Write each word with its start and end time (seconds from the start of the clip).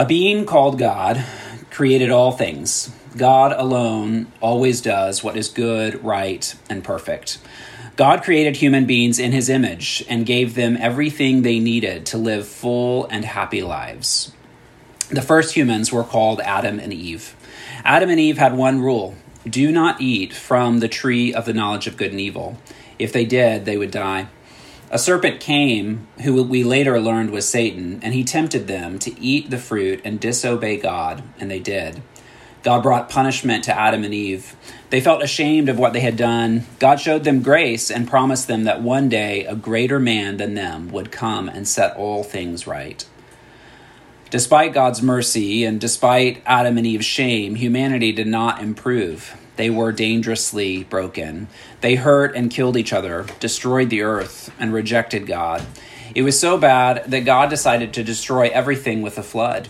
A 0.00 0.06
being 0.06 0.46
called 0.46 0.78
God 0.78 1.22
created 1.70 2.08
all 2.08 2.32
things. 2.32 2.90
God 3.18 3.52
alone 3.52 4.32
always 4.40 4.80
does 4.80 5.22
what 5.22 5.36
is 5.36 5.50
good, 5.50 6.02
right, 6.02 6.54
and 6.70 6.82
perfect. 6.82 7.36
God 7.96 8.22
created 8.22 8.56
human 8.56 8.86
beings 8.86 9.18
in 9.18 9.32
his 9.32 9.50
image 9.50 10.02
and 10.08 10.24
gave 10.24 10.54
them 10.54 10.78
everything 10.80 11.42
they 11.42 11.58
needed 11.58 12.06
to 12.06 12.16
live 12.16 12.48
full 12.48 13.08
and 13.08 13.26
happy 13.26 13.60
lives. 13.60 14.32
The 15.10 15.20
first 15.20 15.54
humans 15.54 15.92
were 15.92 16.02
called 16.02 16.40
Adam 16.40 16.78
and 16.78 16.94
Eve. 16.94 17.36
Adam 17.84 18.08
and 18.08 18.18
Eve 18.18 18.38
had 18.38 18.56
one 18.56 18.80
rule 18.80 19.16
do 19.46 19.70
not 19.70 20.00
eat 20.00 20.32
from 20.32 20.78
the 20.78 20.88
tree 20.88 21.34
of 21.34 21.44
the 21.44 21.52
knowledge 21.52 21.86
of 21.86 21.98
good 21.98 22.10
and 22.10 22.20
evil. 22.22 22.56
If 22.98 23.12
they 23.12 23.26
did, 23.26 23.66
they 23.66 23.76
would 23.76 23.90
die. 23.90 24.28
A 24.92 24.98
serpent 24.98 25.38
came, 25.38 26.08
who 26.24 26.42
we 26.42 26.64
later 26.64 27.00
learned 27.00 27.30
was 27.30 27.48
Satan, 27.48 28.00
and 28.02 28.12
he 28.12 28.24
tempted 28.24 28.66
them 28.66 28.98
to 28.98 29.20
eat 29.20 29.48
the 29.48 29.58
fruit 29.58 30.00
and 30.04 30.18
disobey 30.18 30.78
God, 30.78 31.22
and 31.38 31.48
they 31.48 31.60
did. 31.60 32.02
God 32.64 32.82
brought 32.82 33.08
punishment 33.08 33.62
to 33.64 33.78
Adam 33.78 34.02
and 34.02 34.12
Eve. 34.12 34.56
They 34.90 35.00
felt 35.00 35.22
ashamed 35.22 35.68
of 35.68 35.78
what 35.78 35.92
they 35.92 36.00
had 36.00 36.16
done. 36.16 36.66
God 36.80 37.00
showed 37.00 37.22
them 37.22 37.40
grace 37.40 37.88
and 37.88 38.08
promised 38.08 38.48
them 38.48 38.64
that 38.64 38.82
one 38.82 39.08
day 39.08 39.44
a 39.44 39.54
greater 39.54 40.00
man 40.00 40.38
than 40.38 40.54
them 40.54 40.90
would 40.90 41.12
come 41.12 41.48
and 41.48 41.68
set 41.68 41.96
all 41.96 42.24
things 42.24 42.66
right. 42.66 43.06
Despite 44.28 44.74
God's 44.74 45.02
mercy 45.02 45.64
and 45.64 45.80
despite 45.80 46.42
Adam 46.44 46.76
and 46.76 46.86
Eve's 46.86 47.06
shame, 47.06 47.54
humanity 47.54 48.12
did 48.12 48.26
not 48.26 48.60
improve. 48.60 49.39
They 49.60 49.68
were 49.68 49.92
dangerously 49.92 50.84
broken. 50.84 51.46
They 51.82 51.96
hurt 51.96 52.34
and 52.34 52.50
killed 52.50 52.78
each 52.78 52.94
other, 52.94 53.26
destroyed 53.40 53.90
the 53.90 54.00
earth, 54.00 54.50
and 54.58 54.72
rejected 54.72 55.26
God. 55.26 55.66
It 56.14 56.22
was 56.22 56.40
so 56.40 56.56
bad 56.56 57.10
that 57.10 57.26
God 57.26 57.50
decided 57.50 57.92
to 57.92 58.02
destroy 58.02 58.48
everything 58.48 59.02
with 59.02 59.18
a 59.18 59.22
flood. 59.22 59.68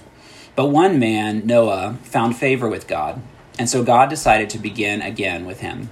But 0.54 0.68
one 0.68 1.00
man, 1.00 1.44
Noah, 1.44 1.98
found 2.04 2.36
favor 2.36 2.68
with 2.68 2.86
God, 2.86 3.20
and 3.58 3.68
so 3.68 3.82
God 3.82 4.08
decided 4.08 4.48
to 4.50 4.58
begin 4.60 5.02
again 5.02 5.44
with 5.44 5.58
him. 5.58 5.90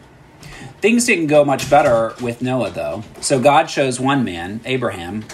Things 0.81 1.05
didn't 1.05 1.27
go 1.27 1.45
much 1.45 1.69
better 1.69 2.15
with 2.23 2.41
Noah, 2.41 2.71
though, 2.71 3.03
so 3.21 3.41
God 3.41 3.65
chose 3.65 3.99
one 3.99 4.23
man, 4.23 4.61
Abraham, 4.65 5.25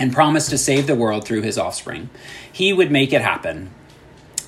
and 0.00 0.12
promised 0.12 0.50
to 0.50 0.58
save 0.58 0.88
the 0.88 0.96
world 0.96 1.24
through 1.24 1.42
his 1.42 1.58
offspring. 1.58 2.10
He 2.52 2.72
would 2.72 2.90
make 2.90 3.12
it 3.12 3.22
happen. 3.22 3.70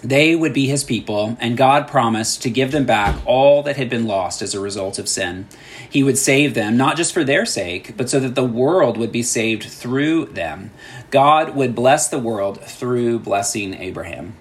They 0.07 0.37
would 0.37 0.53
be 0.53 0.69
his 0.69 0.85
people, 0.85 1.37
and 1.41 1.57
God 1.57 1.89
promised 1.89 2.41
to 2.43 2.51
give 2.51 2.71
them 2.71 2.87
back 2.87 3.21
all 3.27 3.65
that 3.65 3.77
had 3.77 3.91
been 3.91 4.07
lost 4.07 4.41
as 4.41 4.55
a 4.55 4.61
result 4.61 5.01
of 5.01 5.09
sin. 5.09 5.49
He 5.91 6.05
would 6.05 6.17
save 6.17 6.55
them, 6.55 6.77
not 6.77 6.97
just 6.97 7.13
for 7.13 7.25
their 7.25 7.45
sake, 7.45 7.97
but 7.97 8.09
so 8.09 8.21
that 8.21 8.37
the 8.37 8.45
world 8.45 8.99
would 8.99 9.11
be 9.11 9.25
saved 9.25 9.65
through 9.65 10.27
them. 10.27 10.71
God 11.11 11.57
would 11.57 11.75
bless 11.75 12.07
the 12.07 12.21
world 12.21 12.61
through 12.61 13.19
blessing 13.19 13.75
Abraham. 13.75 14.37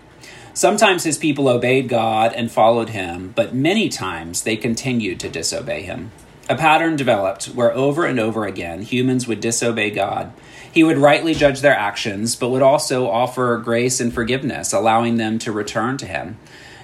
Sometimes 0.54 1.04
his 1.04 1.18
people 1.18 1.50
obeyed 1.50 1.90
God 1.90 2.32
and 2.34 2.52
followed 2.52 2.90
him, 2.90 3.34
but 3.36 3.56
many 3.56 3.90
times 3.90 4.44
they 4.44 4.58
continued 4.58 5.20
to 5.22 5.30
disobey 5.30 5.82
him. 5.82 6.12
A 6.48 6.56
pattern 6.56 6.96
developed 6.96 7.46
where 7.48 7.74
over 7.74 8.06
and 8.06 8.20
over 8.20 8.46
again 8.46 8.84
humans 8.84 9.28
would 9.28 9.42
disobey 9.42 9.90
God. 9.90 10.32
He 10.76 10.84
would 10.84 10.98
rightly 10.98 11.34
judge 11.34 11.62
their 11.62 11.74
actions, 11.74 12.36
but 12.36 12.50
would 12.50 12.62
also 12.62 13.10
offer 13.10 13.58
grace 13.64 14.02
and 14.02 14.14
forgiveness, 14.14 14.74
allowing 14.74 15.16
them 15.16 15.40
to 15.40 15.54
return 15.54 15.96
to 16.00 16.06
Him. 16.06 16.38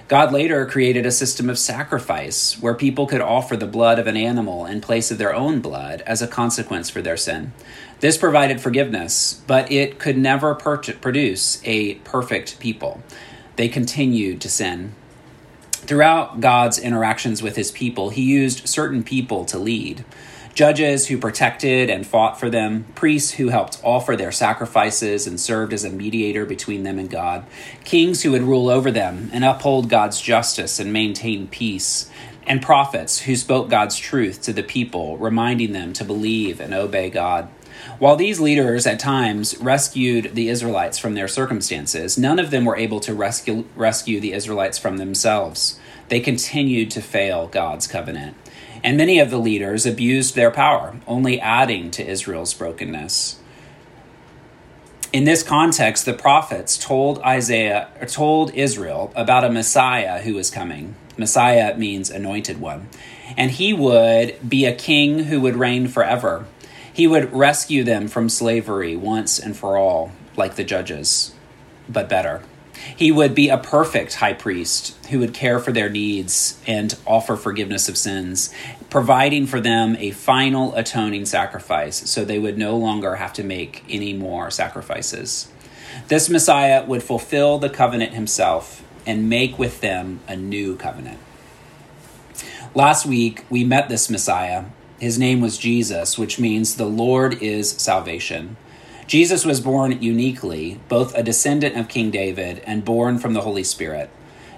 God 0.08 0.32
later 0.32 0.64
created 0.64 1.04
a 1.04 1.12
system 1.12 1.50
of 1.50 1.58
sacrifice 1.58 2.54
where 2.58 2.72
people 2.72 3.06
could 3.06 3.20
offer 3.20 3.54
the 3.54 3.66
blood 3.66 3.98
of 3.98 4.06
an 4.06 4.16
animal 4.16 4.64
in 4.64 4.80
place 4.80 5.10
of 5.10 5.18
their 5.18 5.34
own 5.34 5.60
blood 5.60 6.02
as 6.06 6.22
a 6.22 6.26
consequence 6.26 6.88
for 6.88 7.02
their 7.02 7.18
sin. 7.18 7.52
This 8.00 8.16
provided 8.16 8.62
forgiveness, 8.62 9.42
but 9.46 9.70
it 9.70 9.98
could 9.98 10.16
never 10.16 10.54
per- 10.54 10.78
produce 10.78 11.60
a 11.66 11.96
perfect 11.96 12.58
people. 12.60 13.02
They 13.56 13.68
continued 13.68 14.40
to 14.40 14.48
sin. 14.48 14.94
Throughout 15.70 16.40
God's 16.40 16.78
interactions 16.78 17.42
with 17.42 17.56
his 17.56 17.70
people, 17.70 18.08
he 18.08 18.22
used 18.22 18.66
certain 18.66 19.02
people 19.02 19.44
to 19.44 19.58
lead 19.58 20.06
judges 20.54 21.08
who 21.08 21.18
protected 21.18 21.88
and 21.88 22.06
fought 22.06 22.38
for 22.38 22.50
them, 22.50 22.84
priests 22.94 23.32
who 23.32 23.48
helped 23.48 23.80
offer 23.82 24.16
their 24.16 24.32
sacrifices 24.32 25.26
and 25.26 25.40
served 25.40 25.72
as 25.72 25.84
a 25.84 25.90
mediator 25.90 26.44
between 26.44 26.82
them 26.82 26.98
and 26.98 27.10
God, 27.10 27.44
kings 27.84 28.22
who 28.22 28.32
would 28.32 28.42
rule 28.42 28.68
over 28.68 28.90
them 28.90 29.30
and 29.32 29.44
uphold 29.44 29.88
God's 29.88 30.20
justice 30.20 30.78
and 30.78 30.92
maintain 30.92 31.46
peace, 31.48 32.10
and 32.46 32.60
prophets 32.60 33.20
who 33.20 33.36
spoke 33.36 33.70
God's 33.70 33.96
truth 33.96 34.42
to 34.42 34.52
the 34.52 34.62
people, 34.62 35.16
reminding 35.16 35.72
them 35.72 35.92
to 35.94 36.04
believe 36.04 36.60
and 36.60 36.74
obey 36.74 37.08
God. 37.08 37.48
While 37.98 38.16
these 38.16 38.40
leaders 38.40 38.86
at 38.86 39.00
times 39.00 39.58
rescued 39.58 40.34
the 40.34 40.48
Israelites 40.48 40.98
from 40.98 41.14
their 41.14 41.28
circumstances, 41.28 42.18
none 42.18 42.38
of 42.38 42.50
them 42.50 42.64
were 42.64 42.76
able 42.76 43.00
to 43.00 43.14
rescue, 43.14 43.64
rescue 43.74 44.20
the 44.20 44.32
Israelites 44.32 44.78
from 44.78 44.98
themselves. 44.98 45.80
They 46.08 46.20
continued 46.20 46.90
to 46.92 47.00
fail 47.00 47.48
God's 47.48 47.86
covenant. 47.86 48.36
And 48.84 48.96
many 48.96 49.18
of 49.18 49.30
the 49.30 49.38
leaders 49.38 49.86
abused 49.86 50.34
their 50.34 50.50
power, 50.50 50.96
only 51.06 51.40
adding 51.40 51.90
to 51.92 52.06
Israel's 52.06 52.54
brokenness. 52.54 53.38
In 55.12 55.24
this 55.24 55.42
context, 55.42 56.06
the 56.06 56.14
prophets 56.14 56.78
told 56.78 57.18
Isaiah 57.20 57.88
told 58.06 58.54
Israel 58.54 59.12
about 59.14 59.44
a 59.44 59.50
Messiah 59.50 60.22
who 60.22 60.34
was 60.34 60.50
coming. 60.50 60.94
Messiah 61.18 61.76
means 61.76 62.10
anointed 62.10 62.60
one. 62.60 62.88
And 63.36 63.50
he 63.50 63.74
would 63.74 64.48
be 64.48 64.64
a 64.64 64.74
king 64.74 65.24
who 65.24 65.40
would 65.42 65.56
reign 65.56 65.86
forever. 65.86 66.46
He 66.92 67.06
would 67.06 67.32
rescue 67.32 67.84
them 67.84 68.08
from 68.08 68.28
slavery 68.28 68.96
once 68.96 69.38
and 69.38 69.56
for 69.56 69.76
all, 69.76 70.12
like 70.36 70.56
the 70.56 70.64
judges, 70.64 71.34
but 71.88 72.08
better. 72.08 72.42
He 72.96 73.12
would 73.12 73.34
be 73.34 73.48
a 73.48 73.58
perfect 73.58 74.14
high 74.14 74.32
priest 74.32 74.96
who 75.06 75.18
would 75.18 75.34
care 75.34 75.58
for 75.58 75.72
their 75.72 75.88
needs 75.88 76.60
and 76.66 76.96
offer 77.06 77.36
forgiveness 77.36 77.88
of 77.88 77.96
sins, 77.96 78.52
providing 78.90 79.46
for 79.46 79.60
them 79.60 79.96
a 79.98 80.10
final 80.10 80.74
atoning 80.74 81.26
sacrifice 81.26 82.10
so 82.10 82.24
they 82.24 82.38
would 82.38 82.58
no 82.58 82.76
longer 82.76 83.16
have 83.16 83.32
to 83.34 83.44
make 83.44 83.84
any 83.88 84.12
more 84.12 84.50
sacrifices. 84.50 85.50
This 86.08 86.28
Messiah 86.28 86.84
would 86.84 87.02
fulfill 87.02 87.58
the 87.58 87.70
covenant 87.70 88.14
himself 88.14 88.82
and 89.06 89.28
make 89.28 89.58
with 89.58 89.80
them 89.80 90.20
a 90.28 90.36
new 90.36 90.76
covenant. 90.76 91.18
Last 92.74 93.04
week, 93.04 93.44
we 93.50 93.64
met 93.64 93.88
this 93.88 94.08
Messiah 94.08 94.64
his 95.02 95.18
name 95.18 95.40
was 95.40 95.58
Jesus, 95.58 96.16
which 96.16 96.38
means 96.38 96.76
the 96.76 96.86
Lord 96.86 97.42
is 97.42 97.72
salvation. 97.72 98.56
Jesus 99.12 99.44
was 99.44 99.60
born 99.60 100.00
uniquely, 100.00 100.80
both 100.88 101.14
a 101.14 101.22
descendant 101.22 101.76
of 101.76 101.86
King 101.86 102.10
David 102.10 102.60
and 102.60 102.82
born 102.82 103.18
from 103.18 103.34
the 103.34 103.42
Holy 103.42 103.62
Spirit. 103.62 104.08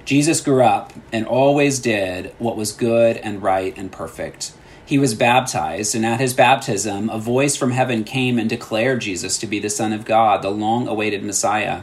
Jesus 0.05 0.41
grew 0.41 0.63
up 0.63 0.93
and 1.11 1.27
always 1.27 1.81
did 1.81 2.33
what 2.39 2.57
was 2.57 2.71
good 2.71 3.17
and 3.17 3.43
right 3.43 3.77
and 3.77 3.91
perfect. 3.91 4.53
He 4.87 4.97
was 4.97 5.17
baptized, 5.17 5.97
and 5.97 6.07
at 6.07 6.21
his 6.21 6.35
baptism, 6.35 7.11
a 7.11 7.19
voice 7.19 7.57
from 7.57 7.73
heaven 7.73 8.05
came 8.05 8.39
and 8.39 8.49
declared 8.49 9.01
Jesus 9.01 9.39
to 9.39 9.49
be 9.49 9.59
the 9.59 9.69
Son 9.69 9.93
of 9.93 10.05
God, 10.05 10.43
the 10.43 10.51
long 10.51 10.87
awaited 10.87 11.25
Messiah. 11.25 11.83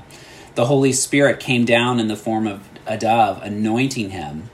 The 0.56 0.68
Holy 0.68 0.94
Spirit 0.94 1.42
came 1.42 1.66
down 1.66 2.00
in 2.00 2.08
the 2.08 2.16
form 2.16 2.48
of 2.48 2.70
a 2.88 2.98
dove, 2.98 3.44
anointing 3.44 4.12
him. 4.12 4.50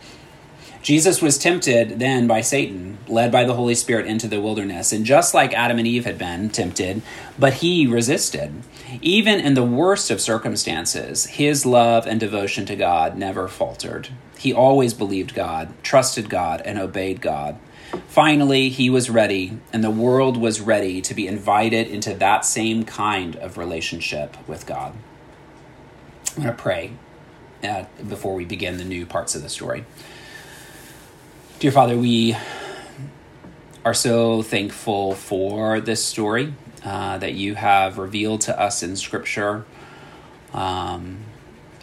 Jesus 0.81 1.21
was 1.21 1.37
tempted 1.37 1.99
then 1.99 2.27
by 2.27 2.41
Satan, 2.41 2.97
led 3.07 3.31
by 3.31 3.43
the 3.43 3.53
Holy 3.53 3.75
Spirit 3.75 4.05
into 4.05 4.27
the 4.27 4.41
wilderness, 4.41 4.91
and 4.91 5.05
just 5.05 5.33
like 5.33 5.53
Adam 5.53 5.79
and 5.79 5.87
Eve 5.87 6.05
had 6.05 6.17
been 6.17 6.49
tempted, 6.49 7.01
but 7.37 7.55
he 7.55 7.87
resisted. 7.87 8.63
Even 9.01 9.39
in 9.39 9.53
the 9.53 9.63
worst 9.63 10.09
of 10.11 10.21
circumstances, 10.21 11.25
his 11.25 11.65
love 11.65 12.07
and 12.07 12.19
devotion 12.19 12.65
to 12.65 12.75
God 12.75 13.17
never 13.17 13.47
faltered. 13.47 14.09
He 14.37 14.53
always 14.53 14.93
believed 14.93 15.33
God, 15.33 15.73
trusted 15.83 16.29
God, 16.29 16.61
and 16.61 16.77
obeyed 16.77 17.21
God. 17.21 17.59
Finally, 18.07 18.69
he 18.69 18.89
was 18.89 19.09
ready, 19.09 19.59
and 19.73 19.83
the 19.83 19.91
world 19.91 20.37
was 20.37 20.61
ready 20.61 21.01
to 21.01 21.13
be 21.13 21.27
invited 21.27 21.87
into 21.87 22.13
that 22.13 22.45
same 22.45 22.83
kind 22.83 23.35
of 23.37 23.57
relationship 23.57 24.37
with 24.47 24.65
God. 24.65 24.93
I'm 26.35 26.43
going 26.43 26.55
to 26.55 26.61
pray 26.61 26.91
uh, 27.63 27.85
before 28.07 28.35
we 28.35 28.45
begin 28.45 28.77
the 28.77 28.83
new 28.83 29.05
parts 29.05 29.35
of 29.35 29.41
the 29.41 29.49
story. 29.49 29.85
Dear 31.59 31.71
Father, 31.71 31.97
we 31.97 32.37
are 33.83 33.95
so 33.95 34.43
thankful 34.43 35.15
for 35.15 35.81
this 35.81 36.05
story 36.05 36.53
uh, 36.85 37.17
that 37.17 37.33
you 37.33 37.55
have 37.55 37.97
revealed 37.97 38.41
to 38.41 38.61
us 38.61 38.83
in 38.83 38.95
Scripture. 38.95 39.65
Um, 40.53 41.17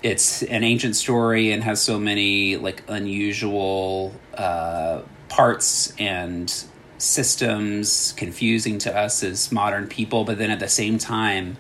it's 0.01 0.45
an 0.45 0.63
ancient 0.63 0.95
story 0.95 1.51
and 1.51 1.65
has 1.65 1.83
so 1.83 1.99
many 1.99 2.57
like 2.57 2.85
unusual 2.87 4.15
uh, 4.35 5.03
parts 5.29 5.93
and 5.99 6.55
systems, 6.99 8.15
confusing 8.17 8.79
to 8.79 8.97
us 8.97 9.25
as 9.25 9.51
modern 9.51 9.89
people. 9.89 10.23
But 10.23 10.39
then 10.39 10.53
at 10.53 10.61
the 10.61 10.69
same 10.69 10.99
time, 10.99 11.57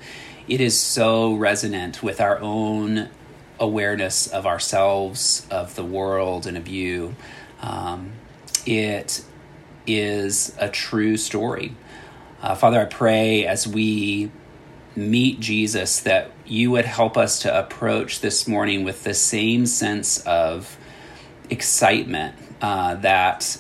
it 0.47 0.61
is 0.61 0.79
so 0.79 1.35
resonant 1.35 2.01
with 2.01 2.21
our 2.21 2.39
own 2.39 3.09
awareness 3.59 4.29
of 4.29 4.47
ourselves, 4.47 5.49
of 5.51 5.75
the 5.75 5.85
world, 5.85 6.47
and 6.47 6.57
of 6.57 6.69
you. 6.69 7.17
Um, 7.65 8.13
it 8.67 9.25
is 9.87 10.55
a 10.59 10.69
true 10.69 11.17
story. 11.17 11.75
Uh, 12.43 12.55
Father, 12.55 12.81
I 12.81 12.85
pray 12.85 13.47
as 13.47 13.67
we 13.67 14.31
meet 14.95 15.41
Jesus 15.41 16.01
that 16.01 16.31
you 16.45 16.71
would 16.71 16.85
help 16.85 17.17
us 17.17 17.41
to 17.41 17.59
approach 17.59 18.21
this 18.21 18.47
morning 18.47 18.85
with 18.85 19.03
the 19.03 19.15
same 19.15 19.67
sense 19.67 20.19
of 20.27 20.77
excitement 21.49 22.37
uh, 22.61 22.97
that 22.97 23.59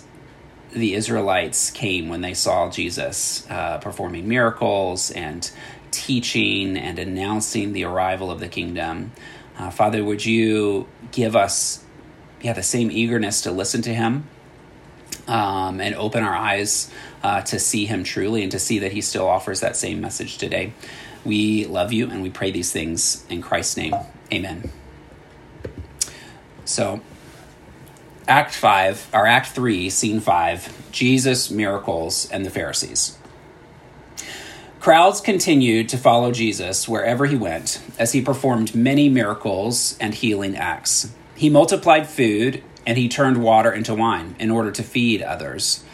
the 0.72 0.94
Israelites 0.94 1.70
came 1.70 2.08
when 2.08 2.20
they 2.20 2.34
saw 2.34 2.68
Jesus 2.70 3.48
uh, 3.48 3.78
performing 3.78 4.28
miracles 4.28 5.10
and 5.10 5.50
teaching 5.90 6.76
and 6.76 6.98
announcing 6.98 7.72
the 7.72 7.84
arrival 7.84 8.30
of 8.30 8.40
the 8.40 8.48
kingdom. 8.48 9.12
Uh, 9.56 9.70
Father, 9.70 10.04
would 10.04 10.26
you 10.26 10.88
give 11.12 11.36
us 11.36 11.83
yeah, 12.44 12.52
the 12.52 12.62
same 12.62 12.90
eagerness 12.90 13.40
to 13.40 13.50
listen 13.50 13.80
to 13.80 13.94
him 13.94 14.28
um, 15.26 15.80
and 15.80 15.94
open 15.94 16.22
our 16.22 16.34
eyes 16.34 16.90
uh, 17.22 17.40
to 17.40 17.58
see 17.58 17.86
him 17.86 18.04
truly 18.04 18.42
and 18.42 18.52
to 18.52 18.58
see 18.58 18.80
that 18.80 18.92
he 18.92 19.00
still 19.00 19.26
offers 19.26 19.60
that 19.60 19.76
same 19.76 19.98
message 20.02 20.36
today. 20.36 20.74
We 21.24 21.64
love 21.64 21.90
you 21.90 22.10
and 22.10 22.22
we 22.22 22.28
pray 22.28 22.50
these 22.50 22.70
things 22.70 23.24
in 23.30 23.40
Christ's 23.40 23.78
name. 23.78 23.94
Amen. 24.30 24.70
So, 26.66 27.00
Act 28.28 28.54
5, 28.54 29.08
or 29.14 29.26
Act 29.26 29.48
3, 29.48 29.88
Scene 29.88 30.20
5 30.20 30.92
Jesus, 30.92 31.50
Miracles, 31.50 32.30
and 32.30 32.44
the 32.44 32.50
Pharisees. 32.50 33.16
Crowds 34.80 35.22
continued 35.22 35.88
to 35.88 35.96
follow 35.96 36.30
Jesus 36.30 36.86
wherever 36.86 37.24
he 37.24 37.36
went, 37.36 37.80
as 37.98 38.12
he 38.12 38.20
performed 38.20 38.74
many 38.74 39.08
miracles 39.08 39.96
and 39.98 40.12
healing 40.12 40.58
acts. 40.58 41.10
He 41.44 41.50
multiplied 41.50 42.08
food, 42.08 42.62
and 42.86 42.96
he 42.96 43.06
turned 43.06 43.42
water 43.42 43.70
into 43.70 43.94
wine 43.94 44.34
in 44.38 44.50
order 44.50 44.70
to 44.70 44.82
feed 44.82 45.20
others. 45.20 45.84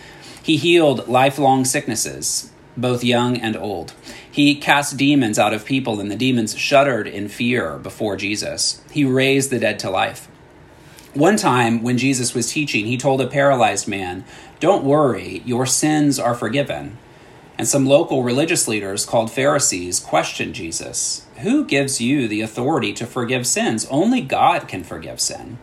He 0.40 0.56
healed 0.56 1.08
lifelong 1.08 1.64
sicknesses, 1.64 2.52
both 2.76 3.02
young 3.02 3.36
and 3.36 3.56
old. 3.56 3.92
He 4.30 4.54
cast 4.54 4.96
demons 4.96 5.40
out 5.40 5.52
of 5.52 5.64
people, 5.64 5.98
and 5.98 6.08
the 6.08 6.14
demons 6.14 6.56
shuddered 6.56 7.08
in 7.08 7.28
fear 7.28 7.78
before 7.78 8.14
Jesus. 8.14 8.80
He 8.92 9.04
raised 9.04 9.50
the 9.50 9.58
dead 9.58 9.80
to 9.80 9.90
life. 9.90 10.28
One 11.14 11.36
time, 11.36 11.82
when 11.82 11.98
Jesus 11.98 12.32
was 12.32 12.52
teaching, 12.52 12.86
he 12.86 12.96
told 12.96 13.20
a 13.20 13.26
paralyzed 13.26 13.88
man, 13.88 14.24
Don't 14.60 14.84
worry, 14.84 15.42
your 15.44 15.66
sins 15.66 16.20
are 16.20 16.36
forgiven. 16.36 16.96
And 17.60 17.68
some 17.68 17.84
local 17.84 18.22
religious 18.22 18.66
leaders, 18.66 19.04
called 19.04 19.30
Pharisees, 19.30 20.00
questioned 20.00 20.54
Jesus 20.54 21.26
Who 21.42 21.66
gives 21.66 22.00
you 22.00 22.26
the 22.26 22.40
authority 22.40 22.94
to 22.94 23.04
forgive 23.04 23.46
sins? 23.46 23.86
Only 23.90 24.22
God 24.22 24.66
can 24.66 24.82
forgive 24.82 25.20
sin. 25.20 25.58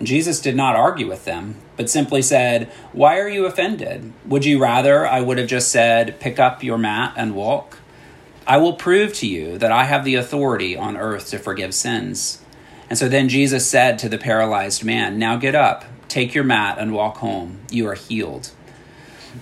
Jesus 0.00 0.40
did 0.40 0.54
not 0.54 0.76
argue 0.76 1.08
with 1.08 1.24
them, 1.24 1.56
but 1.76 1.90
simply 1.90 2.22
said, 2.22 2.70
Why 2.92 3.18
are 3.18 3.28
you 3.28 3.44
offended? 3.44 4.12
Would 4.24 4.44
you 4.44 4.62
rather 4.62 5.04
I 5.04 5.20
would 5.20 5.36
have 5.36 5.48
just 5.48 5.72
said, 5.72 6.20
Pick 6.20 6.38
up 6.38 6.62
your 6.62 6.78
mat 6.78 7.14
and 7.16 7.34
walk? 7.34 7.78
I 8.46 8.58
will 8.58 8.74
prove 8.74 9.12
to 9.14 9.26
you 9.26 9.58
that 9.58 9.72
I 9.72 9.82
have 9.82 10.04
the 10.04 10.14
authority 10.14 10.76
on 10.76 10.96
earth 10.96 11.30
to 11.30 11.40
forgive 11.40 11.74
sins. 11.74 12.40
And 12.88 12.96
so 12.96 13.08
then 13.08 13.28
Jesus 13.28 13.68
said 13.68 13.98
to 13.98 14.08
the 14.08 14.16
paralyzed 14.16 14.84
man, 14.84 15.18
Now 15.18 15.34
get 15.34 15.56
up, 15.56 15.86
take 16.06 16.36
your 16.36 16.44
mat, 16.44 16.78
and 16.78 16.94
walk 16.94 17.16
home. 17.16 17.62
You 17.68 17.88
are 17.88 17.94
healed. 17.94 18.52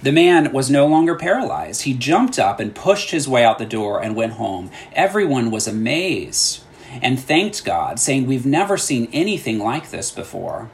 The 0.02 0.12
man 0.12 0.52
was 0.52 0.70
no 0.70 0.86
longer 0.86 1.14
paralyzed. 1.14 1.82
He 1.82 1.94
jumped 1.94 2.38
up 2.38 2.60
and 2.60 2.74
pushed 2.74 3.10
his 3.10 3.28
way 3.28 3.44
out 3.44 3.58
the 3.58 3.66
door 3.66 4.02
and 4.02 4.16
went 4.16 4.34
home. 4.34 4.70
Everyone 4.92 5.50
was 5.50 5.66
amazed 5.66 6.62
and 7.02 7.20
thanked 7.20 7.64
God, 7.64 7.98
saying, 8.00 8.26
We've 8.26 8.46
never 8.46 8.76
seen 8.76 9.08
anything 9.12 9.58
like 9.58 9.90
this 9.90 10.10
before. 10.10 10.70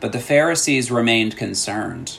But 0.00 0.12
the 0.12 0.20
Pharisees 0.20 0.90
remained 0.90 1.36
concerned. 1.36 2.18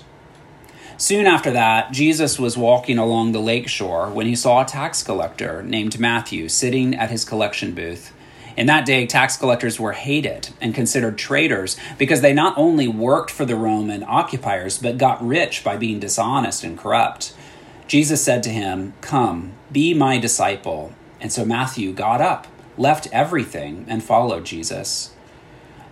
Soon 0.98 1.28
after 1.28 1.52
that, 1.52 1.94
Jesus 1.94 2.38
was 2.38 2.58
walking 2.58 2.98
along 2.98 3.32
the 3.32 3.40
lake 3.40 3.70
shore 3.70 4.10
when 4.10 4.26
he 4.26 4.36
saw 4.36 4.62
a 4.62 4.66
tax 4.66 5.02
collector 5.02 5.64
named 5.64 5.98
Matthew 5.98 6.50
sitting 6.50 6.94
at 6.94 7.10
his 7.10 7.24
collection 7.24 7.74
booth. 7.74 8.14
In 8.58 8.68
that 8.68 8.86
day, 8.86 9.06
tax 9.06 9.38
collectors 9.38 9.80
were 9.80 9.94
hated 9.94 10.50
and 10.60 10.76
considered 10.76 11.18
traitors 11.18 11.78
because 11.98 12.22
they 12.22 12.34
not 12.34 12.58
only 12.58 12.88
worked 12.88 13.32
for 13.32 13.46
the 13.46 13.56
Roman 13.56 14.04
occupiers, 14.04 14.78
but 14.78 14.98
got 14.98 15.26
rich 15.26 15.64
by 15.64 15.78
being 15.78 16.00
dishonest 16.00 16.64
and 16.64 16.78
corrupt. 16.78 17.34
Jesus 17.88 18.24
said 18.24 18.44
to 18.44 18.50
him, 18.50 18.94
Come, 19.02 19.54
be 19.72 19.94
my 19.94 20.18
disciple. 20.18 20.94
And 21.20 21.32
so 21.32 21.44
Matthew 21.46 21.94
got 21.94 22.22
up, 22.22 22.48
left 22.78 23.08
everything, 23.12 23.86
and 23.88 24.04
followed 24.04 24.46
Jesus. 24.46 25.12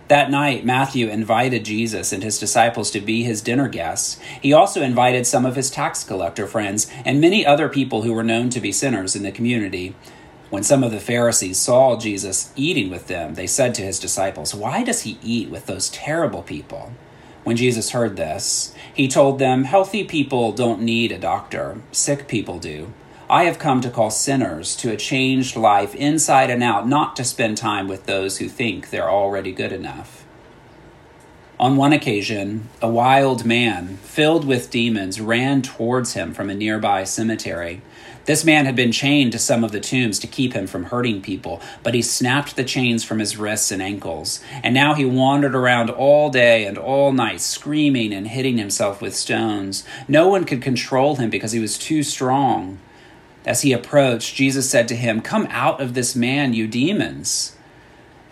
That 0.08 0.30
night, 0.30 0.64
Matthew 0.64 1.08
invited 1.08 1.66
Jesus 1.66 2.14
and 2.14 2.22
his 2.22 2.38
disciples 2.38 2.90
to 2.92 3.00
be 3.00 3.24
his 3.24 3.42
dinner 3.42 3.68
guests. 3.68 4.18
He 4.40 4.54
also 4.54 4.80
invited 4.80 5.26
some 5.26 5.44
of 5.44 5.54
his 5.54 5.70
tax 5.70 6.02
collector 6.02 6.46
friends 6.46 6.90
and 7.04 7.20
many 7.20 7.44
other 7.44 7.68
people 7.68 8.02
who 8.02 8.14
were 8.14 8.24
known 8.24 8.48
to 8.50 8.60
be 8.60 8.72
sinners 8.72 9.14
in 9.14 9.22
the 9.22 9.30
community. 9.30 9.94
When 10.50 10.62
some 10.62 10.82
of 10.82 10.92
the 10.92 11.00
Pharisees 11.00 11.58
saw 11.58 11.98
Jesus 11.98 12.52
eating 12.56 12.90
with 12.90 13.06
them, 13.06 13.34
they 13.34 13.46
said 13.46 13.74
to 13.74 13.82
his 13.82 13.98
disciples, 13.98 14.54
Why 14.54 14.82
does 14.82 15.02
he 15.02 15.18
eat 15.22 15.50
with 15.50 15.66
those 15.66 15.90
terrible 15.90 16.42
people? 16.42 16.92
When 17.44 17.56
Jesus 17.56 17.90
heard 17.90 18.16
this, 18.16 18.74
he 18.94 19.08
told 19.08 19.38
them, 19.38 19.64
Healthy 19.64 20.04
people 20.04 20.52
don't 20.52 20.82
need 20.82 21.12
a 21.12 21.18
doctor, 21.18 21.80
sick 21.92 22.28
people 22.28 22.58
do. 22.58 22.92
I 23.30 23.44
have 23.44 23.58
come 23.58 23.82
to 23.82 23.90
call 23.90 24.10
sinners 24.10 24.74
to 24.76 24.90
a 24.90 24.96
changed 24.96 25.54
life 25.54 25.94
inside 25.94 26.48
and 26.48 26.62
out, 26.62 26.88
not 26.88 27.14
to 27.16 27.24
spend 27.24 27.58
time 27.58 27.86
with 27.86 28.06
those 28.06 28.38
who 28.38 28.48
think 28.48 28.88
they're 28.88 29.10
already 29.10 29.52
good 29.52 29.72
enough. 29.72 30.24
On 31.60 31.76
one 31.76 31.92
occasion, 31.92 32.68
a 32.80 32.88
wild 32.88 33.44
man, 33.44 33.96
filled 33.98 34.46
with 34.46 34.70
demons, 34.70 35.20
ran 35.20 35.60
towards 35.60 36.14
him 36.14 36.32
from 36.32 36.48
a 36.48 36.54
nearby 36.54 37.04
cemetery. 37.04 37.82
This 38.28 38.44
man 38.44 38.66
had 38.66 38.76
been 38.76 38.92
chained 38.92 39.32
to 39.32 39.38
some 39.38 39.64
of 39.64 39.72
the 39.72 39.80
tombs 39.80 40.18
to 40.18 40.26
keep 40.26 40.52
him 40.52 40.66
from 40.66 40.84
hurting 40.84 41.22
people, 41.22 41.62
but 41.82 41.94
he 41.94 42.02
snapped 42.02 42.56
the 42.56 42.62
chains 42.62 43.02
from 43.02 43.20
his 43.20 43.38
wrists 43.38 43.70
and 43.70 43.80
ankles, 43.80 44.40
and 44.62 44.74
now 44.74 44.92
he 44.92 45.06
wandered 45.06 45.54
around 45.54 45.88
all 45.88 46.28
day 46.28 46.66
and 46.66 46.76
all 46.76 47.10
night, 47.10 47.40
screaming 47.40 48.12
and 48.12 48.28
hitting 48.28 48.58
himself 48.58 49.00
with 49.00 49.16
stones. 49.16 49.82
No 50.08 50.28
one 50.28 50.44
could 50.44 50.60
control 50.60 51.16
him 51.16 51.30
because 51.30 51.52
he 51.52 51.58
was 51.58 51.78
too 51.78 52.02
strong. 52.02 52.78
As 53.46 53.62
he 53.62 53.72
approached, 53.72 54.34
Jesus 54.34 54.68
said 54.68 54.88
to 54.88 54.94
him, 54.94 55.22
Come 55.22 55.46
out 55.48 55.80
of 55.80 55.94
this 55.94 56.14
man, 56.14 56.52
you 56.52 56.68
demons. 56.68 57.56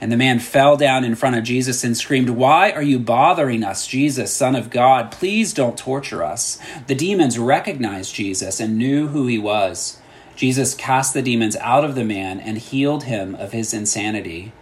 And 0.00 0.12
the 0.12 0.16
man 0.16 0.40
fell 0.40 0.76
down 0.76 1.04
in 1.04 1.14
front 1.14 1.36
of 1.36 1.44
Jesus 1.44 1.82
and 1.82 1.96
screamed, 1.96 2.30
Why 2.30 2.70
are 2.70 2.82
you 2.82 2.98
bothering 2.98 3.64
us, 3.64 3.86
Jesus, 3.86 4.32
Son 4.32 4.54
of 4.54 4.68
God? 4.68 5.10
Please 5.10 5.54
don't 5.54 5.78
torture 5.78 6.22
us. 6.22 6.58
The 6.86 6.94
demons 6.94 7.38
recognized 7.38 8.14
Jesus 8.14 8.60
and 8.60 8.76
knew 8.76 9.08
who 9.08 9.26
he 9.26 9.38
was. 9.38 9.98
Jesus 10.34 10.74
cast 10.74 11.14
the 11.14 11.22
demons 11.22 11.56
out 11.56 11.82
of 11.82 11.94
the 11.94 12.04
man 12.04 12.40
and 12.40 12.58
healed 12.58 13.04
him 13.04 13.34
of 13.36 13.52
his 13.52 13.72
insanity. 13.72 14.52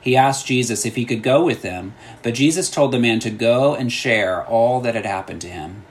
He 0.00 0.16
asked 0.16 0.46
Jesus 0.46 0.84
if 0.84 0.96
he 0.96 1.04
could 1.04 1.22
go 1.22 1.44
with 1.44 1.62
them, 1.62 1.94
but 2.22 2.34
Jesus 2.34 2.68
told 2.68 2.90
the 2.90 2.98
man 2.98 3.20
to 3.20 3.30
go 3.30 3.74
and 3.74 3.92
share 3.92 4.44
all 4.44 4.80
that 4.80 4.96
had 4.96 5.06
happened 5.06 5.40
to 5.42 5.48
him. 5.48 5.84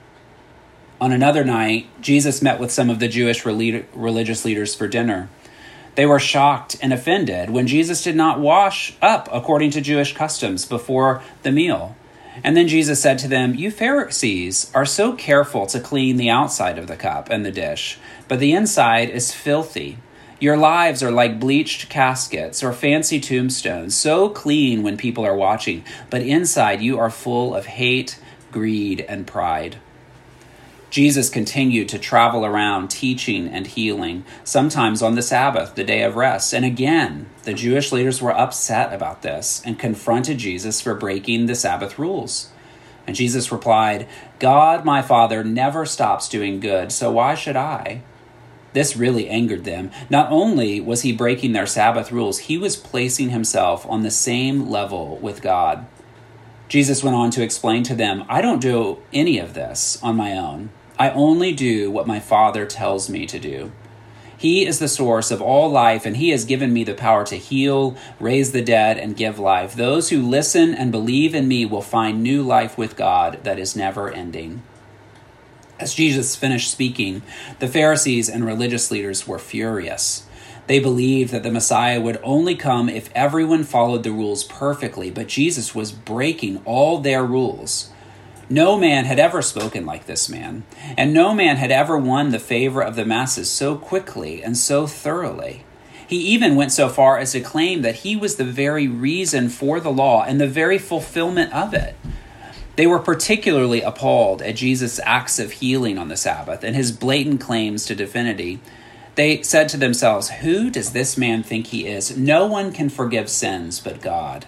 On 1.00 1.14
another 1.14 1.46
night, 1.46 1.88
Jesus 2.02 2.42
met 2.42 2.60
with 2.60 2.72
some 2.72 2.90
of 2.90 3.00
the 3.00 3.08
Jewish 3.08 3.46
religious 3.46 4.44
leaders 4.44 4.76
for 4.76 4.88
dinner. 4.90 5.30
They 6.00 6.06
were 6.06 6.18
shocked 6.18 6.78
and 6.82 6.94
offended 6.94 7.50
when 7.50 7.68
Jesus 7.68 8.02
did 8.02 8.16
not 8.16 8.40
wash 8.40 8.94
up 9.02 9.28
according 9.34 9.72
to 9.72 9.82
Jewish 9.82 10.16
customs 10.16 10.64
before 10.64 11.22
the 11.44 11.52
meal. 11.52 11.98
And 12.42 12.56
then 12.56 12.70
Jesus 12.70 13.02
said 13.02 13.20
to 13.20 13.28
them, 13.28 13.54
You 13.54 13.70
Pharisees 13.70 14.72
are 14.74 14.86
so 14.86 15.12
careful 15.12 15.66
to 15.66 15.82
clean 15.82 16.16
the 16.16 16.30
outside 16.30 16.78
of 16.78 16.88
the 16.88 16.96
cup 16.96 17.30
and 17.30 17.46
the 17.46 17.52
dish, 17.52 18.00
but 18.30 18.40
the 18.40 18.54
inside 18.54 19.10
is 19.10 19.34
filthy. 19.34 19.98
Your 20.40 20.56
lives 20.56 21.04
are 21.04 21.12
like 21.12 21.38
bleached 21.38 21.90
caskets 21.90 22.64
or 22.64 22.72
fancy 22.72 23.20
tombstones, 23.20 23.94
so 23.94 24.30
clean 24.30 24.84
when 24.84 24.96
people 24.96 25.26
are 25.26 25.36
watching, 25.36 25.84
but 26.10 26.22
inside 26.22 26.80
you 26.82 26.98
are 26.98 27.10
full 27.10 27.54
of 27.54 27.66
hate, 27.66 28.18
greed, 28.54 29.02
and 29.10 29.28
pride. 29.28 29.76
Jesus 30.90 31.30
continued 31.30 31.88
to 31.90 32.00
travel 32.00 32.46
around 32.46 32.90
teaching 32.90 33.48
and 33.48 33.68
healing, 33.68 34.26
sometimes 34.44 35.04
on 35.04 35.14
the 35.14 35.22
Sabbath, 35.22 35.76
the 35.76 35.84
day 35.84 36.02
of 36.02 36.16
rest. 36.16 36.52
And 36.52 36.66
again, 36.66 37.30
the 37.44 37.54
Jewish 37.54 37.92
leaders 37.92 38.22
were 38.22 38.36
upset 38.36 38.92
about 38.92 39.22
this 39.22 39.62
and 39.64 39.78
confronted 39.78 40.40
Jesus 40.40 40.82
for 40.82 40.96
breaking 40.96 41.46
the 41.46 41.54
Sabbath 41.54 42.00
rules. 42.00 42.50
And 43.06 43.16
Jesus 43.16 43.52
replied, 43.52 44.08
God, 44.40 44.84
my 44.84 45.02
Father, 45.02 45.44
never 45.44 45.86
stops 45.86 46.28
doing 46.28 46.60
good, 46.60 46.92
so 46.92 47.12
why 47.12 47.36
should 47.36 47.56
I? 47.56 48.02
This 48.74 48.96
really 48.96 49.28
angered 49.30 49.66
them. 49.66 49.92
Not 50.10 50.32
only 50.32 50.80
was 50.80 51.02
he 51.02 51.12
breaking 51.12 51.54
their 51.54 51.66
Sabbath 51.66 52.12
rules, 52.12 52.40
he 52.40 52.58
was 52.58 52.76
placing 52.76 53.30
himself 53.30 53.86
on 53.88 54.04
the 54.04 54.12
same 54.12 54.70
level 54.70 55.18
with 55.18 55.42
God. 55.42 55.88
Jesus 56.68 57.04
went 57.04 57.16
on 57.16 57.32
to 57.32 57.44
explain 57.44 57.82
to 57.84 57.96
them, 57.96 58.24
I 58.30 58.42
don't 58.42 58.62
do 58.62 59.00
any 59.12 59.40
of 59.40 59.56
this 59.56 60.02
on 60.04 60.16
my 60.16 60.38
own. 60.38 60.70
I 61.00 61.12
only 61.12 61.54
do 61.54 61.90
what 61.90 62.08
my 62.08 62.20
Father 62.20 62.66
tells 62.66 63.10
me 63.10 63.26
to 63.28 63.40
do. 63.40 63.72
He 64.38 64.66
is 64.66 64.80
the 64.80 64.90
source 64.90 65.32
of 65.32 65.42
all 65.42 65.70
life, 65.70 66.06
and 66.06 66.18
He 66.18 66.30
has 66.30 66.44
given 66.44 66.74
me 66.74 66.84
the 66.84 66.94
power 66.94 67.26
to 67.26 67.38
heal, 67.38 67.96
raise 68.20 68.52
the 68.52 68.62
dead, 68.62 68.98
and 68.98 69.16
give 69.16 69.40
life. 69.40 69.76
Those 69.76 70.10
who 70.10 70.22
listen 70.22 70.74
and 70.74 70.92
believe 70.92 71.34
in 71.34 71.48
me 71.48 71.66
will 71.66 71.82
find 71.82 72.22
new 72.22 72.44
life 72.44 72.78
with 72.78 72.98
God 72.98 73.40
that 73.44 73.58
is 73.60 73.78
never 73.78 74.10
ending. 74.12 74.62
As 75.80 75.94
Jesus 75.94 76.36
finished 76.36 76.70
speaking, 76.70 77.22
the 77.60 77.68
Pharisees 77.70 78.28
and 78.28 78.46
religious 78.46 78.92
leaders 78.92 79.26
were 79.26 79.40
furious. 79.40 80.26
They 80.68 80.80
believed 80.80 81.32
that 81.32 81.44
the 81.44 81.52
Messiah 81.52 82.02
would 82.02 82.20
only 82.22 82.56
come 82.56 82.90
if 82.90 83.10
everyone 83.16 83.64
followed 83.64 84.04
the 84.04 84.12
rules 84.12 84.44
perfectly, 84.44 85.10
but 85.10 85.28
Jesus 85.28 85.74
was 85.74 85.94
breaking 85.94 86.62
all 86.66 87.00
their 87.00 87.26
rules. 87.26 87.90
No 88.50 88.80
man 88.80 89.06
had 89.06 89.20
ever 89.20 89.44
spoken 89.44 89.86
like 89.86 90.08
this 90.08 90.28
man, 90.28 90.64
and 90.98 91.14
no 91.14 91.36
man 91.36 91.58
had 91.58 91.70
ever 91.70 91.98
won 91.98 92.32
the 92.32 92.40
favor 92.40 92.82
of 92.82 92.96
the 92.96 93.06
masses 93.06 93.50
so 93.50 93.76
quickly 93.76 94.44
and 94.44 94.58
so 94.58 94.88
thoroughly. 94.88 95.64
He 96.08 96.18
even 96.18 96.56
went 96.56 96.72
so 96.72 96.90
far 96.90 97.20
as 97.20 97.34
to 97.34 97.42
claim 97.42 97.84
that 97.84 97.98
he 97.98 98.16
was 98.16 98.38
the 98.38 98.44
very 98.44 98.88
reason 98.88 99.50
for 99.50 99.80
the 99.80 99.92
law 99.92 100.24
and 100.24 100.42
the 100.42 100.48
very 100.48 100.80
fulfillment 100.80 101.54
of 101.54 101.76
it. 101.76 101.96
They 102.76 102.88
were 102.88 102.98
particularly 102.98 103.82
appalled 103.82 104.42
at 104.42 104.56
Jesus' 104.56 105.00
acts 105.04 105.38
of 105.38 105.52
healing 105.52 106.00
on 106.00 106.08
the 106.08 106.18
Sabbath 106.18 106.64
and 106.64 106.76
his 106.76 106.92
blatant 106.92 107.42
claims 107.42 107.86
to 107.86 107.94
divinity. 107.94 108.60
They 109.14 109.44
said 109.44 109.70
to 109.70 109.78
themselves, 109.78 110.30
Who 110.30 110.72
does 110.72 110.94
this 110.94 111.16
man 111.16 111.44
think 111.44 111.68
he 111.68 111.86
is? 111.86 112.18
No 112.18 112.48
one 112.48 112.72
can 112.72 112.90
forgive 112.90 113.30
sins 113.30 113.80
but 113.80 114.02
God. 114.02 114.48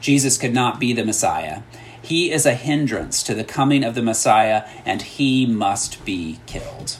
Jesus 0.00 0.38
could 0.38 0.54
not 0.54 0.80
be 0.80 0.94
the 0.94 1.04
Messiah. 1.04 1.62
He 2.06 2.30
is 2.30 2.46
a 2.46 2.54
hindrance 2.54 3.24
to 3.24 3.34
the 3.34 3.42
coming 3.42 3.82
of 3.82 3.96
the 3.96 4.02
Messiah, 4.02 4.62
and 4.84 5.02
he 5.02 5.44
must 5.44 6.04
be 6.04 6.38
killed. 6.46 6.98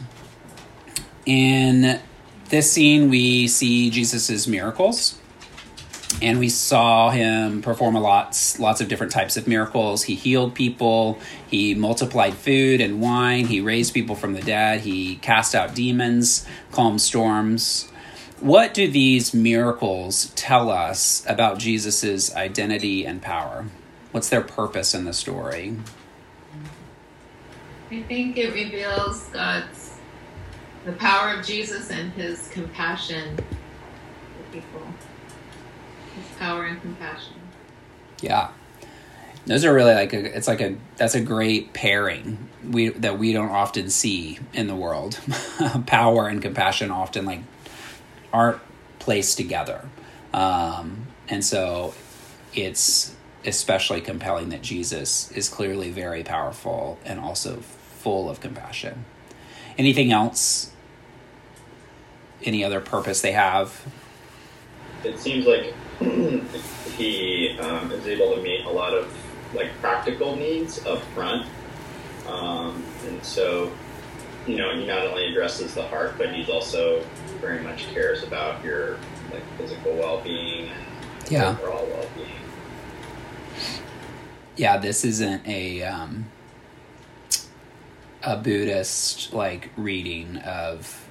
In 1.24 2.00
this 2.48 2.72
scene, 2.72 3.08
we 3.08 3.46
see 3.46 3.88
Jesus' 3.88 4.48
miracles 4.48 5.16
and 6.22 6.38
we 6.38 6.48
saw 6.48 7.10
him 7.10 7.62
perform 7.62 7.94
a 7.94 8.00
lots 8.00 8.58
lots 8.58 8.80
of 8.80 8.88
different 8.88 9.12
types 9.12 9.36
of 9.36 9.46
miracles. 9.46 10.04
He 10.04 10.14
healed 10.14 10.54
people 10.54 11.18
he 11.48 11.74
multiplied 11.74 12.34
food 12.34 12.80
and 12.80 13.00
wine 13.00 13.46
he 13.46 13.60
raised 13.60 13.92
people 13.92 14.16
from 14.16 14.32
the 14.32 14.40
dead 14.40 14.80
he 14.80 15.16
cast 15.16 15.54
out 15.54 15.74
demons 15.74 16.46
calmed 16.72 17.02
storms. 17.02 17.88
What 18.40 18.72
do 18.74 18.90
these 18.90 19.34
miracles 19.34 20.32
tell 20.36 20.70
us 20.70 21.24
about 21.28 21.58
jesus' 21.58 22.34
identity 22.34 23.04
and 23.04 23.20
power 23.20 23.66
what's 24.16 24.30
their 24.30 24.40
purpose 24.40 24.94
in 24.94 25.04
the 25.04 25.12
story 25.12 25.76
i 27.90 28.00
think 28.04 28.38
it 28.38 28.54
reveals 28.54 29.24
god's 29.24 29.92
the 30.86 30.92
power 30.92 31.34
of 31.34 31.44
jesus 31.44 31.90
and 31.90 32.10
his 32.14 32.48
compassion 32.48 33.36
for 33.36 34.52
people 34.52 34.80
His 36.14 36.38
power 36.38 36.64
and 36.64 36.80
compassion. 36.80 37.34
Yeah. 38.22 38.48
Those 39.44 39.64
are 39.64 39.74
really 39.74 39.94
like 39.94 40.12
a, 40.12 40.36
it's 40.36 40.48
like 40.48 40.60
a 40.60 40.76
that's 40.96 41.14
a 41.14 41.20
great 41.20 41.72
pairing 41.72 42.48
we 42.64 42.88
that 42.88 43.18
we 43.18 43.34
don't 43.34 43.50
often 43.50 43.90
see 43.90 44.38
in 44.54 44.66
the 44.66 44.74
world. 44.74 45.20
power 45.86 46.26
and 46.26 46.40
compassion 46.40 46.90
often 46.90 47.26
like 47.26 47.40
aren't 48.32 48.60
placed 48.98 49.36
together. 49.36 49.88
Um, 50.32 51.06
and 51.28 51.44
so 51.44 51.94
it's 52.54 53.15
especially 53.46 54.00
compelling 54.00 54.48
that 54.48 54.60
Jesus 54.60 55.30
is 55.32 55.48
clearly 55.48 55.90
very 55.90 56.24
powerful 56.24 56.98
and 57.04 57.20
also 57.20 57.56
full 57.56 58.28
of 58.28 58.40
compassion. 58.40 59.04
Anything 59.78 60.10
else? 60.10 60.72
Any 62.42 62.64
other 62.64 62.80
purpose 62.80 63.20
they 63.20 63.32
have? 63.32 63.86
It 65.04 65.18
seems 65.18 65.46
like 65.46 65.72
he 66.96 67.56
um, 67.60 67.92
is 67.92 68.06
able 68.06 68.34
to 68.34 68.42
meet 68.42 68.64
a 68.64 68.70
lot 68.70 68.92
of 68.92 69.12
like 69.54 69.70
practical 69.80 70.34
needs 70.34 70.84
up 70.84 71.00
front, 71.14 71.46
um, 72.26 72.82
and 73.06 73.24
so 73.24 73.72
you 74.46 74.56
know 74.56 74.74
he 74.74 74.86
not 74.86 75.06
only 75.06 75.30
addresses 75.30 75.74
the 75.74 75.82
heart, 75.82 76.14
but 76.18 76.34
he's 76.34 76.48
also 76.48 77.02
very 77.40 77.62
much 77.62 77.88
cares 77.92 78.24
about 78.24 78.64
your 78.64 78.98
like 79.32 79.42
physical 79.56 79.94
well 79.94 80.20
being 80.20 80.68
and 80.68 81.30
yeah. 81.30 81.50
overall 81.50 81.86
well 81.86 82.06
being. 82.16 82.35
Yeah, 84.56 84.78
this 84.78 85.04
isn't 85.04 85.46
a 85.46 85.82
um, 85.82 86.26
a 88.22 88.36
Buddhist 88.36 89.32
like 89.32 89.70
reading 89.76 90.38
of 90.38 91.06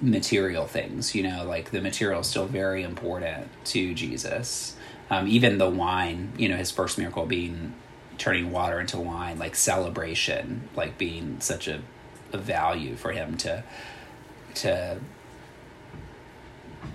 material 0.00 0.66
things 0.66 1.14
you 1.14 1.22
know? 1.22 1.44
Like 1.44 1.70
the 1.70 1.80
material 1.80 2.20
is 2.20 2.26
still 2.26 2.46
very 2.46 2.82
important 2.82 3.48
to 3.66 3.94
jesus. 3.94 4.76
Um, 5.08 5.28
even 5.28 5.58
the 5.58 5.70
wine 5.70 6.32
you 6.36 6.48
know 6.48 6.56
his 6.56 6.70
first 6.70 6.98
miracle 6.98 7.26
being 7.26 7.74
turning 8.18 8.50
water 8.50 8.80
into 8.80 8.98
wine 8.98 9.38
like 9.38 9.54
celebration 9.54 10.68
like 10.74 10.98
being 10.98 11.38
such 11.40 11.68
a, 11.68 11.80
a 12.32 12.38
value 12.38 12.96
for 12.96 13.12
him 13.12 13.36
to 13.38 13.62
to 14.54 14.98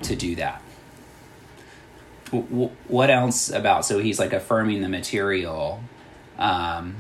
to 0.02 0.16
do 0.16 0.36
that 0.36 0.62
what 2.32 3.10
else 3.10 3.50
about 3.50 3.86
so 3.86 4.00
he's 4.00 4.20
like 4.20 4.34
affirming 4.34 4.82
the 4.82 4.90
material 4.90 5.84
um, 6.38 6.96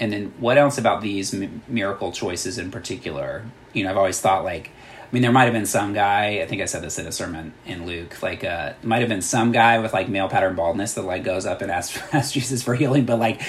and 0.00 0.12
then 0.12 0.32
what 0.38 0.58
else 0.58 0.78
about 0.78 1.02
these 1.02 1.34
miracle 1.68 2.12
choices 2.12 2.58
in 2.58 2.70
particular 2.70 3.44
you 3.72 3.84
know 3.84 3.90
i've 3.90 3.96
always 3.96 4.20
thought 4.20 4.44
like 4.44 4.70
I 5.06 5.08
mean, 5.14 5.22
there 5.22 5.30
might 5.30 5.44
have 5.44 5.52
been 5.52 5.66
some 5.66 5.92
guy. 5.92 6.40
I 6.40 6.46
think 6.46 6.60
I 6.60 6.64
said 6.64 6.82
this 6.82 6.98
in 6.98 7.06
a 7.06 7.12
sermon 7.12 7.54
in 7.64 7.86
Luke. 7.86 8.20
Like, 8.22 8.42
uh, 8.42 8.72
might 8.82 9.00
have 9.00 9.08
been 9.08 9.22
some 9.22 9.52
guy 9.52 9.78
with 9.78 9.92
like 9.92 10.08
male 10.08 10.28
pattern 10.28 10.56
baldness 10.56 10.94
that 10.94 11.02
like 11.02 11.22
goes 11.22 11.46
up 11.46 11.62
and 11.62 11.70
asks, 11.70 11.96
asks 12.12 12.32
Jesus 12.32 12.64
for 12.64 12.74
healing, 12.74 13.04
but 13.04 13.20
like 13.20 13.40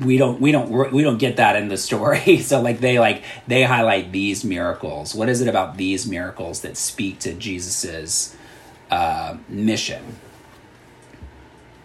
we 0.00 0.18
don't 0.18 0.40
we 0.40 0.50
don't 0.50 0.92
we 0.92 1.02
don't 1.04 1.18
get 1.18 1.36
that 1.36 1.54
in 1.54 1.68
the 1.68 1.76
story. 1.76 2.38
so 2.42 2.60
like 2.60 2.80
they 2.80 2.98
like 2.98 3.22
they 3.46 3.62
highlight 3.62 4.10
these 4.10 4.44
miracles. 4.44 5.14
What 5.14 5.28
is 5.28 5.40
it 5.40 5.46
about 5.46 5.76
these 5.76 6.06
miracles 6.06 6.62
that 6.62 6.76
speak 6.76 7.20
to 7.20 7.32
Jesus's 7.32 8.36
uh, 8.90 9.36
mission? 9.48 10.16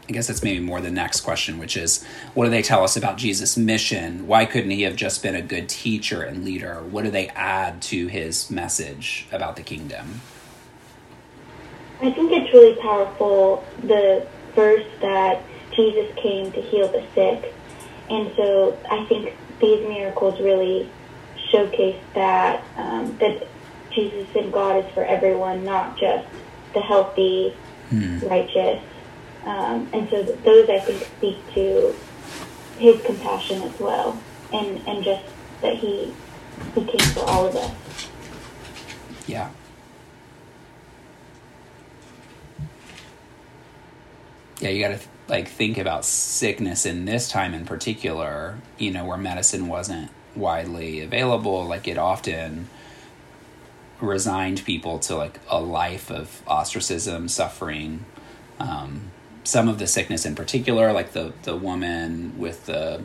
I 0.08 0.12
guess 0.12 0.28
that's 0.28 0.44
maybe 0.44 0.60
more 0.60 0.82
the 0.82 0.92
next 0.92 1.22
question, 1.22 1.58
which 1.58 1.78
is 1.78 2.04
what 2.34 2.44
do 2.46 2.52
they 2.52 2.62
tell 2.62 2.84
us 2.84 2.98
about 2.98 3.18
Jesus' 3.18 3.56
mission? 3.56 4.28
Why 4.28 4.46
couldn't 4.46 4.72
he 4.72 4.82
have 4.82 4.98
just 4.98 5.24
been 5.24 5.36
a 5.36 5.42
good 5.42 5.70
teacher 5.70 6.24
and 6.24 6.44
leader? 6.44 6.84
What 6.84 7.06
do 7.06 7.12
they 7.12 7.30
add 7.30 7.82
to 7.84 8.08
his 8.08 8.52
message 8.52 9.28
about 9.32 9.56
the 9.56 9.64
kingdom? 9.64 10.22
I 12.02 12.12
think 12.12 12.34
it's 12.34 12.54
really 12.54 12.76
powerful 12.82 13.64
the 13.82 14.28
verse 14.56 14.86
that 15.00 15.42
Jesus 15.72 16.14
came 16.18 16.52
to 16.52 16.62
heal 16.62 16.90
the 16.90 17.04
sick. 17.16 17.54
And 18.10 18.30
so 18.36 18.78
I 18.92 19.06
think 19.06 19.34
these 19.60 19.88
miracles 19.88 20.40
really 20.42 20.90
showcase 21.50 22.02
that 22.14 22.64
um, 22.76 23.18
that 23.20 23.48
Jesus 23.92 24.28
and 24.36 24.52
God 24.52 24.84
is 24.84 24.92
for 24.92 25.06
everyone, 25.06 25.64
not 25.64 25.98
just 25.98 26.28
the 26.74 26.82
healthy, 26.82 27.56
hmm. 27.90 28.20
righteous, 28.28 28.82
um, 29.46 29.90
and 29.94 30.10
so 30.10 30.24
those, 30.24 30.70
I 30.70 30.80
think, 30.80 31.04
speak 31.18 31.54
to 31.54 31.96
his 32.78 33.02
compassion 33.04 33.62
as 33.62 33.80
well, 33.80 34.20
and, 34.54 34.82
and 34.88 35.04
just 35.04 35.24
that 35.62 35.76
he, 35.76 36.14
he 36.76 36.86
came 36.86 37.08
for 37.14 37.22
all 37.22 37.48
of 37.48 37.56
us. 37.56 38.10
Yeah. 39.28 39.50
Yeah, 44.60 44.70
you 44.70 44.82
got 44.82 45.00
to 45.00 45.08
like 45.28 45.48
think 45.48 45.78
about 45.78 46.06
sickness 46.06 46.86
in 46.86 47.06
this 47.06 47.30
time 47.30 47.54
in 47.54 47.66
particular, 47.66 48.58
you 48.78 48.92
know, 48.92 49.06
where 49.06 49.18
medicine 49.18 49.68
wasn't 49.68 50.10
widely 50.36 51.02
available, 51.02 51.66
like 51.66 51.88
it 51.88 51.98
often 51.98 52.70
resigned 54.04 54.64
people 54.66 55.00
to 55.00 55.16
like 55.16 55.40
a 55.50 55.60
life 55.60 56.12
of 56.12 56.42
ostracism, 56.48 57.28
suffering, 57.28 58.06
um, 58.60 59.12
some 59.44 59.68
of 59.68 59.80
the 59.80 59.88
sickness 59.88 60.26
in 60.26 60.36
particular, 60.36 60.92
like 60.94 61.14
the 61.14 61.34
the 61.44 61.56
woman 61.56 62.38
with 62.38 62.66
the 62.66 63.04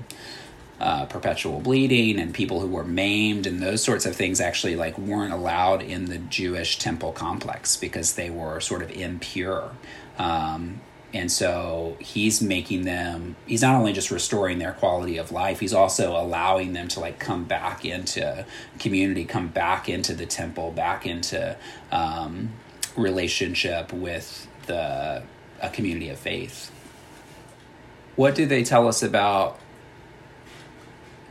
uh, 0.81 1.07
perpetual 1.07 1.61
bleeding 1.61 2.21
and 2.21 2.33
people 2.33 2.61
who 2.61 2.69
were 2.69 2.85
maimed 2.85 3.47
and 3.47 3.61
those 3.61 3.83
sorts 3.83 4.07
of 4.07 4.15
things 4.15 4.41
actually 4.41 4.77
like 4.77 4.97
weren't 4.97 5.33
allowed 5.33 5.83
in 5.83 6.05
the 6.05 6.19
Jewish 6.19 6.79
temple 6.79 7.11
complex 7.11 7.77
because 7.77 8.15
they 8.15 8.31
were 8.31 8.61
sort 8.61 8.83
of 8.83 8.91
impure. 8.93 9.73
Um, 10.19 10.81
and 11.15 11.33
so 11.33 11.97
he's 12.01 12.43
making 12.43 12.85
them 12.85 13.35
he's 13.47 13.63
not 13.63 13.75
only 13.75 13.93
just 13.93 14.11
restoring 14.11 14.59
their 14.59 14.73
quality 14.73 15.17
of 15.17 15.33
life 15.33 15.61
he's 15.61 15.73
also 15.73 16.13
allowing 16.13 16.75
them 16.75 16.87
to 16.87 17.01
like 17.01 17.19
come 17.19 17.45
back 17.45 17.85
into 17.85 18.45
community 18.79 19.25
come 19.25 19.49
back 19.49 19.89
into 19.89 20.15
the 20.15 20.27
temple 20.27 20.71
back 20.71 21.07
into 21.07 21.57
um, 21.91 22.51
relationship 22.97 23.93
with 23.93 24.47
the 24.67 25.23
a 25.61 25.69
community 25.69 26.09
of 26.09 26.19
faith. 26.19 26.71
What 28.17 28.35
do 28.35 28.47
they 28.47 28.65
tell 28.65 28.89
us 28.89 29.03
about 29.03 29.59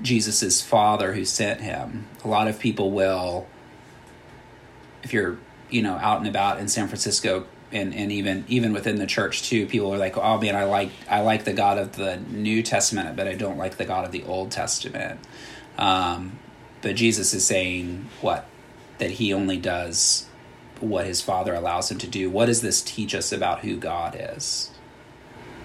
Jesus' 0.01 0.61
father 0.61 1.13
who 1.13 1.25
sent 1.25 1.61
him? 1.61 2.07
A 2.23 2.27
lot 2.27 2.47
of 2.47 2.59
people 2.59 2.91
will, 2.91 3.47
if 5.03 5.13
you're, 5.13 5.37
you 5.69 5.81
know, 5.81 5.95
out 5.95 6.19
and 6.19 6.27
about 6.27 6.59
in 6.59 6.67
San 6.67 6.87
Francisco 6.87 7.45
and, 7.71 7.93
and 7.93 8.11
even 8.11 8.45
even 8.47 8.73
within 8.73 8.97
the 8.97 9.05
church 9.05 9.43
too, 9.43 9.65
people 9.65 9.93
are 9.93 9.97
like, 9.97 10.17
oh 10.17 10.39
man, 10.39 10.55
I 10.55 10.63
like 10.63 10.91
I 11.09 11.21
like 11.21 11.43
the 11.43 11.53
God 11.53 11.77
of 11.77 11.95
the 11.95 12.17
New 12.17 12.63
Testament, 12.63 13.15
but 13.15 13.27
I 13.27 13.33
don't 13.33 13.57
like 13.57 13.77
the 13.77 13.85
God 13.85 14.05
of 14.05 14.11
the 14.11 14.23
Old 14.23 14.51
Testament. 14.51 15.19
Um, 15.77 16.39
but 16.81 16.95
Jesus 16.95 17.33
is 17.33 17.45
saying 17.45 18.07
what? 18.21 18.47
That 18.99 19.11
he 19.11 19.33
only 19.33 19.57
does 19.57 20.27
what 20.79 21.05
his 21.05 21.21
father 21.21 21.53
allows 21.53 21.91
him 21.91 21.97
to 21.99 22.07
do. 22.07 22.29
What 22.29 22.45
does 22.45 22.61
this 22.61 22.81
teach 22.81 23.13
us 23.15 23.31
about 23.31 23.59
who 23.59 23.77
God 23.77 24.15
is? 24.19 24.71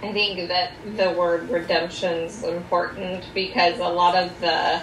I 0.03 0.13
think 0.13 0.49
that 0.49 0.73
the 0.97 1.11
word 1.13 1.49
redemption 1.49 2.25
is 2.25 2.43
important 2.43 3.25
because 3.35 3.79
a 3.79 3.89
lot 3.89 4.17
of 4.17 4.41
the 4.41 4.83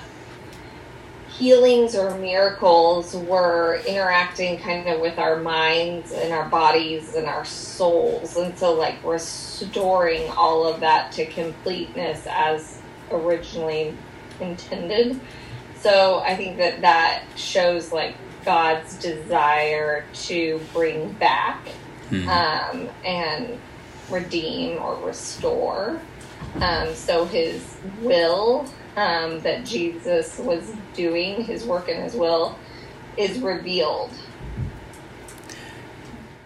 healings 1.39 1.96
or 1.96 2.15
miracles 2.17 3.15
were 3.15 3.81
interacting 3.88 4.60
kind 4.60 4.88
of 4.89 5.00
with 5.00 5.17
our 5.17 5.38
minds 5.38 6.12
and 6.12 6.34
our 6.34 6.48
bodies 6.50 7.15
and 7.15 7.25
our 7.25 7.46
souls. 7.46 8.36
And 8.38 8.55
so, 8.58 8.74
like, 8.74 9.03
restoring 9.03 10.29
all 10.31 10.67
of 10.67 10.81
that 10.81 11.13
to 11.13 11.25
completeness 11.25 12.27
as 12.29 12.81
originally 13.10 13.96
intended. 14.41 15.19
So, 15.79 16.19
I 16.19 16.36
think 16.36 16.58
that 16.58 16.81
that 16.81 17.24
shows, 17.36 17.93
like, 17.93 18.15
God's 18.43 18.98
desire 18.98 20.05
to 20.13 20.60
bring 20.74 21.13
back 21.13 21.69
Hmm. 22.10 22.27
um, 22.27 22.89
and 23.05 23.60
redeem 24.10 24.81
or 24.81 24.96
restore. 25.05 26.01
Um, 26.60 26.96
so 26.96 27.25
his 27.25 27.63
will 28.01 28.65
um, 28.96 29.39
that 29.41 29.65
Jesus 29.65 30.38
was 30.39 30.74
doing, 30.93 31.43
his 31.43 31.65
work 31.65 31.89
and 31.89 32.03
his 32.03 32.15
will, 32.15 32.58
is 33.17 33.39
revealed. 33.39 34.12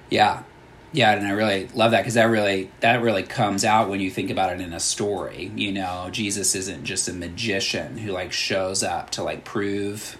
Yeah. 0.10 0.44
Yeah, 0.92 1.14
and 1.14 1.26
I 1.26 1.32
really 1.32 1.68
love 1.70 1.90
that 1.92 2.02
because 2.02 2.14
that 2.14 2.26
really 2.26 2.70
that 2.82 3.02
really 3.02 3.24
comes 3.24 3.66
out 3.66 3.90
when 3.90 4.00
you 4.00 4.12
think 4.12 4.30
about 4.30 4.54
it 4.54 4.62
in 4.62 4.74
a 4.74 4.80
story. 4.80 5.52
You 5.56 5.72
know, 5.72 6.10
Jesus 6.12 6.54
isn't 6.54 6.84
just 6.84 7.10
a 7.10 7.14
magician 7.14 7.98
who 7.98 8.12
like 8.12 8.32
shows 8.32 8.84
up 8.84 9.10
to 9.12 9.24
like 9.24 9.44
prove 9.44 10.20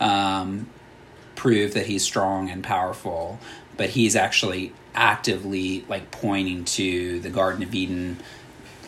um, 0.00 0.66
prove 1.34 1.74
that 1.74 1.84
he's 1.84 2.02
strong 2.02 2.48
and 2.48 2.64
powerful, 2.64 3.38
but 3.76 3.90
he's 3.90 4.16
actually 4.16 4.72
actively 4.94 5.84
like 5.88 6.10
pointing 6.10 6.64
to 6.64 7.20
the 7.20 7.28
Garden 7.28 7.62
of 7.62 7.74
Eden, 7.74 8.18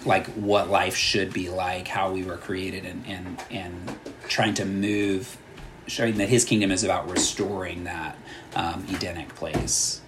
like 0.07 0.27
what 0.29 0.71
life 0.71 0.97
should 0.97 1.33
be 1.33 1.51
like, 1.51 1.89
how 1.89 2.13
we 2.13 2.23
were 2.23 2.37
created, 2.37 2.85
and 2.85 3.05
and 3.07 3.43
and 3.51 3.99
trying 4.29 4.55
to 4.55 4.65
move, 4.65 5.37
showing 5.87 6.17
that 6.19 6.29
his 6.29 6.45
kingdom 6.45 6.71
is 6.71 6.85
about 6.85 7.11
restoring 7.11 7.85
that 7.85 8.17
um, 8.55 8.87
Edenic 8.91 9.35
place. 9.35 10.01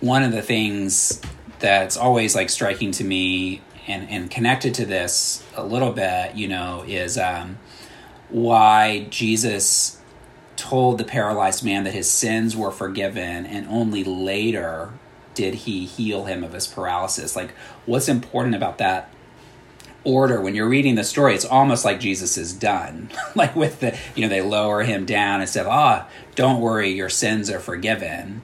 one 0.00 0.22
of 0.22 0.32
the 0.32 0.42
things 0.42 1.20
that's 1.58 1.96
always 1.96 2.34
like 2.34 2.50
striking 2.50 2.92
to 2.92 3.04
me 3.04 3.60
and, 3.86 4.08
and 4.08 4.30
connected 4.30 4.74
to 4.74 4.86
this 4.86 5.44
a 5.56 5.64
little 5.64 5.92
bit, 5.92 6.34
you 6.34 6.46
know, 6.46 6.84
is 6.86 7.18
um, 7.18 7.58
why 8.28 9.06
Jesus 9.10 10.00
told 10.56 10.98
the 10.98 11.04
paralyzed 11.04 11.64
man 11.64 11.84
that 11.84 11.94
his 11.94 12.10
sins 12.10 12.56
were 12.56 12.70
forgiven 12.70 13.46
and 13.46 13.66
only 13.68 14.04
later 14.04 14.92
did 15.38 15.54
he 15.54 15.86
heal 15.86 16.24
him 16.24 16.42
of 16.42 16.52
his 16.52 16.66
paralysis. 16.66 17.36
Like, 17.36 17.52
what's 17.86 18.08
important 18.08 18.56
about 18.56 18.78
that 18.78 19.08
order? 20.02 20.40
When 20.40 20.56
you're 20.56 20.68
reading 20.68 20.96
the 20.96 21.04
story 21.04 21.32
it's 21.36 21.44
almost 21.44 21.84
like 21.84 22.00
jesus 22.00 22.36
is 22.36 22.52
done. 22.52 23.10
Like 23.36 23.54
with 23.54 23.78
the 23.78 23.96
you 24.16 24.22
know 24.22 24.28
they 24.28 24.42
lower 24.42 24.82
him 24.82 25.06
down 25.06 25.40
and 25.40 25.48
said 25.48 25.66
ah 25.66 26.08
don't 26.34 26.60
worry 26.60 26.90
your 26.90 27.08
sins 27.08 27.50
are 27.50 27.60
forgiven. 27.60 28.42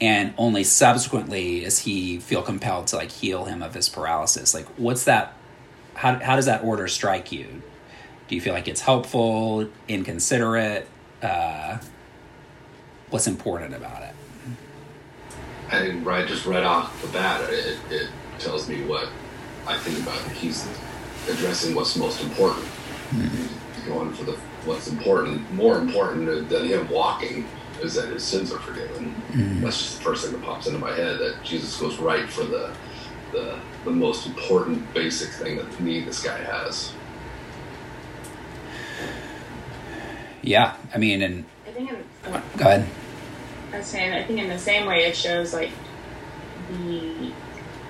And 0.00 0.34
only 0.36 0.64
subsequently 0.64 1.60
does 1.60 1.78
he 1.80 2.18
feel 2.18 2.42
compelled 2.42 2.88
to 2.88 2.96
like 2.96 3.12
heal 3.12 3.44
him 3.44 3.62
of 3.62 3.74
his 3.74 3.88
paralysis. 3.88 4.52
Like 4.52 4.66
what's 4.76 5.04
that 5.04 5.34
how, 5.94 6.18
how 6.18 6.34
does 6.34 6.46
that 6.46 6.64
order 6.64 6.88
strike 6.88 7.30
you? 7.30 7.62
Do 8.26 8.34
you 8.34 8.40
feel 8.40 8.52
like 8.52 8.66
it's 8.66 8.80
helpful 8.80 9.68
inconsiderate? 9.86 10.88
Uh, 11.22 11.78
what's 13.10 13.28
important 13.28 13.74
about 13.74 14.01
it 14.01 14.01
I 15.72 15.86
think 15.86 16.06
right 16.06 16.26
just 16.26 16.46
right 16.46 16.62
off 16.62 17.00
the 17.02 17.08
bat, 17.08 17.48
it, 17.50 17.78
it 17.90 18.08
tells 18.38 18.68
me 18.68 18.84
what 18.84 19.08
I 19.66 19.78
think 19.78 20.00
about. 20.00 20.20
He's 20.32 20.68
addressing 21.28 21.74
what's 21.74 21.96
most 21.96 22.22
important. 22.22 22.66
He's 23.12 23.84
going 23.86 24.12
for 24.12 24.24
the 24.24 24.32
what's 24.64 24.88
important. 24.88 25.50
More 25.52 25.78
important 25.78 26.48
than 26.48 26.66
him 26.66 26.88
walking 26.88 27.46
is 27.80 27.94
that 27.94 28.08
his 28.08 28.22
sins 28.22 28.52
are 28.52 28.58
forgiven. 28.58 29.14
Mm-hmm. 29.30 29.62
That's 29.62 29.78
just 29.78 29.98
the 29.98 30.04
first 30.04 30.24
thing 30.24 30.32
that 30.32 30.42
pops 30.42 30.66
into 30.66 30.78
my 30.78 30.92
head. 30.92 31.18
That 31.18 31.42
Jesus 31.42 31.76
goes 31.78 31.98
right 31.98 32.28
for 32.28 32.44
the 32.44 32.74
the 33.32 33.58
the 33.84 33.90
most 33.90 34.26
important 34.26 34.92
basic 34.94 35.30
thing 35.30 35.56
that 35.56 35.80
need 35.80 36.06
this 36.06 36.22
guy 36.22 36.38
has. 36.38 36.92
yeah 40.42 40.76
i 40.94 40.98
mean 40.98 41.22
and 41.22 41.44
I 41.66 41.70
think 41.70 41.90
in, 41.90 41.96
oh, 42.26 42.42
go 42.56 42.66
ahead 42.66 42.88
I 43.72 43.80
saying, 43.80 44.12
I 44.12 44.22
think 44.24 44.40
in 44.40 44.48
the 44.48 44.58
same 44.58 44.86
way, 44.86 45.04
it 45.04 45.16
shows 45.16 45.52
like 45.52 45.70
the 46.70 47.32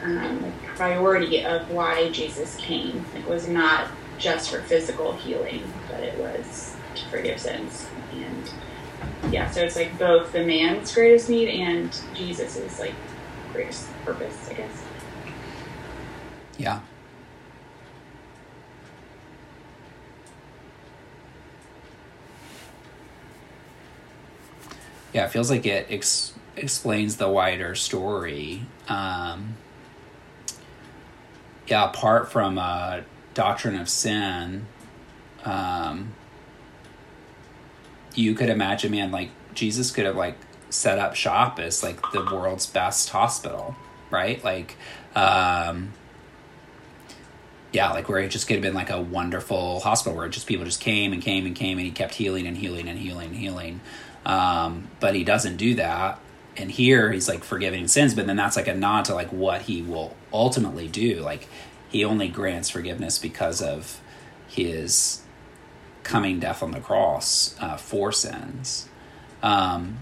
um, 0.03 0.42
like, 0.42 0.62
priority 0.77 1.45
of 1.45 1.71
why 1.71 2.11
Jesus 2.11 2.57
came. 2.57 3.05
It 3.16 3.27
was 3.27 3.49
not 3.49 3.88
just 4.18 4.51
for 4.51 4.61
physical 4.62 5.12
healing, 5.12 5.62
but 5.90 6.03
it 6.03 6.18
was 6.18 6.77
to 6.95 7.05
forgive 7.07 7.40
sins. 7.40 7.87
And 8.12 9.33
yeah, 9.33 9.51
so 9.51 9.62
it's 9.62 9.77
like 9.77 9.99
both 9.99 10.33
the 10.33 10.45
man's 10.45 10.95
greatest 10.95 11.29
need 11.29 11.49
and 11.49 11.90
Jesus's 12.14 12.79
like 12.79 12.95
greatest 13.53 13.88
purpose, 14.05 14.49
I 14.51 14.55
guess. 14.55 14.85
Yeah. 16.59 16.81
Yeah, 25.12 25.27
it 25.27 25.31
feels 25.31 25.51
like 25.51 25.66
it 25.66 25.87
ex- 25.90 26.33
explains 26.57 27.16
the 27.16 27.29
wider 27.29 27.75
story. 27.75 28.62
Um, 28.88 29.57
yeah, 31.66 31.85
apart 31.85 32.31
from 32.31 32.59
uh, 32.59 33.01
doctrine 33.35 33.77
of 33.77 33.88
sin, 33.88 34.66
um, 35.44 36.14
you 38.14 38.35
could 38.35 38.48
imagine, 38.51 38.92
man, 38.92 39.11
like 39.11 39.31
Jesus 39.55 39.90
could 39.90 40.05
have 40.05 40.16
like 40.16 40.37
set 40.70 40.98
up 40.98 41.14
shop 41.14 41.59
as 41.59 41.83
like 41.83 42.01
the 42.12 42.25
world's 42.25 42.66
best 42.66 43.11
hospital, 43.11 43.77
right? 44.11 44.42
Like, 44.42 44.77
um, 45.14 45.92
yeah, 47.72 47.90
like 47.92 48.09
where 48.09 48.18
it 48.18 48.29
just 48.29 48.46
could 48.46 48.55
have 48.57 48.62
been 48.62 48.75
like 48.75 48.90
a 48.90 49.01
wonderful 49.01 49.81
hospital 49.81 50.16
where 50.16 50.29
just 50.29 50.46
people 50.46 50.64
just 50.64 50.81
came 50.81 51.12
and 51.12 51.22
came 51.22 51.46
and 51.46 51.55
came 51.55 51.79
and 51.79 51.87
he 51.87 51.92
kept 51.92 52.14
healing 52.14 52.46
and 52.46 52.57
healing 52.57 52.88
and 52.88 52.98
healing 52.98 53.29
and 53.29 53.37
healing. 53.37 53.81
Um, 54.25 54.89
but 55.01 55.15
he 55.15 55.25
doesn't 55.25 55.57
do 55.57 55.75
that. 55.75 56.19
And 56.57 56.71
here 56.71 57.11
he's 57.11 57.29
like 57.29 57.45
forgiving 57.45 57.89
sins, 57.89 58.15
but 58.15 58.27
then 58.27 58.37
that's 58.37 58.57
like 58.57 58.69
a 58.69 58.75
nod 58.75 59.07
to 59.07 59.15
like 59.15 59.33
what 59.33 59.63
he 59.63 59.83
will 59.83 60.17
ultimately 60.33 60.87
do. 60.87 61.21
Like 61.21 61.49
he 61.89 62.05
only 62.05 62.29
grants 62.29 62.71
forgiveness 62.71 63.19
because 63.19 63.63
of 63.63 64.01
his 64.49 65.23
coming 66.03 66.41
death 66.41 66.63
on 66.63 66.73
the 66.73 66.81
cross 66.81 67.57
uh, 67.61 67.77
for 67.77 68.13
sins. 68.13 68.89
Um, 69.43 69.99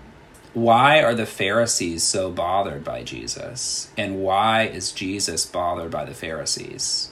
why 0.52 1.02
are 1.02 1.14
the 1.14 1.26
Pharisees 1.26 2.02
so 2.02 2.30
bothered 2.30 2.82
by 2.82 3.04
Jesus? 3.04 3.90
And 3.96 4.20
why 4.20 4.64
is 4.64 4.90
Jesus 4.92 5.46
bothered 5.46 5.92
by 5.92 6.04
the 6.04 6.14
Pharisees? 6.14 7.09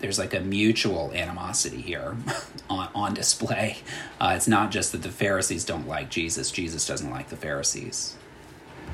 There's 0.00 0.18
like 0.18 0.34
a 0.34 0.40
mutual 0.40 1.12
animosity 1.12 1.80
here 1.80 2.16
on, 2.70 2.88
on 2.94 3.14
display. 3.14 3.78
Uh, 4.20 4.34
it's 4.36 4.48
not 4.48 4.70
just 4.70 4.92
that 4.92 5.02
the 5.02 5.10
Pharisees 5.10 5.64
don't 5.64 5.88
like 5.88 6.10
Jesus, 6.10 6.50
Jesus 6.50 6.86
doesn't 6.86 7.10
like 7.10 7.28
the 7.28 7.36
Pharisees. 7.36 8.16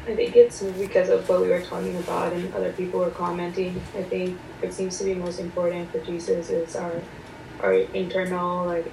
I 0.06 0.14
think 0.14 0.36
it's 0.36 0.62
because 0.62 1.08
of 1.08 1.26
what 1.28 1.40
we 1.40 1.48
were 1.48 1.62
talking 1.62 1.96
about 1.96 2.34
and 2.34 2.52
other 2.54 2.72
people 2.72 3.00
were 3.00 3.10
commenting. 3.10 3.80
I 3.96 4.02
think 4.02 4.38
it 4.60 4.74
seems 4.74 4.98
to 4.98 5.04
be 5.04 5.14
most 5.14 5.40
important 5.40 5.90
for 5.90 5.98
Jesus 6.00 6.50
is 6.50 6.76
our 6.76 7.00
our 7.60 7.72
internal 7.72 8.66
like 8.66 8.92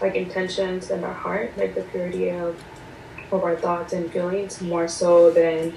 like 0.00 0.14
intentions 0.14 0.90
and 0.90 1.04
our 1.04 1.12
heart, 1.12 1.52
like 1.58 1.74
the 1.74 1.82
purity 1.82 2.30
of 2.30 2.62
of 3.30 3.44
our 3.44 3.56
thoughts 3.56 3.92
and 3.92 4.10
feelings, 4.10 4.62
more 4.62 4.88
so 4.88 5.30
than 5.30 5.74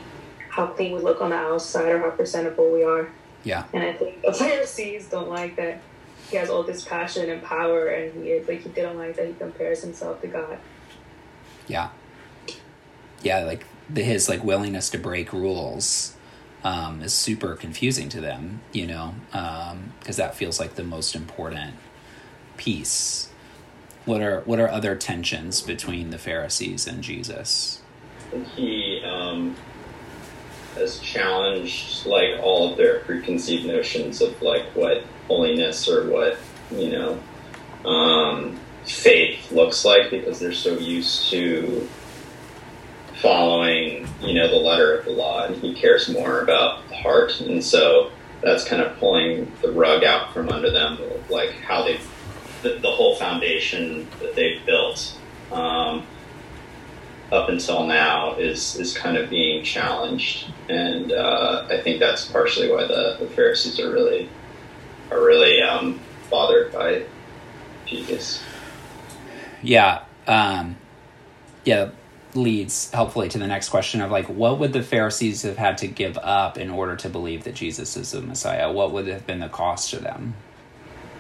how 0.50 0.68
clean 0.68 0.96
we 0.96 1.02
look 1.02 1.22
on 1.22 1.32
the 1.32 1.36
outside 1.36 1.92
or 1.92 2.00
how 2.00 2.12
presentable 2.12 2.72
we 2.72 2.84
are. 2.84 3.10
Yeah. 3.44 3.66
And 3.74 3.84
I 3.84 3.94
think 3.94 4.22
the 4.22 4.34
Pharisees 4.34 5.08
don't 5.08 5.30
like 5.30 5.56
that 5.56 5.82
he 6.30 6.38
has 6.38 6.50
all 6.50 6.64
this 6.64 6.84
passion 6.84 7.30
and 7.30 7.42
power 7.42 7.88
and 7.88 8.24
he 8.24 8.40
like 8.42 8.62
he 8.62 8.70
didn't 8.70 8.98
like 8.98 9.16
that 9.16 9.28
he 9.28 9.34
compares 9.34 9.82
himself 9.82 10.22
to 10.22 10.28
God. 10.28 10.60
Yeah. 11.68 11.90
Yeah, 13.22 13.44
like 13.44 13.66
the, 13.90 14.04
his 14.04 14.30
like 14.30 14.44
willingness 14.44 14.90
to 14.92 14.98
break 14.98 15.34
rules 15.34 16.16
um, 16.64 17.02
is 17.02 17.14
super 17.14 17.56
confusing 17.56 18.10
to 18.10 18.22
them, 18.22 18.62
you 18.72 18.88
know, 18.88 19.16
because 20.00 20.18
that 20.18 20.36
feels 20.36 20.60
like 20.60 20.76
the 20.76 20.84
most 20.84 21.16
important 21.16 21.76
piece. 22.58 23.30
What 24.06 24.22
are 24.22 24.42
what 24.42 24.60
are 24.60 24.70
other 24.70 24.96
tensions 24.96 25.62
between 25.62 26.10
the 26.10 26.18
Pharisees 26.18 26.88
and 26.88 27.04
Jesus? 27.04 27.82
he 28.56 29.02
um, 29.04 29.56
has 30.80 31.00
challenged 31.00 32.06
like 32.06 32.40
all 32.42 32.72
of 32.72 32.78
their 32.78 33.00
preconceived 33.00 33.66
notions 33.66 34.22
of 34.22 34.42
like 34.42 34.64
what 34.76 35.04
holiness 35.28 35.88
or 35.88 36.10
what 36.10 36.38
you 36.72 36.90
know 36.90 37.20
um, 37.86 38.60
faith 38.86 39.52
looks 39.52 39.86
like 39.86 40.10
because 40.10 40.40
they're 40.40 40.52
so 40.52 40.78
used 40.78 41.30
to 41.30 41.88
following, 43.22 44.08
you 44.22 44.34
know, 44.34 44.48
the 44.48 44.56
letter 44.56 44.98
of 44.98 45.06
the 45.06 45.12
law, 45.12 45.46
and 45.46 45.56
he 45.58 45.74
cares 45.74 46.10
more 46.10 46.42
about 46.42 46.88
the 46.90 46.96
heart, 46.96 47.40
and 47.42 47.64
so 47.64 48.12
that's 48.42 48.64
kind 48.64 48.82
of 48.82 48.98
pulling 48.98 49.52
the 49.62 49.72
rug 49.72 50.04
out 50.04 50.34
from 50.34 50.50
under 50.50 50.72
them, 50.72 50.98
like 51.30 51.52
how 51.52 51.84
they, 51.84 52.00
the, 52.62 52.80
the 52.82 52.90
whole 52.90 53.16
foundation 53.18 54.08
that 54.22 54.36
they've 54.36 54.66
built. 54.66 55.18
Um, 55.52 56.06
up 57.32 57.50
until 57.50 57.86
now 57.86 58.36
is 58.36 58.76
is 58.78 58.98
kind 58.98 59.18
of 59.18 59.30
being 59.30 59.64
challenged, 59.64 60.52
and 60.68 61.12
uh, 61.12 61.68
I 61.70 61.78
think 61.78 62.00
that's 62.00 62.26
partially 62.26 62.72
why 62.72 62.88
the, 62.88 63.18
the 63.20 63.28
Pharisees 63.28 63.80
are 63.80 63.92
really 63.92 64.30
are 65.12 65.24
really 65.24 65.62
um, 65.62 66.00
bothered 66.30 66.72
by 66.72 67.04
Jesus. 67.86 68.42
Yeah, 69.62 70.04
um, 70.28 70.78
yeah, 71.66 71.90
leads 72.34 72.92
helpfully 72.92 73.30
to 73.30 73.38
the 73.38 73.48
next 73.48 73.70
question 73.70 74.02
of 74.02 74.12
like, 74.12 74.28
what 74.28 74.60
would 74.60 74.74
the 74.74 74.84
Pharisees 74.84 75.42
have 75.44 75.58
had 75.58 75.78
to 75.80 75.88
give 75.88 76.18
up 76.20 76.58
in 76.58 76.70
order 76.70 76.96
to 76.98 77.10
believe 77.10 77.44
that 77.44 77.56
Jesus 77.56 77.98
is 77.98 78.12
the 78.12 78.22
Messiah? 78.22 78.72
What 78.72 78.92
would 78.92 79.08
have 79.08 79.26
been 79.26 79.40
the 79.40 79.50
cost 79.50 79.90
to 79.92 80.00
them? 80.00 80.36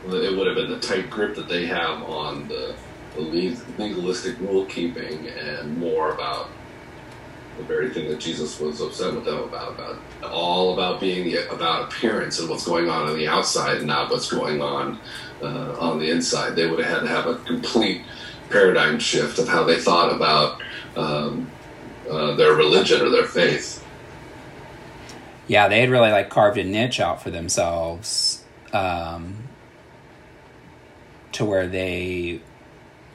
It 0.05 0.37
would 0.37 0.47
have 0.47 0.55
been 0.55 0.69
the 0.71 0.79
tight 0.79 1.09
grip 1.09 1.35
that 1.35 1.49
they 1.49 1.65
have 1.65 2.03
on 2.03 2.47
the, 2.47 2.75
the 2.75 2.88
legalistic 3.17 4.39
rule 4.39 4.65
keeping 4.65 5.27
and 5.27 5.77
more 5.77 6.13
about 6.13 6.49
the 7.57 7.63
very 7.65 7.89
thing 7.89 8.09
that 8.09 8.19
Jesus 8.19 8.59
was 8.59 8.79
upset 8.79 9.13
with 9.13 9.25
them 9.25 9.39
about, 9.39 9.73
about 9.73 9.99
all 10.23 10.73
about 10.73 10.99
being 10.99 11.35
about 11.51 11.91
appearance 11.91 12.39
and 12.39 12.49
what's 12.49 12.65
going 12.65 12.89
on 12.89 13.09
on 13.09 13.17
the 13.17 13.27
outside, 13.27 13.77
and 13.77 13.87
not 13.87 14.09
what's 14.09 14.31
going 14.31 14.61
on 14.61 14.97
uh, 15.41 15.75
on 15.77 15.99
the 15.99 16.09
inside. 16.09 16.55
They 16.55 16.67
would 16.67 16.79
have 16.79 17.01
had 17.01 17.01
to 17.01 17.07
have 17.07 17.27
a 17.27 17.35
complete 17.43 18.01
paradigm 18.49 18.97
shift 18.97 19.39
of 19.39 19.47
how 19.47 19.63
they 19.63 19.77
thought 19.77 20.13
about 20.13 20.61
um, 20.95 21.49
uh, 22.09 22.35
their 22.35 22.53
religion 22.53 23.01
or 23.01 23.09
their 23.09 23.25
faith. 23.25 23.85
Yeah, 25.47 25.67
they 25.67 25.81
had 25.81 25.89
really 25.89 26.11
like 26.11 26.29
carved 26.29 26.57
a 26.57 26.63
niche 26.63 26.99
out 26.99 27.21
for 27.21 27.29
themselves 27.29 28.45
um, 28.71 29.35
to 31.33 31.43
where 31.43 31.67
they 31.67 32.41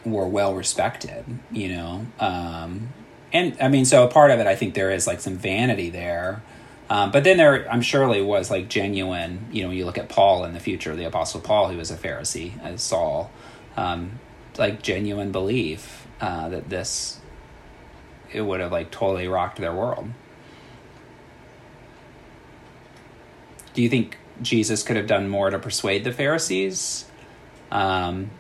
were 0.05 0.27
well 0.27 0.55
respected, 0.55 1.25
you 1.51 1.69
know. 1.69 2.07
Um, 2.19 2.93
and 3.33 3.57
I 3.61 3.69
mean, 3.69 3.85
so 3.85 4.05
a 4.05 4.09
part 4.09 4.31
of 4.31 4.41
it, 4.41 4.47
I 4.47 4.55
think 4.55 4.75
there 4.75 4.91
is 4.91 5.07
like 5.07 5.21
some 5.21 5.37
vanity 5.37 5.91
there. 5.91 6.43
Um, 6.91 7.11
but 7.11 7.25
then 7.25 7.39
there, 7.39 7.71
I'm 7.71 7.83
surely 7.83 8.23
was 8.23 8.51
like 8.51 8.69
genuine, 8.69 9.47
you 9.51 9.63
know, 9.63 9.69
when 9.69 9.77
you 9.77 9.87
look 9.87 9.99
at 9.99 10.09
Paul 10.09 10.45
in 10.45 10.53
the 10.53 10.61
future, 10.61 10.95
the 10.95 11.05
Apostle 11.05 11.41
Paul, 11.41 11.71
who 11.71 11.79
was 11.79 11.91
a 11.91 11.97
Pharisee, 11.97 12.61
as 12.63 12.83
Saul, 12.83 13.31
um, 13.77 14.21
like 14.59 14.83
genuine 14.83 15.33
belief 15.33 16.07
uh, 16.21 16.49
that 16.51 16.69
this 16.69 17.21
it 18.33 18.43
would 18.43 18.61
have 18.61 18.73
like 18.73 18.91
totally 18.91 19.29
rocked 19.29 19.59
their 19.59 19.73
world. 19.73 20.11
Do 23.73 23.83
you 23.83 23.89
think 23.89 24.19
Jesus 24.43 24.83
could 24.83 24.97
have 24.97 25.07
done 25.07 25.29
more 25.29 25.51
to 25.51 25.59
persuade 25.59 26.05
the 26.05 26.13
Pharisees? 26.13 27.07
Um, 27.71 28.31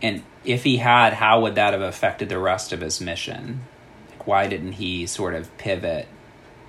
and 0.00 0.22
if 0.44 0.64
he 0.64 0.76
had, 0.78 1.12
how 1.12 1.42
would 1.42 1.54
that 1.54 1.72
have 1.72 1.82
affected 1.82 2.28
the 2.28 2.38
rest 2.38 2.72
of 2.72 2.80
his 2.80 3.00
mission? 3.00 3.62
Like, 4.10 4.26
why 4.26 4.46
didn't 4.46 4.72
he 4.72 5.06
sort 5.06 5.34
of 5.34 5.56
pivot 5.58 6.08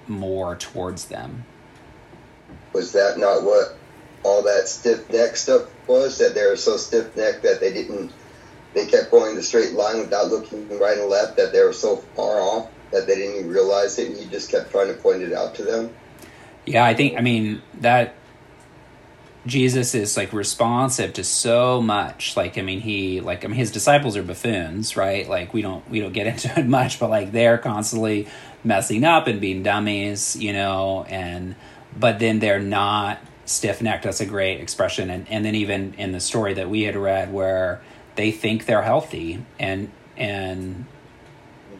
more 0.07 0.55
towards 0.55 1.05
them? 1.05 1.45
Was 2.73 2.91
that 2.93 3.17
not 3.17 3.43
what 3.43 3.75
all 4.23 4.43
that 4.43 4.67
stiff 4.67 5.09
neck 5.11 5.35
stuff 5.35 5.69
was? 5.87 6.17
That 6.17 6.33
they 6.35 6.45
were 6.45 6.55
so 6.55 6.77
stiff 6.77 7.15
necked 7.15 7.43
that 7.43 7.59
they 7.59 7.71
didn't 7.71 8.11
they 8.73 8.85
kept 8.87 9.11
going 9.11 9.35
the 9.35 9.43
straight 9.43 9.73
line 9.73 9.99
without 9.99 10.29
looking 10.29 10.67
right 10.79 10.97
and 10.97 11.09
left 11.09 11.37
that 11.37 11.51
they 11.51 11.63
were 11.63 11.73
so 11.73 11.97
far 12.15 12.39
off 12.41 12.69
that 12.91 13.07
they 13.07 13.15
didn't 13.15 13.35
even 13.37 13.49
realize 13.49 13.97
it 13.99 14.09
and 14.09 14.19
you 14.19 14.25
just 14.27 14.49
kept 14.49 14.71
trying 14.71 14.87
to 14.87 14.93
point 14.93 15.21
it 15.21 15.33
out 15.33 15.55
to 15.55 15.63
them 15.63 15.93
yeah 16.65 16.83
i 16.83 16.93
think 16.93 17.17
i 17.17 17.21
mean 17.21 17.61
that 17.81 18.15
jesus 19.45 19.93
is 19.93 20.15
like 20.15 20.31
responsive 20.31 21.13
to 21.13 21.23
so 21.23 21.81
much. 21.81 22.37
Like 22.37 22.57
i 22.57 22.61
mean 22.61 22.79
he 22.79 23.21
like 23.21 23.43
i 23.43 23.47
mean 23.47 23.57
his 23.57 23.71
disciples 23.71 24.15
are 24.17 24.23
buffoons 24.23 24.95
right? 24.95 25.27
Like 25.27 25.53
we 25.53 25.61
don't 25.61 25.87
we 25.89 25.99
don't 25.99 26.13
get 26.13 26.27
into 26.33 26.59
it 26.59 26.65
much 26.65 26.99
but 26.99 27.09
like 27.09 27.31
they're 27.31 27.57
constantly 27.57 28.27
messing 28.63 29.03
up 29.03 29.27
and 29.27 29.41
being 29.41 29.63
dummies 29.63 30.35
you 30.35 30.53
know 30.53 31.03
and 31.09 31.55
but 31.97 32.19
then 32.19 32.39
they're 32.39 32.59
not 32.59 33.19
stiff-necked. 33.45 34.03
That's 34.03 34.21
a 34.21 34.25
great 34.25 34.59
expression. 34.61 35.09
And 35.09 35.27
and 35.29 35.43
then 35.43 35.55
even 35.55 35.93
in 35.95 36.11
the 36.11 36.19
story 36.19 36.53
that 36.55 36.69
we 36.69 36.83
had 36.83 36.95
read 36.95 37.33
where 37.33 37.81
they 38.15 38.31
think 38.31 38.65
they're 38.65 38.83
healthy 38.83 39.45
and 39.59 39.91
and 40.17 40.85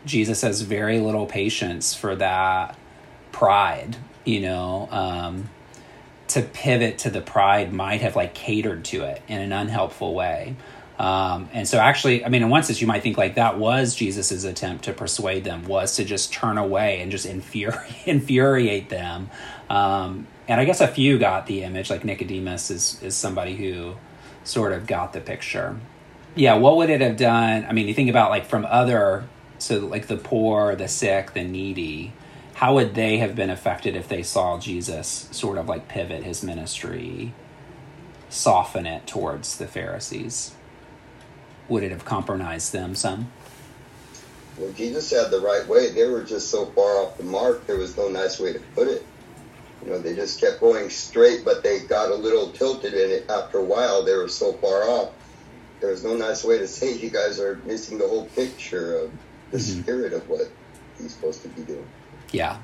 Jesus 0.06 0.42
has 0.42 0.62
very 0.62 1.00
little 1.00 1.26
patience 1.26 1.94
for 1.94 2.16
that 2.16 2.78
pride, 3.32 3.96
you 4.26 4.42
know. 4.42 4.90
Um, 4.92 5.50
to 6.30 6.42
pivot 6.42 7.00
to 7.00 7.10
the 7.10 7.22
pride 7.22 7.74
might 7.74 8.02
have 8.02 8.16
like 8.16 8.34
catered 8.34 8.86
to 8.86 9.04
it 9.04 9.22
in 9.28 9.40
an 9.40 9.52
unhelpful 9.52 10.14
way. 10.14 10.56
Um, 11.00 11.50
and 11.54 11.68
so, 11.68 11.80
actually, 11.80 12.24
I 12.24 12.30
mean, 12.30 12.44
in 12.44 12.50
one 12.50 12.64
sense, 12.64 12.80
you 12.80 12.88
might 12.88 13.02
think 13.02 13.18
like 13.18 13.36
that 13.36 13.58
was 13.58 13.96
Jesus's 13.96 14.44
attempt 14.44 14.86
to 14.86 14.94
persuade 14.94 15.44
them 15.44 15.66
was 15.66 15.96
to 15.96 16.06
just 16.06 16.32
turn 16.32 16.58
away 16.58 17.02
and 17.02 17.12
just 17.12 17.28
infuri- 17.28 17.78
infuriate 18.06 18.90
them. 18.90 19.30
Um, 19.70 20.28
and 20.48 20.62
I 20.62 20.66
guess 20.66 20.82
a 20.82 20.88
few 20.88 21.18
got 21.18 21.48
the 21.48 21.64
image, 21.64 21.90
like 21.90 22.04
Nicodemus 22.04 22.70
is 22.70 23.02
is 23.02 23.16
somebody 23.16 23.56
who 23.56 23.96
sort 24.44 24.74
of 24.74 24.86
got 24.88 25.14
the 25.14 25.22
picture 25.22 25.80
yeah, 26.36 26.56
what 26.56 26.78
would 26.78 26.90
it 26.90 27.02
have 27.02 27.18
done? 27.18 27.66
I 27.68 27.74
mean, 27.74 27.88
you 27.88 27.94
think 27.94 28.10
about 28.10 28.30
like 28.30 28.46
from 28.46 28.66
other, 28.66 29.26
so 29.60 29.80
like 29.80 30.08
the 30.08 30.18
poor, 30.18 30.76
the 30.76 30.88
sick, 30.88 31.34
the 31.34 31.44
needy, 31.44 32.14
how 32.56 32.76
would 32.76 32.96
they 32.96 33.18
have 33.18 33.36
been 33.36 33.50
affected 33.50 33.96
if 33.96 34.08
they 34.08 34.24
saw 34.24 34.60
Jesus 34.60 35.28
sort 35.32 35.58
of 35.58 35.68
like 35.68 35.88
pivot 35.88 36.24
his 36.24 36.44
ministry, 36.44 37.34
soften 38.30 38.86
it 38.86 39.08
towards 39.08 39.58
the 39.58 39.68
Pharisees? 39.68 40.54
Would 41.70 41.84
it 41.84 41.92
have 41.92 42.06
compromised 42.06 42.72
them 42.72 42.96
some? 42.96 43.32
Well, 44.58 44.72
Jesus 44.74 45.10
had 45.10 45.32
the 45.32 45.40
right 45.40 45.68
way. 45.68 45.90
They 45.90 46.08
were 46.08 46.24
just 46.24 46.52
so 46.52 46.68
far 46.68 46.98
off 47.00 47.18
the 47.18 47.24
mark, 47.24 47.66
there 47.66 47.78
was 47.78 47.98
no 47.98 48.08
nice 48.08 48.40
way 48.40 48.54
to 48.54 48.60
put 48.76 48.88
it. 48.88 49.06
You 49.84 49.90
know, 49.90 50.00
they 50.00 50.16
just 50.16 50.40
kept 50.40 50.60
going 50.60 50.90
straight, 50.90 51.44
but 51.44 51.64
they 51.64 51.80
got 51.82 52.12
a 52.12 52.16
little 52.16 52.52
tilted 52.52 52.94
in 52.94 53.12
it 53.12 53.30
after 53.30 53.58
a 53.58 53.64
while. 53.64 54.04
They 54.04 54.16
were 54.16 54.30
so 54.30 54.54
far 54.54 54.84
off 54.84 55.12
There 55.82 55.90
was 55.90 56.04
no 56.04 56.16
nice 56.16 56.44
way 56.44 56.60
to 56.60 56.68
say 56.68 56.94
you 56.94 57.10
guys 57.10 57.40
are 57.40 57.60
missing 57.66 57.98
the 57.98 58.08
whole 58.08 58.28
picture 58.28 58.98
of 58.98 59.12
the 59.52 59.58
mm-hmm. 59.58 59.82
spirit 59.82 60.14
of 60.14 60.30
what 60.30 60.50
he's 60.98 61.14
supposed 61.14 61.42
to 61.42 61.50
be 61.50 61.64
doing. 61.64 61.88
Yeah. 62.34 62.58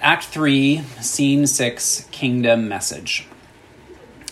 Act 0.00 0.24
3, 0.24 0.82
Scene 1.00 1.46
6, 1.46 2.08
Kingdom 2.12 2.68
Message. 2.68 3.26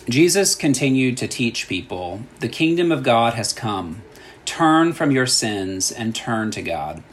Jesus 0.07 0.55
continued 0.55 1.17
to 1.17 1.27
teach 1.27 1.67
people 1.67 2.21
the 2.39 2.47
kingdom 2.47 2.91
of 2.93 3.03
God 3.03 3.33
has 3.33 3.51
come. 3.51 4.01
Turn 4.45 4.93
from 4.93 5.11
your 5.11 5.27
sins 5.27 5.91
and 5.91 6.15
turn 6.15 6.49
to 6.51 6.61
God. 6.61 7.03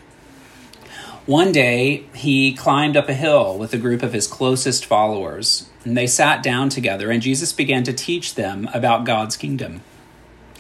One 1.27 1.51
day, 1.51 2.05
he 2.15 2.55
climbed 2.55 2.97
up 2.97 3.09
a 3.09 3.15
hill 3.15 3.59
with 3.59 3.75
a 3.75 3.79
group 3.79 4.05
of 4.05 4.13
his 4.13 4.29
closest 4.29 4.87
followers, 4.87 5.69
and 5.85 5.97
they 5.97 6.07
sat 6.07 6.41
down 6.41 6.69
together, 6.69 7.11
and 7.11 7.21
Jesus 7.21 7.53
began 7.53 7.83
to 7.83 7.93
teach 7.93 8.37
them 8.37 8.71
about 8.73 9.05
God's 9.05 9.37
kingdom. 9.37 9.83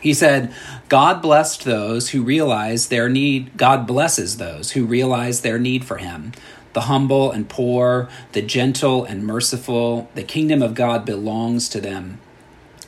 He 0.06 0.14
said, 0.14 0.54
God 0.88 1.20
blessed 1.20 1.64
those 1.64 2.10
who 2.10 2.22
realize 2.22 2.86
their 2.86 3.08
need, 3.08 3.56
God 3.56 3.88
blesses 3.88 4.36
those 4.36 4.70
who 4.70 4.86
realize 4.86 5.40
their 5.40 5.58
need 5.58 5.84
for 5.84 5.96
Him. 5.96 6.30
The 6.74 6.82
humble 6.82 7.32
and 7.32 7.48
poor, 7.48 8.08
the 8.30 8.40
gentle 8.40 9.04
and 9.04 9.26
merciful, 9.26 10.08
the 10.14 10.22
kingdom 10.22 10.62
of 10.62 10.74
God 10.76 11.04
belongs 11.04 11.68
to 11.70 11.80
them. 11.80 12.20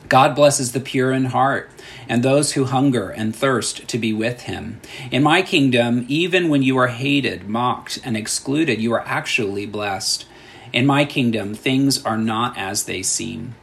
God 0.09 0.37
blesses 0.37 0.71
the 0.71 0.79
pure 0.79 1.11
in 1.11 1.25
heart 1.25 1.69
and 2.09 2.23
those 2.23 2.53
who 2.53 2.67
hunger 2.67 3.11
and 3.11 3.35
thirst 3.35 3.89
to 3.89 3.99
be 3.99 4.13
with 4.13 4.43
him. 4.43 4.81
In 5.11 5.25
my 5.25 5.43
kingdom, 5.43 6.07
even 6.07 6.49
when 6.49 6.63
you 6.63 6.79
are 6.79 6.87
hated, 6.87 7.49
mocked, 7.49 7.99
and 8.05 8.17
excluded, 8.17 8.81
you 8.81 8.93
are 8.93 9.05
actually 9.05 9.67
blessed. 9.67 10.25
In 10.73 10.87
my 10.87 11.05
kingdom, 11.05 11.57
things 11.57 12.05
are 12.05 12.17
not 12.17 12.57
as 12.57 12.85
they 12.85 13.03
seem. 13.03 13.57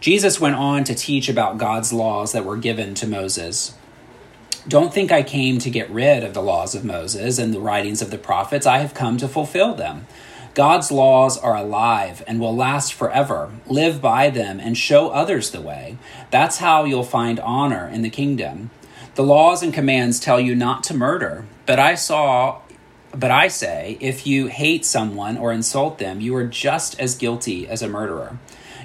Jesus 0.00 0.40
went 0.40 0.54
on 0.54 0.84
to 0.84 0.94
teach 0.94 1.28
about 1.28 1.58
God's 1.58 1.92
laws 1.92 2.32
that 2.32 2.44
were 2.44 2.56
given 2.56 2.94
to 2.94 3.06
Moses. 3.06 3.74
Don't 4.66 4.92
think 4.92 5.10
I 5.10 5.22
came 5.22 5.58
to 5.60 5.70
get 5.70 5.90
rid 5.90 6.22
of 6.22 6.34
the 6.34 6.42
laws 6.42 6.74
of 6.74 6.84
Moses 6.84 7.38
and 7.38 7.52
the 7.52 7.60
writings 7.60 8.02
of 8.02 8.10
the 8.10 8.18
prophets. 8.18 8.66
I 8.66 8.78
have 8.78 8.94
come 8.94 9.16
to 9.18 9.26
fulfill 9.26 9.74
them. 9.74 10.06
God's 10.54 10.90
laws 10.90 11.38
are 11.38 11.56
alive 11.56 12.22
and 12.26 12.40
will 12.40 12.54
last 12.54 12.92
forever. 12.92 13.50
Live 13.66 14.00
by 14.00 14.28
them 14.30 14.60
and 14.60 14.76
show 14.76 15.10
others 15.10 15.50
the 15.50 15.60
way. 15.60 15.96
That's 16.30 16.58
how 16.58 16.84
you'll 16.84 17.04
find 17.04 17.40
honor 17.40 17.88
in 17.88 18.02
the 18.02 18.10
kingdom. 18.10 18.70
The 19.14 19.22
laws 19.24 19.62
and 19.62 19.72
commands 19.72 20.20
tell 20.20 20.38
you 20.38 20.54
not 20.54 20.84
to 20.84 20.94
murder, 20.94 21.46
but 21.66 21.78
I 21.78 21.94
saw 21.94 22.60
but 23.12 23.30
I 23.30 23.48
say, 23.48 23.96
if 24.00 24.26
you 24.26 24.48
hate 24.48 24.84
someone 24.84 25.38
or 25.38 25.50
insult 25.50 25.98
them, 25.98 26.20
you 26.20 26.34
are 26.36 26.46
just 26.46 27.00
as 27.00 27.14
guilty 27.14 27.66
as 27.66 27.80
a 27.80 27.88
murderer. 27.88 28.38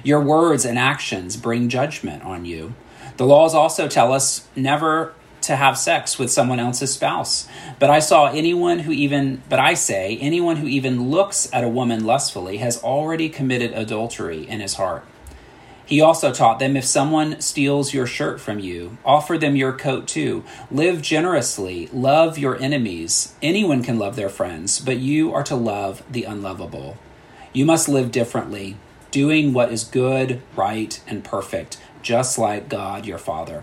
Your 0.04 0.20
words 0.20 0.64
and 0.64 0.78
actions 0.78 1.36
bring 1.36 1.68
judgment 1.68 2.22
on 2.22 2.44
you. 2.44 2.74
The 3.16 3.26
laws 3.26 3.54
also 3.54 3.88
tell 3.88 4.12
us 4.12 4.46
never 4.54 5.14
to 5.40 5.56
have 5.56 5.78
sex 5.78 6.18
with 6.18 6.30
someone 6.30 6.60
else's 6.60 6.92
spouse. 6.92 7.48
But 7.78 7.90
I 7.90 7.98
saw 7.98 8.26
anyone 8.26 8.80
who 8.80 8.92
even, 8.92 9.42
but 9.48 9.58
I 9.58 9.74
say, 9.74 10.18
anyone 10.20 10.56
who 10.56 10.66
even 10.66 11.10
looks 11.10 11.48
at 11.52 11.64
a 11.64 11.68
woman 11.68 12.04
lustfully 12.04 12.58
has 12.58 12.82
already 12.82 13.28
committed 13.28 13.72
adultery 13.72 14.46
in 14.46 14.60
his 14.60 14.74
heart. 14.74 15.06
He 15.86 16.00
also 16.00 16.32
taught 16.32 16.58
them 16.60 16.76
if 16.76 16.84
someone 16.84 17.40
steals 17.40 17.92
your 17.92 18.06
shirt 18.06 18.40
from 18.40 18.58
you, 18.58 18.96
offer 19.04 19.36
them 19.36 19.54
your 19.54 19.72
coat 19.72 20.08
too. 20.08 20.42
Live 20.70 21.02
generously, 21.02 21.88
love 21.92 22.38
your 22.38 22.58
enemies. 22.60 23.34
Anyone 23.42 23.82
can 23.82 23.98
love 23.98 24.16
their 24.16 24.30
friends, 24.30 24.80
but 24.80 24.98
you 24.98 25.34
are 25.34 25.42
to 25.44 25.56
love 25.56 26.02
the 26.10 26.24
unlovable. 26.24 26.96
You 27.52 27.66
must 27.66 27.88
live 27.88 28.10
differently, 28.10 28.78
doing 29.14 29.52
what 29.52 29.70
is 29.70 29.84
good, 29.84 30.42
right, 30.56 31.00
and 31.06 31.22
perfect, 31.22 31.78
just 32.02 32.36
like 32.36 32.68
God 32.68 33.06
your 33.06 33.16
Father. 33.16 33.62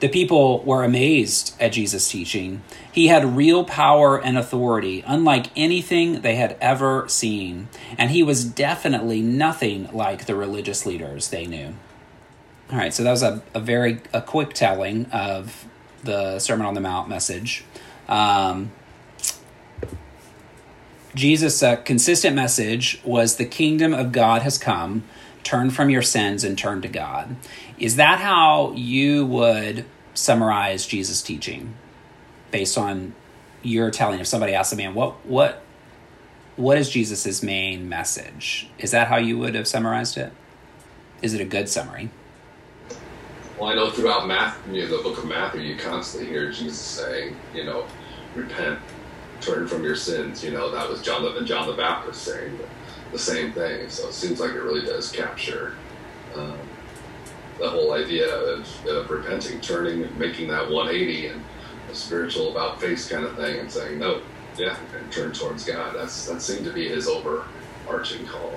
The 0.00 0.08
people 0.08 0.64
were 0.64 0.82
amazed 0.82 1.54
at 1.60 1.72
Jesus' 1.72 2.10
teaching. 2.10 2.62
He 2.90 3.06
had 3.06 3.36
real 3.36 3.64
power 3.64 4.20
and 4.20 4.36
authority, 4.36 5.04
unlike 5.06 5.46
anything 5.54 6.22
they 6.22 6.34
had 6.34 6.56
ever 6.60 7.08
seen, 7.08 7.68
and 7.96 8.10
he 8.10 8.24
was 8.24 8.44
definitely 8.44 9.22
nothing 9.22 9.88
like 9.92 10.26
the 10.26 10.34
religious 10.34 10.84
leaders 10.84 11.28
they 11.28 11.46
knew. 11.46 11.76
All 12.72 12.76
right, 12.76 12.92
so 12.92 13.04
that 13.04 13.12
was 13.12 13.22
a, 13.22 13.44
a 13.54 13.60
very 13.60 14.00
a 14.12 14.20
quick 14.20 14.52
telling 14.52 15.06
of 15.12 15.64
the 16.02 16.40
Sermon 16.40 16.66
on 16.66 16.74
the 16.74 16.80
Mount 16.80 17.08
message. 17.08 17.64
Um, 18.08 18.72
Jesus' 21.16 21.62
uh, 21.62 21.76
consistent 21.76 22.36
message 22.36 23.00
was 23.02 23.36
the 23.36 23.46
kingdom 23.46 23.94
of 23.94 24.12
God 24.12 24.42
has 24.42 24.58
come 24.58 25.02
turn 25.42 25.70
from 25.70 25.88
your 25.88 26.02
sins 26.02 26.44
and 26.44 26.58
turn 26.58 26.82
to 26.82 26.88
God. 26.88 27.36
Is 27.78 27.96
that 27.96 28.20
how 28.20 28.72
you 28.72 29.24
would 29.24 29.86
summarize 30.12 30.86
Jesus' 30.86 31.22
teaching 31.22 31.74
based 32.50 32.76
on 32.76 33.14
your 33.62 33.90
telling? 33.90 34.20
If 34.20 34.26
somebody 34.26 34.52
asked 34.52 34.74
a 34.74 34.76
man, 34.76 34.94
what 34.94 35.24
what 35.24 35.62
what 36.56 36.76
is 36.76 36.90
Jesus' 36.90 37.42
main 37.42 37.88
message? 37.88 38.68
Is 38.78 38.90
that 38.90 39.08
how 39.08 39.16
you 39.16 39.38
would 39.38 39.54
have 39.54 39.66
summarized 39.66 40.18
it? 40.18 40.32
Is 41.22 41.32
it 41.32 41.40
a 41.40 41.46
good 41.46 41.68
summary? 41.68 42.10
Well, 43.58 43.70
I 43.70 43.74
know 43.74 43.90
throughout 43.90 44.26
Matthew, 44.26 44.86
the 44.86 44.98
book 44.98 45.16
of 45.16 45.24
Matthew, 45.24 45.62
you 45.62 45.76
constantly 45.76 46.28
hear 46.28 46.52
Jesus 46.52 46.78
saying, 46.78 47.34
you 47.54 47.64
know, 47.64 47.86
repent, 48.34 48.78
turn 49.46 49.68
from 49.68 49.84
your 49.84 49.96
sins. 49.96 50.42
You 50.44 50.50
know, 50.50 50.70
that 50.70 50.88
was 50.88 51.00
John 51.02 51.22
the 51.22 51.40
John 51.44 51.66
the 51.68 51.74
Baptist 51.74 52.22
saying 52.22 52.58
the 53.12 53.18
same 53.18 53.52
thing. 53.52 53.88
So 53.88 54.08
it 54.08 54.14
seems 54.14 54.40
like 54.40 54.50
it 54.50 54.62
really 54.62 54.84
does 54.84 55.10
capture 55.10 55.74
um, 56.34 56.58
the 57.58 57.70
whole 57.70 57.92
idea 57.92 58.28
of, 58.34 58.68
of 58.86 59.08
repenting, 59.10 59.60
turning, 59.60 60.06
making 60.18 60.48
that 60.48 60.68
180 60.70 61.28
and 61.28 61.44
a 61.90 61.94
spiritual 61.94 62.50
about 62.50 62.80
face 62.80 63.08
kind 63.08 63.24
of 63.24 63.36
thing, 63.36 63.60
and 63.60 63.70
saying 63.70 63.98
no, 63.98 64.20
yeah, 64.58 64.76
and 64.98 65.10
turn 65.12 65.32
towards 65.32 65.64
God. 65.64 65.94
That's 65.94 66.26
that 66.26 66.42
seemed 66.42 66.64
to 66.64 66.72
be 66.72 66.88
his 66.88 67.06
overarching 67.08 68.26
call. 68.26 68.52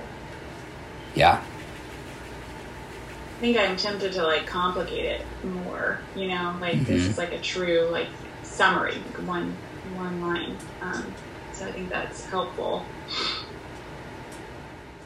Yeah. 1.15 1.41
I 3.37 3.41
think 3.41 3.57
I'm 3.57 3.77
tempted 3.77 4.11
to 4.13 4.23
like 4.23 4.47
complicate 4.47 5.05
it 5.05 5.25
more. 5.43 5.99
You 6.15 6.27
know, 6.27 6.57
like 6.59 6.75
Mhm. 6.75 6.85
this 6.87 7.03
is 7.03 7.17
like 7.17 7.31
a 7.31 7.39
true 7.39 7.87
like 7.89 8.07
summary, 8.43 8.95
like 8.95 9.27
one 9.27 9.55
one 9.95 10.21
line. 10.21 10.59
Um, 10.81 11.15
so 11.51 11.67
I 11.67 11.71
think 11.73 11.89
that's 11.89 12.25
helpful. 12.29 12.87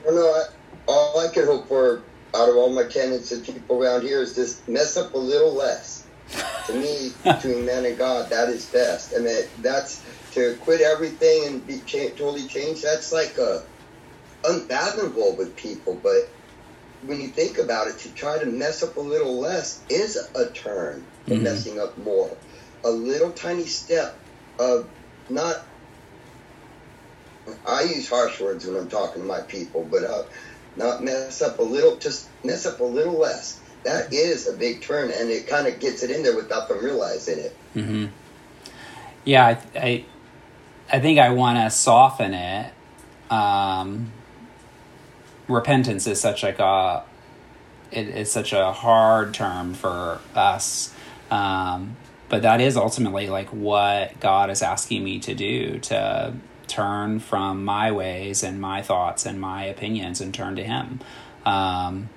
Well, 0.03 0.15
no, 0.15 0.21
I, 0.27 0.43
all 0.87 1.19
I 1.19 1.33
can 1.33 1.45
hope 1.45 1.67
for 1.67 2.05
out 2.35 2.49
of 2.49 2.55
all 2.55 2.73
my 2.73 2.85
tenants 2.85 3.31
and 3.31 3.45
people 3.45 3.81
around 3.83 4.03
here 4.03 4.21
is 4.21 4.35
just 4.35 4.67
mess 4.67 4.97
up 4.97 5.13
a 5.13 5.17
little 5.17 5.53
less. 5.55 6.07
To 6.67 6.73
me, 6.73 7.11
between 7.23 7.65
man 7.65 7.85
and 7.85 7.97
God, 7.97 8.29
that 8.31 8.49
is 8.49 8.67
best. 8.67 9.13
And 9.13 9.25
that 9.25 9.49
that's 9.59 10.05
to 10.31 10.57
quit 10.61 10.81
everything 10.81 11.45
and 11.47 11.67
be 11.67 11.81
cha- 11.81 12.09
totally 12.17 12.47
changed. 12.47 12.83
That's 12.83 13.11
like 13.11 13.37
a 13.37 13.63
unfathomable 14.45 15.37
with 15.37 15.55
people. 15.55 15.99
But 16.03 16.23
when 17.01 17.21
you 17.21 17.29
think 17.29 17.57
about 17.59 17.87
it, 17.87 17.99
to 17.99 18.13
try 18.13 18.39
to 18.39 18.45
mess 18.45 18.83
up 18.83 18.97
a 18.97 19.01
little 19.01 19.39
less 19.39 19.83
is 19.89 20.17
a 20.35 20.51
turn 20.51 21.07
to 21.27 21.35
Mhm. 21.35 21.41
messing 21.43 21.79
up 21.79 21.97
more. 21.97 22.37
A 22.83 22.91
little 22.91 23.31
tiny 23.31 23.65
step 23.67 24.22
not 25.29 25.65
I 27.67 27.83
use 27.83 28.09
harsh 28.09 28.39
words 28.39 28.65
when 28.65 28.77
I'm 28.77 28.89
talking 28.89 29.21
to 29.21 29.27
my 29.27 29.41
people, 29.41 29.87
but 29.89 30.03
uh, 30.03 30.23
not 30.75 31.03
mess 31.03 31.41
up 31.41 31.59
a 31.59 31.63
little, 31.63 31.97
just 31.97 32.29
mess 32.43 32.65
up 32.65 32.79
a 32.79 32.83
little 32.83 33.17
less. 33.19 33.59
That 33.83 34.13
is 34.13 34.47
a 34.47 34.53
big 34.53 34.81
turn, 34.81 35.11
and 35.11 35.29
it 35.29 35.47
kind 35.47 35.67
of 35.67 35.79
gets 35.79 36.03
it 36.03 36.11
in 36.11 36.23
there 36.23 36.35
without 36.35 36.69
them 36.69 36.83
realizing 36.83 37.39
it. 37.39 37.55
hmm 37.73 38.05
Yeah, 39.25 39.45
I, 39.45 39.59
I, 39.77 40.05
I 40.91 40.99
think 40.99 41.19
I 41.19 41.29
want 41.29 41.57
to 41.59 41.69
soften 41.69 42.33
it. 42.33 42.73
Um, 43.29 44.11
repentance 45.47 46.07
is 46.07 46.21
such 46.21 46.43
like 46.43 46.59
a, 46.59 47.03
it, 47.91 48.07
it's 48.07 48.31
such 48.31 48.53
a 48.53 48.71
hard 48.71 49.33
term 49.33 49.73
for 49.73 50.21
us, 50.33 50.93
um, 51.29 51.97
but 52.29 52.41
that 52.41 52.61
is 52.61 52.77
ultimately 52.77 53.29
like 53.29 53.49
what 53.49 54.19
God 54.19 54.49
is 54.49 54.61
asking 54.61 55.03
me 55.03 55.19
to 55.19 55.35
do 55.35 55.79
to 55.79 56.33
turn 56.67 57.19
from 57.19 57.63
my 57.63 57.91
ways 57.91 58.43
and 58.43 58.59
my 58.59 58.81
thoughts 58.81 59.25
and 59.25 59.39
my 59.39 59.65
opinions 59.65 60.21
and 60.21 60.33
turn 60.33 60.55
to 60.55 60.63
Him. 60.63 60.99
Um, 61.45 62.09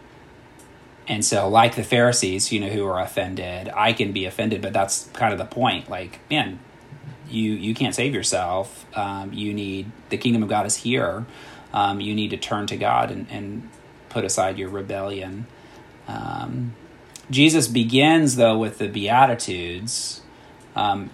and 1.08 1.24
so, 1.24 1.48
like 1.48 1.76
the 1.76 1.84
Pharisees, 1.84 2.50
you 2.50 2.60
know, 2.60 2.68
who 2.68 2.86
are 2.86 3.00
offended, 3.00 3.70
I 3.74 3.92
can 3.92 4.12
be 4.12 4.24
offended, 4.24 4.60
but 4.60 4.72
that's 4.72 5.08
kind 5.12 5.32
of 5.32 5.38
the 5.38 5.44
point. 5.44 5.88
Like, 5.88 6.18
man, 6.30 6.58
you 7.28 7.52
you 7.52 7.74
can't 7.74 7.94
save 7.94 8.14
yourself. 8.14 8.86
Um, 8.96 9.32
you 9.32 9.54
need 9.54 9.90
the 10.08 10.16
kingdom 10.16 10.42
of 10.42 10.48
God 10.48 10.66
is 10.66 10.76
here. 10.76 11.26
Um, 11.72 12.00
you 12.00 12.14
need 12.14 12.30
to 12.30 12.36
turn 12.36 12.66
to 12.68 12.76
God 12.76 13.10
and, 13.10 13.26
and 13.30 13.68
put 14.08 14.24
aside 14.24 14.58
your 14.58 14.68
rebellion. 14.68 15.46
Um, 16.08 16.74
Jesus 17.30 17.68
begins 17.68 18.36
though 18.36 18.58
with 18.58 18.78
the 18.78 18.88
Beatitudes. 18.88 20.22
Um, 20.74 21.10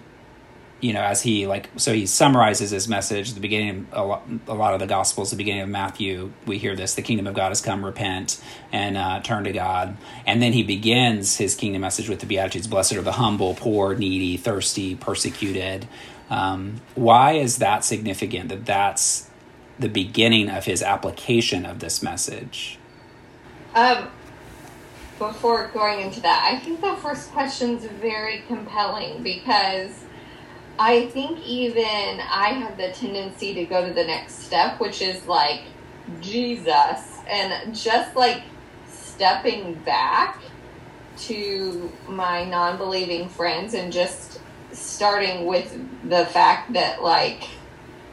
you 0.83 0.91
know, 0.91 1.01
as 1.01 1.21
he 1.21 1.47
like, 1.47 1.69
so 1.77 1.93
he 1.93 2.05
summarizes 2.05 2.71
his 2.71 2.89
message. 2.89 3.29
at 3.29 3.35
The 3.35 3.41
beginning, 3.41 3.87
of 3.93 4.03
a 4.03 4.05
lot, 4.05 4.23
a 4.47 4.53
lot 4.53 4.73
of 4.73 4.81
the 4.81 4.85
Gospels, 4.85 5.31
the 5.31 5.37
beginning 5.37 5.61
of 5.61 5.69
Matthew, 5.69 6.33
we 6.45 6.57
hear 6.57 6.75
this: 6.75 6.93
the 6.93 7.01
kingdom 7.01 7.25
of 7.25 7.33
God 7.33 7.49
has 7.49 7.61
come. 7.61 7.85
Repent 7.85 8.43
and 8.73 8.97
uh, 8.97 9.21
turn 9.21 9.45
to 9.45 9.53
God. 9.53 9.95
And 10.25 10.41
then 10.41 10.51
he 10.51 10.61
begins 10.61 11.37
his 11.37 11.55
kingdom 11.55 11.81
message 11.81 12.09
with 12.09 12.19
the 12.19 12.25
Beatitudes: 12.25 12.67
Blessed 12.67 12.93
are 12.93 13.01
the 13.01 13.13
humble, 13.13 13.55
poor, 13.55 13.95
needy, 13.95 14.35
thirsty, 14.35 14.93
persecuted. 14.93 15.87
Um, 16.29 16.81
why 16.95 17.33
is 17.33 17.59
that 17.59 17.85
significant? 17.85 18.49
That 18.49 18.65
that's 18.65 19.29
the 19.79 19.87
beginning 19.87 20.49
of 20.49 20.65
his 20.65 20.83
application 20.83 21.65
of 21.65 21.79
this 21.79 22.03
message. 22.03 22.77
Um, 23.73 24.09
before 25.17 25.67
going 25.73 26.01
into 26.01 26.21
that, 26.21 26.49
I 26.51 26.59
think 26.59 26.81
the 26.81 26.95
first 26.97 27.31
question's 27.31 27.85
very 27.85 28.43
compelling 28.47 29.23
because 29.23 29.91
I 30.79 31.07
think 31.07 31.39
even 31.45 32.19
I 32.19 32.49
have 32.49 32.77
the 32.77 32.91
tendency 32.91 33.53
to 33.53 33.65
go 33.65 33.87
to 33.87 33.93
the 33.93 34.03
next 34.03 34.39
step, 34.39 34.79
which 34.79 35.01
is 35.01 35.25
like 35.27 35.61
Jesus, 36.19 37.19
and 37.27 37.75
just 37.75 38.15
like 38.15 38.43
stepping 38.87 39.75
back 39.75 40.41
to 41.15 41.91
my 42.07 42.45
non 42.45 42.77
believing 42.77 43.29
friends 43.29 43.73
and 43.73 43.93
just 43.93 44.39
starting 44.71 45.45
with 45.45 45.77
the 46.09 46.25
fact 46.25 46.73
that, 46.73 47.03
like, 47.03 47.47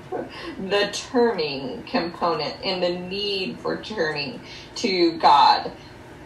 the 0.11 0.91
turning 0.93 1.83
component 1.85 2.55
and 2.63 2.83
the 2.83 2.91
need 2.91 3.59
for 3.61 3.81
turning 3.83 4.41
to 4.77 5.19
God, 5.19 5.73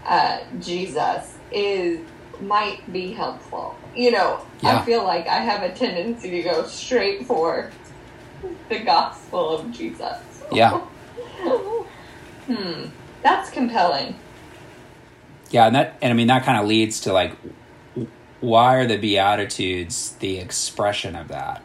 uh, 0.06 0.38
Jesus, 0.60 1.36
is 1.52 2.00
might 2.40 2.92
be 2.92 3.12
helpful. 3.12 3.76
You 3.94 4.10
know, 4.10 4.40
Yeah. 4.60 4.78
I 4.78 4.84
feel 4.84 5.04
like 5.04 5.26
I 5.26 5.36
have 5.36 5.62
a 5.62 5.72
tendency 5.72 6.30
to 6.30 6.42
go 6.42 6.66
straight 6.66 7.26
for 7.26 7.70
the 8.68 8.80
gospel 8.80 9.56
of 9.56 9.70
Jesus. 9.72 10.18
Yeah. 10.52 10.78
hmm, 12.46 12.86
that's 13.22 13.50
compelling. 13.50 14.16
Yeah, 15.50 15.66
and 15.66 15.76
that 15.76 15.96
and 16.02 16.12
I 16.12 16.16
mean 16.16 16.26
that 16.26 16.44
kind 16.44 16.58
of 16.58 16.66
leads 16.66 17.00
to 17.02 17.12
like 17.12 17.36
why 18.40 18.74
are 18.76 18.86
the 18.86 18.98
beatitudes 18.98 20.16
the 20.20 20.38
expression 20.38 21.16
of 21.16 21.28
that? 21.28 21.62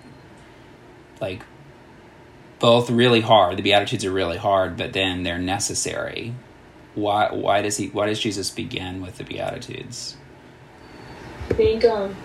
Like 1.19 1.43
both 2.59 2.89
really 2.89 3.21
hard. 3.21 3.57
The 3.57 3.63
beatitudes 3.63 4.05
are 4.05 4.11
really 4.11 4.37
hard, 4.37 4.77
but 4.77 4.93
then 4.93 5.23
they're 5.23 5.39
necessary. 5.39 6.33
Why 6.99 7.31
why 7.31 7.61
does 7.61 7.77
he 7.77 7.87
why 7.87 8.07
does 8.07 8.19
Jesus 8.19 8.49
begin 8.49 9.01
with 9.01 9.17
the 9.17 9.23
beatitudes? 9.23 10.17
I 11.49 11.53
think, 11.53 11.85
um, 11.85 12.15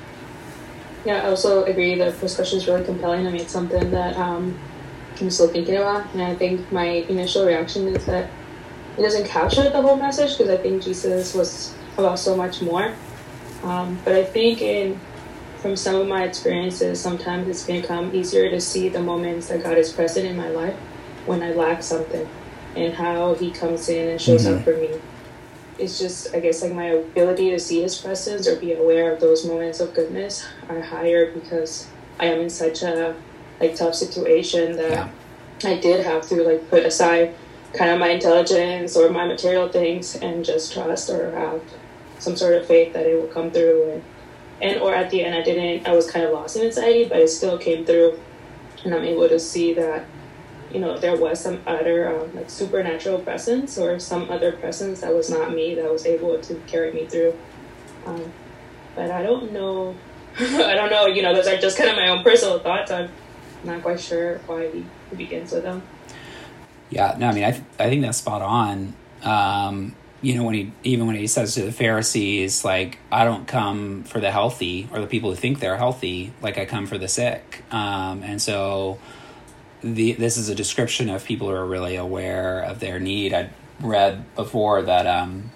yeah, 1.04 1.22
I 1.22 1.26
also 1.30 1.64
agree 1.64 1.94
that 1.94 2.12
first 2.14 2.36
question 2.36 2.58
is 2.58 2.66
really 2.66 2.84
compelling. 2.84 3.26
I 3.26 3.30
mean, 3.30 3.40
it's 3.40 3.52
something 3.52 3.90
that 3.90 4.16
um, 4.16 4.58
I'm 5.20 5.30
still 5.30 5.48
thinking 5.48 5.76
about, 5.76 6.12
and 6.12 6.22
I 6.22 6.34
think 6.34 6.70
my 6.72 6.84
initial 6.84 7.46
reaction 7.46 7.88
is 7.88 8.04
that 8.06 8.30
it 8.98 9.02
doesn't 9.02 9.26
capture 9.26 9.62
the 9.70 9.80
whole 9.80 9.96
message 9.96 10.36
because 10.36 10.50
I 10.50 10.56
think 10.56 10.82
Jesus 10.82 11.34
was 11.34 11.74
about 11.96 12.18
so 12.18 12.36
much 12.36 12.60
more. 12.60 12.92
Um, 13.62 13.98
but 14.04 14.14
I 14.14 14.24
think 14.24 14.60
in 14.60 15.00
from 15.58 15.76
some 15.76 15.94
of 15.94 16.06
my 16.06 16.24
experiences, 16.24 17.00
sometimes 17.00 17.48
it's 17.48 17.64
become 17.64 18.14
easier 18.14 18.50
to 18.50 18.60
see 18.60 18.90
the 18.90 19.00
moments 19.00 19.48
that 19.48 19.62
God 19.62 19.78
is 19.78 19.90
present 19.90 20.26
in 20.26 20.36
my 20.36 20.50
life 20.50 20.76
when 21.24 21.42
I 21.42 21.52
lack 21.52 21.82
something 21.82 22.28
and 22.76 22.94
how 22.94 23.34
He 23.34 23.50
comes 23.50 23.88
in 23.88 24.08
and 24.10 24.20
shows 24.20 24.46
Mhm. 24.46 24.58
up 24.58 24.64
for 24.64 24.76
me. 24.76 24.90
It's 25.78 25.98
just, 25.98 26.34
I 26.34 26.40
guess, 26.40 26.62
like 26.62 26.72
my 26.72 26.86
ability 26.86 27.50
to 27.50 27.58
see 27.58 27.82
His 27.82 27.96
presence 27.96 28.46
or 28.46 28.56
be 28.56 28.72
aware 28.72 29.12
of 29.12 29.20
those 29.20 29.44
moments 29.44 29.80
of 29.80 29.92
goodness 29.94 30.44
are 30.68 30.80
higher 30.80 31.30
because 31.32 31.86
I 32.20 32.26
am 32.26 32.40
in 32.40 32.50
such 32.50 32.82
a 32.82 33.14
like 33.60 33.74
tough 33.76 33.94
situation 33.94 34.76
that 34.76 34.90
Yeah. 34.90 35.08
I 35.64 35.76
did 35.76 36.04
have 36.04 36.28
to 36.28 36.42
like 36.42 36.68
put 36.70 36.84
aside 36.84 37.34
kind 37.72 37.90
of 37.90 37.98
my 37.98 38.10
intelligence 38.10 38.96
or 38.96 39.08
my 39.10 39.26
material 39.26 39.68
things 39.68 40.16
and 40.16 40.44
just 40.44 40.72
trust 40.72 41.10
or 41.10 41.30
have 41.32 41.60
some 42.20 42.36
sort 42.36 42.54
of 42.54 42.66
faith 42.66 42.92
that 42.92 43.06
it 43.06 43.14
will 43.20 43.28
come 43.28 43.50
through 43.50 43.90
and 43.92 44.02
and 44.62 44.80
or 44.80 44.94
at 44.94 45.10
the 45.10 45.24
end 45.24 45.34
I 45.34 45.42
didn't 45.42 45.86
I 45.88 45.94
was 45.94 46.08
kind 46.10 46.24
of 46.24 46.32
lost 46.32 46.56
in 46.56 46.62
anxiety 46.62 47.04
but 47.06 47.18
it 47.18 47.28
still 47.28 47.58
came 47.58 47.84
through 47.84 48.18
and 48.84 48.94
I'm 48.94 49.02
able 49.04 49.28
to 49.28 49.40
see 49.40 49.74
that 49.74 50.04
you 50.74 50.80
know 50.80 50.98
there 50.98 51.16
was 51.16 51.40
some 51.40 51.62
other 51.66 52.14
um, 52.14 52.34
like 52.34 52.50
supernatural 52.50 53.20
presence 53.20 53.78
or 53.78 53.98
some 54.00 54.28
other 54.28 54.52
presence 54.52 55.00
that 55.00 55.14
was 55.14 55.30
not 55.30 55.54
me 55.54 55.74
that 55.76 55.90
was 55.90 56.04
able 56.04 56.38
to 56.40 56.54
carry 56.66 56.92
me 56.92 57.06
through 57.06 57.32
um, 58.06 58.32
but 58.96 59.10
I 59.10 59.22
don't 59.22 59.52
know 59.52 59.94
I 60.38 60.74
don't 60.74 60.90
know 60.90 61.06
you 61.06 61.22
know 61.22 61.32
those 61.34 61.46
are 61.46 61.56
just 61.56 61.78
kind 61.78 61.88
of 61.88 61.96
my 61.96 62.08
own 62.08 62.24
personal 62.24 62.58
thoughts 62.58 62.90
I'm 62.90 63.08
not 63.62 63.82
quite 63.82 64.00
sure 64.00 64.38
why 64.46 64.70
he, 64.70 64.84
begins 65.14 65.52
with 65.52 65.62
them 65.62 65.80
Yeah, 66.90 67.14
no, 67.16 67.28
I 67.28 67.32
mean, 67.32 67.44
I, 67.44 67.52
th- 67.52 67.62
I 67.78 67.88
think 67.88 68.02
that's 68.02 68.18
spot 68.18 68.42
on. 68.42 68.94
Um, 69.22 69.94
you 70.22 70.34
know, 70.34 70.42
when 70.42 70.54
he 70.54 70.72
even 70.82 71.06
when 71.06 71.14
he 71.16 71.26
says 71.26 71.54
to 71.54 71.62
the 71.62 71.70
Pharisees, 71.70 72.64
like, 72.64 72.98
I 73.12 73.24
don't 73.24 73.46
come 73.46 74.04
for 74.04 74.20
the 74.20 74.30
healthy 74.30 74.88
or 74.90 75.00
the 75.00 75.06
people 75.06 75.30
who 75.30 75.36
think 75.36 75.60
they're 75.60 75.76
healthy, 75.76 76.32
like 76.42 76.58
I 76.58 76.64
come 76.64 76.86
for 76.86 76.98
the 76.98 77.08
sick. 77.08 77.62
Um, 77.70 78.22
and 78.22 78.40
so, 78.40 78.98
the 79.84 80.12
this 80.14 80.38
is 80.38 80.48
a 80.48 80.54
description 80.54 81.10
of 81.10 81.24
people 81.24 81.48
who 81.48 81.54
are 81.54 81.66
really 81.66 81.96
aware 81.96 82.60
of 82.60 82.80
their 82.80 82.98
need. 82.98 83.34
I 83.34 83.50
read 83.80 84.34
before 84.34 84.82
that 84.82 85.06
um, 85.06 85.50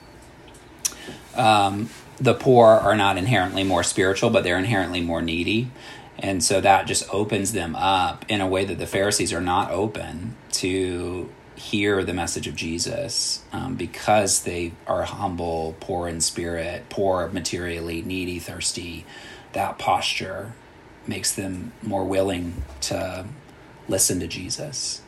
um, 1.34 1.88
the 2.20 2.34
poor 2.34 2.66
are 2.66 2.94
not 2.94 3.16
inherently 3.16 3.64
more 3.64 3.82
spiritual, 3.82 4.28
but 4.28 4.44
they're 4.44 4.58
inherently 4.58 5.00
more 5.00 5.22
needy. 5.22 5.70
And 6.18 6.42
so 6.44 6.60
that 6.60 6.86
just 6.86 7.08
opens 7.14 7.52
them 7.52 7.74
up 7.76 8.24
in 8.28 8.40
a 8.40 8.46
way 8.46 8.64
that 8.64 8.78
the 8.78 8.86
Pharisees 8.86 9.32
are 9.32 9.40
not 9.40 9.70
open 9.70 10.36
to 10.52 11.30
hear 11.54 12.04
the 12.04 12.12
message 12.12 12.46
of 12.46 12.54
Jesus 12.54 13.44
um, 13.52 13.76
because 13.76 14.42
they 14.42 14.72
are 14.86 15.04
humble, 15.04 15.76
poor 15.80 16.08
in 16.08 16.20
spirit, 16.20 16.88
poor 16.88 17.28
materially, 17.28 18.02
needy, 18.02 18.40
thirsty. 18.40 19.06
That 19.52 19.78
posture 19.78 20.52
makes 21.06 21.34
them 21.34 21.72
more 21.82 22.04
willing 22.04 22.62
to 22.82 23.24
listen 23.88 24.20
to 24.20 24.26
Jesus. 24.26 25.02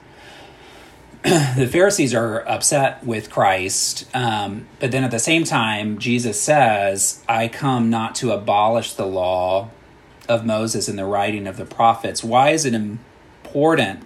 the 1.22 1.68
Pharisees 1.70 2.14
are 2.14 2.48
upset 2.48 3.04
with 3.04 3.30
Christ, 3.30 4.08
um, 4.14 4.66
but 4.78 4.90
then 4.90 5.04
at 5.04 5.10
the 5.10 5.18
same 5.18 5.44
time, 5.44 5.98
Jesus 5.98 6.40
says, 6.40 7.22
I 7.28 7.48
come 7.48 7.90
not 7.90 8.14
to 8.16 8.32
abolish 8.32 8.94
the 8.94 9.06
law 9.06 9.68
of 10.28 10.46
Moses 10.46 10.88
and 10.88 10.98
the 10.98 11.04
writing 11.04 11.46
of 11.46 11.58
the 11.58 11.66
prophets. 11.66 12.24
Why 12.24 12.50
is 12.50 12.64
it 12.64 12.72
important 12.72 14.02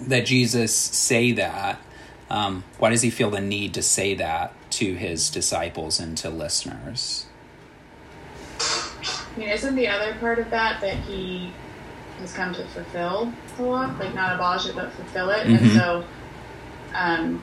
that 0.00 0.26
Jesus 0.26 0.74
say 0.74 1.32
that? 1.32 1.80
Um, 2.28 2.64
why 2.78 2.90
does 2.90 3.02
he 3.02 3.10
feel 3.10 3.30
the 3.30 3.40
need 3.40 3.72
to 3.74 3.82
say 3.82 4.14
that 4.14 4.52
to 4.72 4.94
his 4.94 5.30
disciples 5.30 5.98
and 5.98 6.18
to 6.18 6.28
listeners? 6.28 7.24
I 8.60 9.38
mean, 9.38 9.48
isn't 9.48 9.76
the 9.76 9.88
other 9.88 10.14
part 10.20 10.38
of 10.38 10.50
that 10.50 10.80
that 10.82 10.96
he 10.96 11.52
has 12.18 12.32
come 12.32 12.52
to 12.54 12.64
fulfill 12.66 13.32
the 13.56 13.62
law, 13.62 13.94
like 13.98 14.14
not 14.14 14.34
abolish 14.34 14.66
it 14.66 14.74
but 14.74 14.92
fulfill 14.92 15.30
it? 15.30 15.46
Mhm. 15.46 15.58
And 15.58 15.70
so, 15.72 16.04
um, 16.94 17.42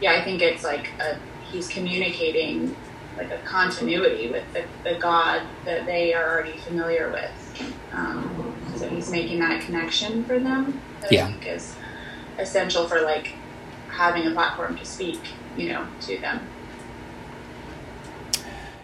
yeah, 0.00 0.12
I 0.12 0.22
think 0.24 0.42
it's 0.42 0.64
like 0.64 0.90
a, 1.00 1.18
he's 1.50 1.68
communicating 1.68 2.74
like 3.16 3.30
a 3.30 3.38
continuity 3.44 4.28
with 4.30 4.44
the, 4.52 4.64
the 4.84 4.98
God 4.98 5.42
that 5.64 5.86
they 5.86 6.12
are 6.12 6.28
already 6.28 6.58
familiar 6.58 7.10
with. 7.10 7.72
Um, 7.92 8.54
so 8.76 8.88
he's 8.88 9.10
making 9.10 9.38
that 9.40 9.62
connection 9.62 10.22
for 10.24 10.38
them. 10.38 10.80
That 11.00 11.12
Yeah. 11.12 11.26
I 11.26 11.30
think 11.32 11.46
is 11.46 11.74
essential 12.38 12.86
for 12.86 13.00
like 13.00 13.32
having 13.88 14.26
a 14.26 14.30
platform 14.32 14.76
to 14.76 14.84
speak, 14.84 15.20
you 15.56 15.70
know, 15.72 15.86
to 16.02 16.18
them. 16.18 16.40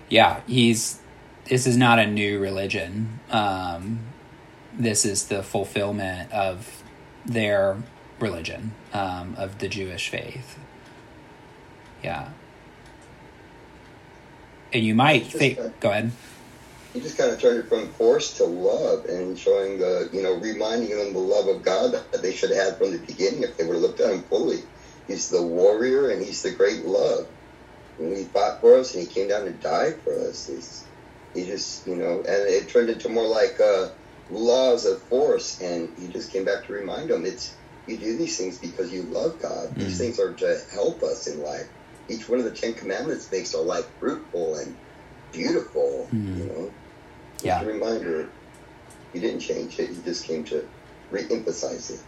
yeah, 0.09 0.41
he's 0.47 0.99
this 1.47 1.67
is 1.67 1.77
not 1.77 1.99
a 1.99 2.07
new 2.07 2.39
religion. 2.39 3.19
Um, 3.31 3.99
this 4.79 5.05
is 5.05 5.27
the 5.27 5.43
fulfillment 5.43 6.33
of 6.33 6.83
their 7.25 7.83
religion, 8.19 8.75
um, 8.93 9.35
of 9.37 9.59
the 9.59 9.69
Jewish 9.69 10.09
faith. 10.09 10.59
Yeah. 12.03 12.31
And 14.73 14.85
you 14.85 14.95
might 14.95 15.27
think, 15.27 15.59
uh, 15.59 15.69
go 15.81 15.91
ahead. 15.91 16.13
He 16.93 17.01
just 17.01 17.17
kind 17.17 17.31
of 17.31 17.41
turned 17.41 17.59
it 17.59 17.69
from 17.69 17.89
force 17.89 18.37
to 18.39 18.45
love 18.45 19.07
and 19.07 19.39
showing 19.39 19.79
the, 19.79 20.11
you 20.13 20.23
know, 20.23 20.35
reminding 20.35 20.97
them 20.97 21.13
the 21.13 21.19
love 21.19 21.49
of 21.49 21.63
God 21.63 21.93
that 21.93 22.23
they 22.23 22.33
should 22.33 22.51
have 22.51 22.65
had 22.65 22.79
from 22.79 22.93
the 22.93 22.99
beginning 22.99 23.43
if 23.43 23.57
they 23.57 23.65
would 23.65 23.75
have 23.75 23.83
looked 23.83 24.01
at 24.01 24.13
him 24.13 24.23
fully. 24.25 24.63
He's 25.07 25.31
the 25.31 25.43
warrior 25.43 26.11
and 26.11 26.25
he's 26.25 26.43
the 26.43 26.51
great 26.51 26.85
love. 26.85 27.27
And 27.99 28.17
he 28.17 28.25
fought 28.25 28.61
for 28.61 28.79
us 28.79 28.95
and 28.95 29.07
he 29.07 29.13
came 29.13 29.29
down 29.29 29.45
to 29.45 29.53
die 29.53 29.93
for 30.05 30.13
us. 30.29 30.49
He's, 30.49 30.85
he 31.35 31.47
just, 31.47 31.87
you 31.87 31.97
know, 31.97 32.19
and 32.19 32.27
it 32.29 32.69
turned 32.69 32.91
into 32.91 33.09
more 33.09 33.27
like 33.27 33.59
uh, 33.61 33.89
laws 34.33 34.87
of 34.87 35.03
force. 35.09 35.61
And 35.61 35.91
he 35.97 36.09
just 36.09 36.33
came 36.33 36.45
back 36.45 36.67
to 36.67 36.73
remind 36.73 37.11
them 37.11 37.25
it's, 37.25 37.57
you 37.87 37.99
do 37.99 38.17
these 38.17 38.37
things 38.39 38.59
because 38.59 38.93
you 38.93 39.03
love 39.03 39.41
God. 39.41 39.75
These 39.77 39.97
Mm. 39.97 39.99
things 39.99 40.19
are 40.21 40.33
to 40.35 40.59
help 40.73 41.03
us 41.03 41.27
in 41.27 41.41
life. 41.43 41.67
Each 42.09 42.29
one 42.29 42.39
of 42.39 42.45
the 42.45 42.53
Ten 42.53 42.75
Commandments 42.75 43.31
makes 43.31 43.55
our 43.55 43.63
life 43.63 43.87
fruitful 43.99 44.57
and 44.57 44.77
beautiful, 45.33 46.09
Mm. 46.13 46.39
you 46.39 46.45
know. 46.45 46.75
Just 47.35 47.45
Yeah. 47.45 47.63
a 47.63 47.67
reminder, 47.67 48.29
he 49.13 49.21
didn't 49.21 49.41
change 49.41 49.79
it. 49.79 49.89
He 49.91 50.03
just 50.03 50.25
came 50.25 50.45
to 50.45 50.65
re-emphasize 51.11 51.91
it. 51.91 52.01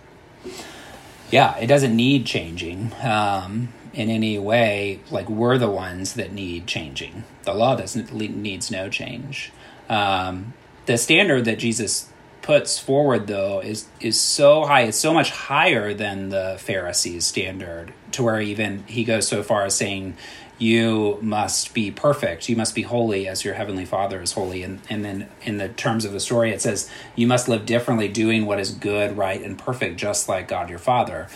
yeah, 1.30 1.56
it 1.56 1.66
doesn't 1.66 1.96
need 1.96 2.26
changing 2.26 2.92
um, 3.02 3.68
in 3.92 4.08
any 4.10 4.38
way. 4.38 5.00
Like 5.10 5.28
we're 5.28 5.58
the 5.58 5.70
ones 5.70 6.14
that 6.14 6.32
need 6.32 6.66
changing. 6.66 7.24
The 7.44 7.54
law 7.54 7.74
doesn't 7.74 8.12
needs 8.12 8.70
no 8.70 8.88
change. 8.88 9.50
Um, 9.88 10.54
the 10.87 10.96
standard 10.98 11.44
that 11.46 11.58
Jesus 11.58 12.08
puts 12.44 12.78
forward, 12.78 13.26
though, 13.26 13.61
is 13.61 13.87
is 14.00 14.20
so 14.20 14.66
high. 14.66 14.83
It's 14.83 14.98
so 14.98 15.14
much 15.14 15.30
higher 15.30 15.94
than 15.94 16.28
the 16.28 16.57
Pharisees' 16.59 17.24
standard, 17.24 17.94
to 18.12 18.22
where 18.22 18.38
even 18.38 18.85
he 18.87 19.02
goes 19.02 19.26
so 19.26 19.42
far 19.42 19.64
as 19.64 19.74
saying, 19.74 20.14
"You 20.59 21.18
must 21.22 21.72
be 21.72 21.90
perfect. 21.90 22.50
You 22.50 22.57
must 22.57 22.74
be 22.74 22.83
holy, 22.83 23.26
as 23.26 23.46
your 23.46 23.54
heavenly 23.54 23.87
Father 23.87 24.20
is 24.20 24.33
holy." 24.33 24.62
And 24.62 24.80
and 24.90 25.02
then 25.02 25.28
in 25.42 25.57
the 25.57 25.68
terms 25.70 26.04
of 26.04 26.12
the 26.12 26.20
story, 26.20 26.50
it 26.50 26.61
says, 26.61 26.90
"You 27.16 27.26
must 27.26 27.48
live 27.48 27.64
differently, 27.64 28.09
doing 28.09 28.44
what 28.44 28.61
is 28.61 28.70
good, 28.72 29.16
right, 29.16 29.42
and 29.42 29.57
perfect, 29.57 29.96
just 29.96 30.28
like 30.28 30.46
God 30.46 30.68
your 30.68 30.78
Father." 30.78 31.28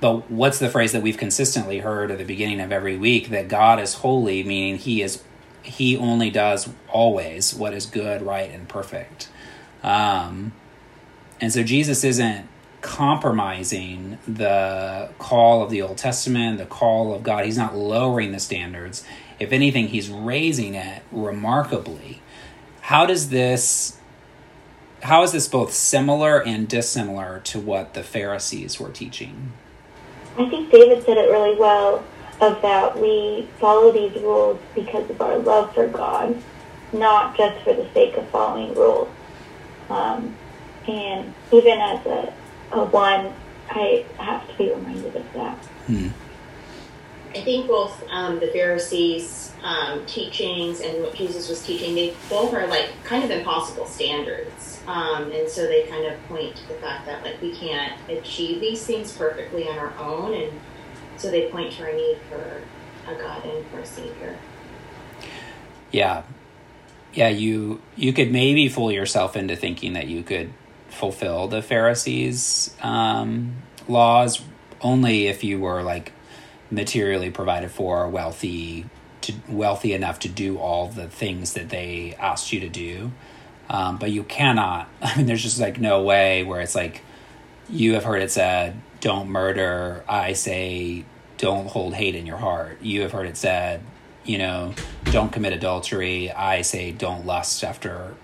But 0.00 0.30
what's 0.30 0.60
the 0.60 0.70
phrase 0.70 0.92
that 0.92 1.02
we've 1.02 1.18
consistently 1.18 1.78
heard 1.80 2.12
at 2.12 2.18
the 2.18 2.24
beginning 2.24 2.60
of 2.60 2.70
every 2.70 2.96
week? 2.96 3.30
That 3.30 3.48
God 3.48 3.80
is 3.80 3.94
holy, 3.94 4.44
meaning 4.44 4.78
He 4.78 5.02
is 5.02 5.24
He 5.62 5.96
only 5.96 6.30
does 6.30 6.68
always 6.88 7.52
what 7.52 7.74
is 7.74 7.84
good, 7.84 8.22
right, 8.22 8.50
and 8.52 8.68
perfect. 8.68 9.28
Um, 9.82 10.52
and 11.40 11.52
so 11.52 11.62
Jesus 11.62 12.04
isn't 12.04 12.46
compromising 12.80 14.18
the 14.26 15.08
call 15.18 15.62
of 15.62 15.70
the 15.70 15.82
Old 15.82 15.98
Testament, 15.98 16.58
the 16.58 16.66
call 16.66 17.14
of 17.14 17.22
God. 17.22 17.44
He's 17.44 17.56
not 17.56 17.76
lowering 17.76 18.32
the 18.32 18.40
standards. 18.40 19.04
If 19.38 19.52
anything, 19.52 19.88
he's 19.88 20.08
raising 20.08 20.74
it 20.74 21.02
remarkably. 21.10 22.20
How 22.82 23.06
does 23.06 23.30
this 23.30 23.98
how 25.02 25.24
is 25.24 25.32
this 25.32 25.48
both 25.48 25.72
similar 25.72 26.40
and 26.40 26.68
dissimilar 26.68 27.40
to 27.40 27.58
what 27.58 27.94
the 27.94 28.04
Pharisees 28.04 28.78
were 28.78 28.90
teaching? 28.90 29.52
I 30.38 30.48
think 30.48 30.70
David 30.70 31.04
said 31.04 31.16
it 31.16 31.28
really 31.28 31.56
well 31.56 32.04
of 32.40 32.62
that 32.62 32.98
we 32.98 33.48
follow 33.58 33.90
these 33.92 34.14
rules 34.22 34.60
because 34.74 35.08
of 35.10 35.20
our 35.20 35.38
love 35.38 35.74
for 35.74 35.88
God, 35.88 36.40
not 36.92 37.36
just 37.36 37.62
for 37.64 37.72
the 37.74 37.88
sake 37.92 38.16
of 38.16 38.28
following 38.28 38.74
rules. 38.74 39.08
Um, 39.92 40.36
and 40.88 41.34
even 41.52 41.78
as 41.78 42.04
a, 42.06 42.34
a 42.72 42.84
one, 42.86 43.32
I 43.70 44.04
have 44.18 44.48
to 44.48 44.58
be 44.58 44.70
reminded 44.70 45.14
of 45.16 45.32
that. 45.34 45.58
Hmm. 45.86 46.08
I 47.34 47.40
think 47.40 47.66
both 47.66 48.04
um, 48.10 48.40
the 48.40 48.48
Pharisees' 48.48 49.52
um, 49.62 50.04
teachings 50.06 50.80
and 50.80 51.02
what 51.02 51.14
Jesus 51.14 51.48
was 51.48 51.64
teaching, 51.64 51.94
they 51.94 52.14
both 52.28 52.52
are 52.52 52.66
like 52.66 52.90
kind 53.04 53.24
of 53.24 53.30
impossible 53.30 53.86
standards. 53.86 54.80
Um, 54.86 55.30
and 55.32 55.48
so 55.48 55.66
they 55.66 55.84
kind 55.84 56.06
of 56.06 56.22
point 56.28 56.56
to 56.56 56.68
the 56.68 56.74
fact 56.74 57.06
that 57.06 57.22
like 57.22 57.40
we 57.40 57.56
can't 57.56 57.94
achieve 58.10 58.60
these 58.60 58.84
things 58.84 59.12
perfectly 59.12 59.68
on 59.68 59.78
our 59.78 59.96
own. 59.98 60.34
And 60.34 60.60
so 61.16 61.30
they 61.30 61.48
point 61.50 61.72
to 61.74 61.84
our 61.84 61.92
need 61.92 62.18
for 62.28 62.62
a 63.10 63.14
God 63.14 63.44
and 63.44 63.66
for 63.68 63.78
a 63.78 63.86
Savior. 63.86 64.36
Yeah. 65.90 66.24
Yeah, 67.14 67.28
you 67.28 67.80
you 67.96 68.12
could 68.12 68.32
maybe 68.32 68.68
fool 68.68 68.90
yourself 68.90 69.36
into 69.36 69.56
thinking 69.56 69.94
that 69.94 70.08
you 70.08 70.22
could 70.22 70.52
fulfill 70.88 71.48
the 71.48 71.62
Pharisees' 71.62 72.74
um, 72.82 73.56
laws 73.88 74.42
only 74.80 75.26
if 75.26 75.44
you 75.44 75.58
were 75.58 75.82
like 75.82 76.12
materially 76.70 77.30
provided 77.30 77.70
for, 77.70 78.08
wealthy, 78.08 78.86
to 79.20 79.32
wealthy 79.48 79.92
enough 79.92 80.18
to 80.20 80.28
do 80.28 80.58
all 80.58 80.88
the 80.88 81.08
things 81.08 81.52
that 81.52 81.68
they 81.68 82.14
asked 82.18 82.52
you 82.52 82.60
to 82.60 82.68
do. 82.68 83.12
Um, 83.68 83.98
but 83.98 84.10
you 84.10 84.24
cannot. 84.24 84.88
I 85.02 85.16
mean, 85.16 85.26
there's 85.26 85.42
just 85.42 85.60
like 85.60 85.78
no 85.78 86.02
way 86.02 86.44
where 86.44 86.60
it's 86.60 86.74
like 86.74 87.02
you 87.68 87.94
have 87.94 88.04
heard 88.04 88.22
it 88.22 88.30
said, 88.30 88.80
"Don't 89.00 89.28
murder." 89.28 90.04
I 90.08 90.32
say, 90.32 91.04
"Don't 91.38 91.68
hold 91.68 91.94
hate 91.94 92.14
in 92.14 92.26
your 92.26 92.38
heart." 92.38 92.82
You 92.82 93.02
have 93.02 93.12
heard 93.12 93.26
it 93.26 93.36
said, 93.36 93.82
you 94.24 94.38
know, 94.38 94.74
don't 95.04 95.32
commit 95.32 95.52
adultery. 95.52 96.30
I 96.30 96.62
say 96.62 96.92
don't 96.92 97.26
lust 97.26 97.64
after 97.64 98.14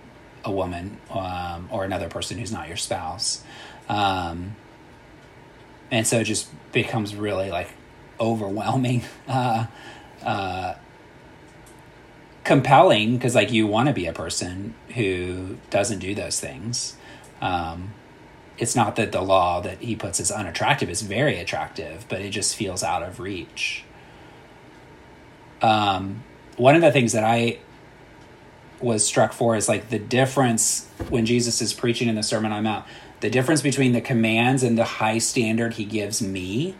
a 0.44 0.52
woman 0.52 0.98
um, 1.10 1.68
or 1.70 1.84
another 1.84 2.08
person 2.08 2.38
who's 2.38 2.52
not 2.52 2.68
your 2.68 2.76
spouse. 2.76 3.42
Um, 3.88 4.56
and 5.90 6.06
so 6.06 6.20
it 6.20 6.24
just 6.24 6.48
becomes 6.72 7.14
really 7.14 7.50
like 7.50 7.70
overwhelming, 8.20 9.02
uh, 9.28 9.66
uh, 10.22 10.74
compelling 12.44 13.16
because 13.16 13.34
like 13.34 13.52
you 13.52 13.66
want 13.66 13.88
to 13.88 13.94
be 13.94 14.06
a 14.06 14.12
person 14.12 14.74
who 14.94 15.58
doesn't 15.70 15.98
do 15.98 16.14
those 16.14 16.40
things. 16.40 16.96
Um, 17.40 17.92
it's 18.56 18.74
not 18.74 18.96
that 18.96 19.12
the 19.12 19.20
law 19.20 19.60
that 19.60 19.78
he 19.78 19.94
puts 19.94 20.18
is 20.18 20.30
unattractive; 20.32 20.88
it's 20.88 21.02
very 21.02 21.38
attractive, 21.38 22.06
but 22.08 22.20
it 22.20 22.30
just 22.30 22.56
feels 22.56 22.82
out 22.82 23.02
of 23.02 23.20
reach 23.20 23.84
um, 25.62 26.22
one 26.56 26.74
of 26.74 26.82
the 26.82 26.92
things 26.92 27.12
that 27.12 27.24
I 27.24 27.58
was 28.80 29.04
struck 29.04 29.32
for 29.32 29.56
is 29.56 29.68
like 29.68 29.90
the 29.90 29.98
difference 29.98 30.86
when 31.08 31.26
Jesus 31.26 31.60
is 31.60 31.72
preaching 31.72 32.08
in 32.08 32.14
the 32.14 32.22
Sermon 32.22 32.52
on 32.52 32.62
the 32.62 32.70
Mount, 32.70 32.84
the 33.20 33.30
difference 33.30 33.62
between 33.62 33.92
the 33.92 34.00
commands 34.00 34.62
and 34.62 34.78
the 34.78 34.84
high 34.84 35.18
standard 35.18 35.74
he 35.74 35.84
gives 35.84 36.22
me 36.22 36.76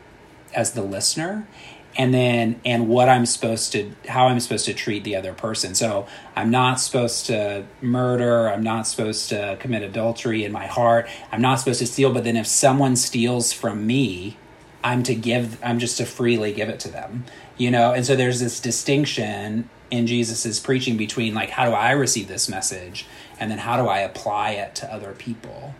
as 0.54 0.72
the 0.72 0.82
listener 0.82 1.46
and 1.96 2.14
then 2.14 2.60
and 2.64 2.88
what 2.88 3.08
I'm 3.08 3.26
supposed 3.26 3.72
to 3.72 3.92
how 4.08 4.28
I'm 4.28 4.38
supposed 4.38 4.66
to 4.66 4.74
treat 4.74 5.04
the 5.04 5.16
other 5.16 5.34
person. 5.34 5.74
So 5.74 6.06
I'm 6.36 6.50
not 6.50 6.80
supposed 6.80 7.26
to 7.26 7.66
murder, 7.82 8.48
I'm 8.48 8.62
not 8.62 8.86
supposed 8.86 9.28
to 9.30 9.56
commit 9.58 9.82
adultery 9.82 10.44
in 10.44 10.52
my 10.52 10.66
heart. 10.66 11.08
I'm 11.32 11.42
not 11.42 11.56
supposed 11.56 11.80
to 11.80 11.86
steal, 11.86 12.12
but 12.12 12.24
then 12.24 12.36
if 12.36 12.46
someone 12.46 12.94
steals 12.94 13.52
from 13.52 13.86
me, 13.86 14.36
I'm 14.88 15.02
to 15.04 15.14
give 15.14 15.62
I'm 15.62 15.78
just 15.78 15.98
to 15.98 16.06
freely 16.06 16.52
give 16.52 16.68
it 16.68 16.80
to 16.80 16.88
them 16.88 17.24
you 17.58 17.70
know? 17.70 17.92
And 17.92 18.06
so 18.06 18.16
there's 18.16 18.40
this 18.40 18.60
distinction 18.60 19.68
in 19.90 20.06
jesus's 20.06 20.60
preaching 20.60 20.98
between 20.98 21.32
like 21.32 21.48
how 21.48 21.64
do 21.64 21.70
i 21.70 21.92
receive 21.92 22.28
this 22.28 22.46
message 22.46 23.06
and 23.40 23.50
then 23.50 23.56
how 23.56 23.82
do 23.82 23.88
i 23.88 24.00
apply 24.00 24.50
it 24.50 24.74
to 24.76 24.92
other 24.92 25.12
people? 25.12 25.74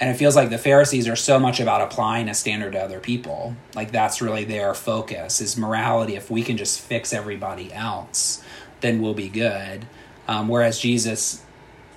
And 0.00 0.08
it 0.08 0.14
feels 0.14 0.34
like 0.34 0.48
the 0.48 0.58
pharisees 0.58 1.06
are 1.06 1.16
so 1.16 1.38
much 1.38 1.60
about 1.60 1.82
applying 1.82 2.30
a 2.30 2.34
standard 2.34 2.72
to 2.72 2.80
other 2.80 3.00
people. 3.00 3.54
Like 3.74 3.92
that's 3.92 4.22
really 4.22 4.44
their 4.44 4.72
focus 4.72 5.42
is 5.42 5.58
morality. 5.58 6.16
If 6.16 6.30
we 6.30 6.42
can 6.42 6.56
just 6.56 6.80
fix 6.80 7.12
everybody 7.12 7.72
else 7.72 8.42
then 8.80 9.02
we'll 9.02 9.14
be 9.14 9.28
good. 9.28 9.86
Um, 10.26 10.48
whereas 10.48 10.78
jesus 10.80 11.42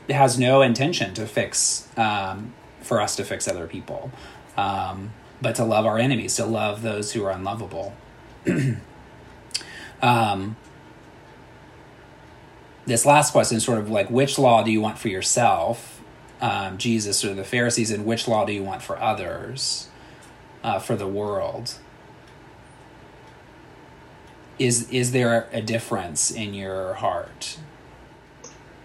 has 0.09 0.37
no 0.37 0.61
intention 0.61 1.13
to 1.13 1.25
fix 1.25 1.87
um, 1.97 2.53
for 2.81 2.99
us 2.99 3.15
to 3.15 3.23
fix 3.23 3.47
other 3.47 3.67
people. 3.67 4.11
Um, 4.57 5.11
but 5.43 5.55
to 5.55 5.63
love 5.63 5.85
our 5.85 5.99
enemies 5.99 6.35
to 6.37 6.45
love 6.45 6.81
those 6.81 7.11
who 7.11 7.23
are 7.23 7.31
unlovable 7.31 7.93
um, 10.01 10.55
this 12.85 13.05
last 13.05 13.31
question 13.31 13.57
is 13.57 13.63
sort 13.63 13.79
of 13.79 13.89
like 13.89 14.09
which 14.09 14.37
law 14.37 14.63
do 14.63 14.71
you 14.71 14.81
want 14.81 14.97
for 14.97 15.07
yourself, 15.07 16.01
um, 16.41 16.77
Jesus 16.77 17.23
or 17.23 17.33
the 17.33 17.43
Pharisees, 17.43 17.91
and 17.91 18.05
which 18.05 18.27
law 18.27 18.45
do 18.45 18.51
you 18.51 18.63
want 18.63 18.81
for 18.81 18.99
others, 18.99 19.87
uh, 20.63 20.79
for 20.79 20.95
the 20.95 21.07
world? 21.07 21.75
Is 24.59 24.89
is 24.89 25.13
there 25.13 25.47
a 25.51 25.61
difference 25.61 26.29
in 26.29 26.53
your 26.53 26.95
heart? 26.95 27.57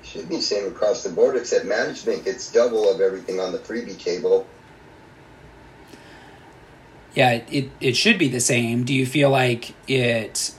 Should 0.02 0.28
be 0.28 0.40
same 0.40 0.68
across 0.68 1.02
the 1.02 1.11
board, 1.11 1.36
except 1.36 1.66
management 1.66 2.24
gets 2.24 2.50
double 2.50 2.90
of 2.90 3.00
everything 3.00 3.40
on 3.40 3.52
the 3.52 3.59
freebie 3.59 3.98
table. 3.98 4.46
Yeah, 7.19 7.43
it, 7.51 7.73
it 7.81 7.97
should 7.97 8.16
be 8.16 8.29
the 8.29 8.39
same. 8.39 8.85
Do 8.85 8.95
you 8.95 9.05
feel 9.05 9.29
like 9.29 9.75
it 9.89 10.55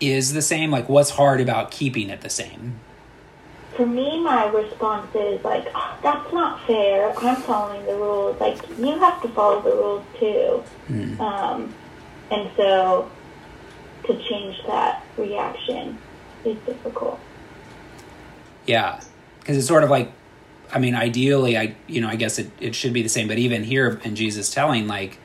is 0.00 0.32
the 0.32 0.42
same? 0.42 0.72
Like, 0.72 0.88
what's 0.88 1.10
hard 1.10 1.40
about 1.40 1.70
keeping 1.70 2.10
it 2.10 2.22
the 2.22 2.28
same? 2.28 2.80
For 3.76 3.86
me, 3.86 4.20
my 4.24 4.46
response 4.46 5.14
is 5.14 5.44
like, 5.44 5.68
oh, 5.72 5.98
that's 6.02 6.32
not 6.32 6.66
fair. 6.66 7.16
I'm 7.16 7.36
following 7.36 7.86
the 7.86 7.94
rules. 7.94 8.40
Like, 8.40 8.58
you 8.76 8.98
have 8.98 9.22
to 9.22 9.28
follow 9.28 9.62
the 9.62 9.70
rules 9.70 10.04
too. 10.18 10.64
Mm. 10.88 11.20
Um, 11.20 11.72
and 12.32 12.50
so, 12.56 13.08
to 14.06 14.18
change 14.28 14.60
that 14.66 15.04
reaction 15.16 15.96
is 16.44 16.56
difficult. 16.66 17.20
Yeah, 18.66 19.00
because 19.38 19.56
it's 19.56 19.68
sort 19.68 19.84
of 19.84 19.90
like, 19.90 20.10
I 20.72 20.80
mean, 20.80 20.96
ideally, 20.96 21.56
I 21.56 21.76
you 21.86 22.00
know, 22.00 22.08
I 22.08 22.16
guess 22.16 22.40
it, 22.40 22.50
it 22.58 22.74
should 22.74 22.92
be 22.92 23.02
the 23.02 23.08
same. 23.08 23.28
But 23.28 23.38
even 23.38 23.62
here 23.62 24.00
in 24.02 24.16
Jesus 24.16 24.52
telling, 24.52 24.88
like, 24.88 25.20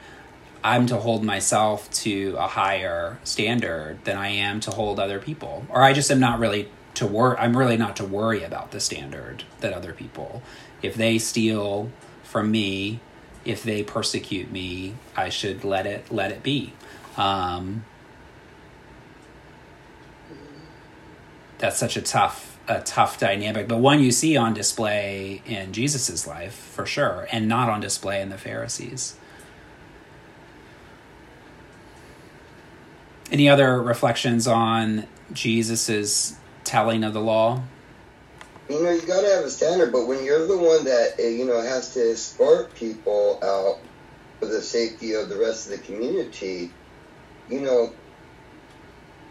I'm 0.63 0.85
to 0.87 0.97
hold 0.97 1.23
myself 1.23 1.89
to 1.91 2.35
a 2.37 2.47
higher 2.47 3.17
standard 3.23 4.03
than 4.05 4.17
I 4.17 4.29
am 4.29 4.59
to 4.61 4.71
hold 4.71 4.99
other 4.99 5.19
people. 5.19 5.65
Or 5.69 5.81
I 5.81 5.93
just 5.93 6.11
am 6.11 6.19
not 6.19 6.39
really 6.39 6.69
to 6.95 7.07
worry 7.07 7.37
I'm 7.37 7.57
really 7.57 7.77
not 7.77 7.95
to 7.97 8.05
worry 8.05 8.43
about 8.43 8.71
the 8.71 8.79
standard 8.79 9.43
that 9.61 9.73
other 9.73 9.93
people. 9.93 10.43
If 10.81 10.95
they 10.95 11.17
steal 11.17 11.89
from 12.23 12.51
me, 12.51 12.99
if 13.43 13.63
they 13.63 13.83
persecute 13.83 14.51
me, 14.51 14.95
I 15.15 15.29
should 15.29 15.63
let 15.63 15.85
it 15.85 16.11
let 16.11 16.31
it 16.31 16.43
be. 16.43 16.73
Um, 17.17 17.85
that's 21.57 21.77
such 21.77 21.97
a 21.97 22.01
tough 22.01 22.57
a 22.67 22.81
tough 22.81 23.19
dynamic, 23.19 23.67
but 23.67 23.79
one 23.79 24.01
you 24.01 24.11
see 24.11 24.37
on 24.37 24.53
display 24.53 25.41
in 25.45 25.73
Jesus's 25.73 26.27
life 26.27 26.53
for 26.53 26.85
sure, 26.85 27.27
and 27.31 27.47
not 27.47 27.69
on 27.69 27.81
display 27.81 28.21
in 28.21 28.29
the 28.29 28.37
Pharisees. 28.37 29.15
Any 33.31 33.47
other 33.47 33.81
reflections 33.81 34.45
on 34.45 35.07
Jesus's 35.31 36.37
telling 36.65 37.05
of 37.05 37.13
the 37.13 37.21
law? 37.21 37.63
You 38.69 38.83
know, 38.83 38.91
you 38.91 39.01
got 39.01 39.21
to 39.21 39.27
have 39.27 39.45
a 39.45 39.49
standard, 39.49 39.93
but 39.93 40.05
when 40.05 40.23
you're 40.25 40.45
the 40.45 40.57
one 40.57 40.83
that 40.83 41.15
uh, 41.17 41.23
you 41.23 41.45
know 41.45 41.61
has 41.61 41.93
to 41.93 42.11
escort 42.11 42.75
people 42.75 43.39
out 43.41 43.79
for 44.39 44.47
the 44.47 44.61
safety 44.61 45.13
of 45.13 45.29
the 45.29 45.37
rest 45.37 45.71
of 45.71 45.79
the 45.79 45.85
community, 45.85 46.71
you 47.49 47.61
know, 47.61 47.93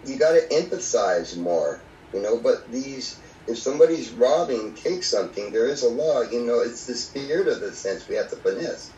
you 0.07 0.19
got 0.19 0.33
to 0.33 0.49
empathize 0.49 1.37
more. 1.37 1.81
You 2.15 2.23
know, 2.23 2.39
but 2.39 2.71
these, 2.73 3.19
if 3.47 3.59
somebody's 3.59 4.11
robbing, 4.11 4.75
take 4.75 5.05
something. 5.05 5.53
There 5.53 5.69
is 5.69 5.83
a 5.83 5.89
law. 5.89 6.23
You 6.23 6.45
know, 6.45 6.61
it's 6.61 6.87
the 6.87 6.95
spirit 6.95 7.49
of 7.49 7.61
the 7.61 7.73
sense 7.73 8.09
we 8.09 8.17
have 8.17 8.31
to 8.31 8.37
finesse 8.37 8.91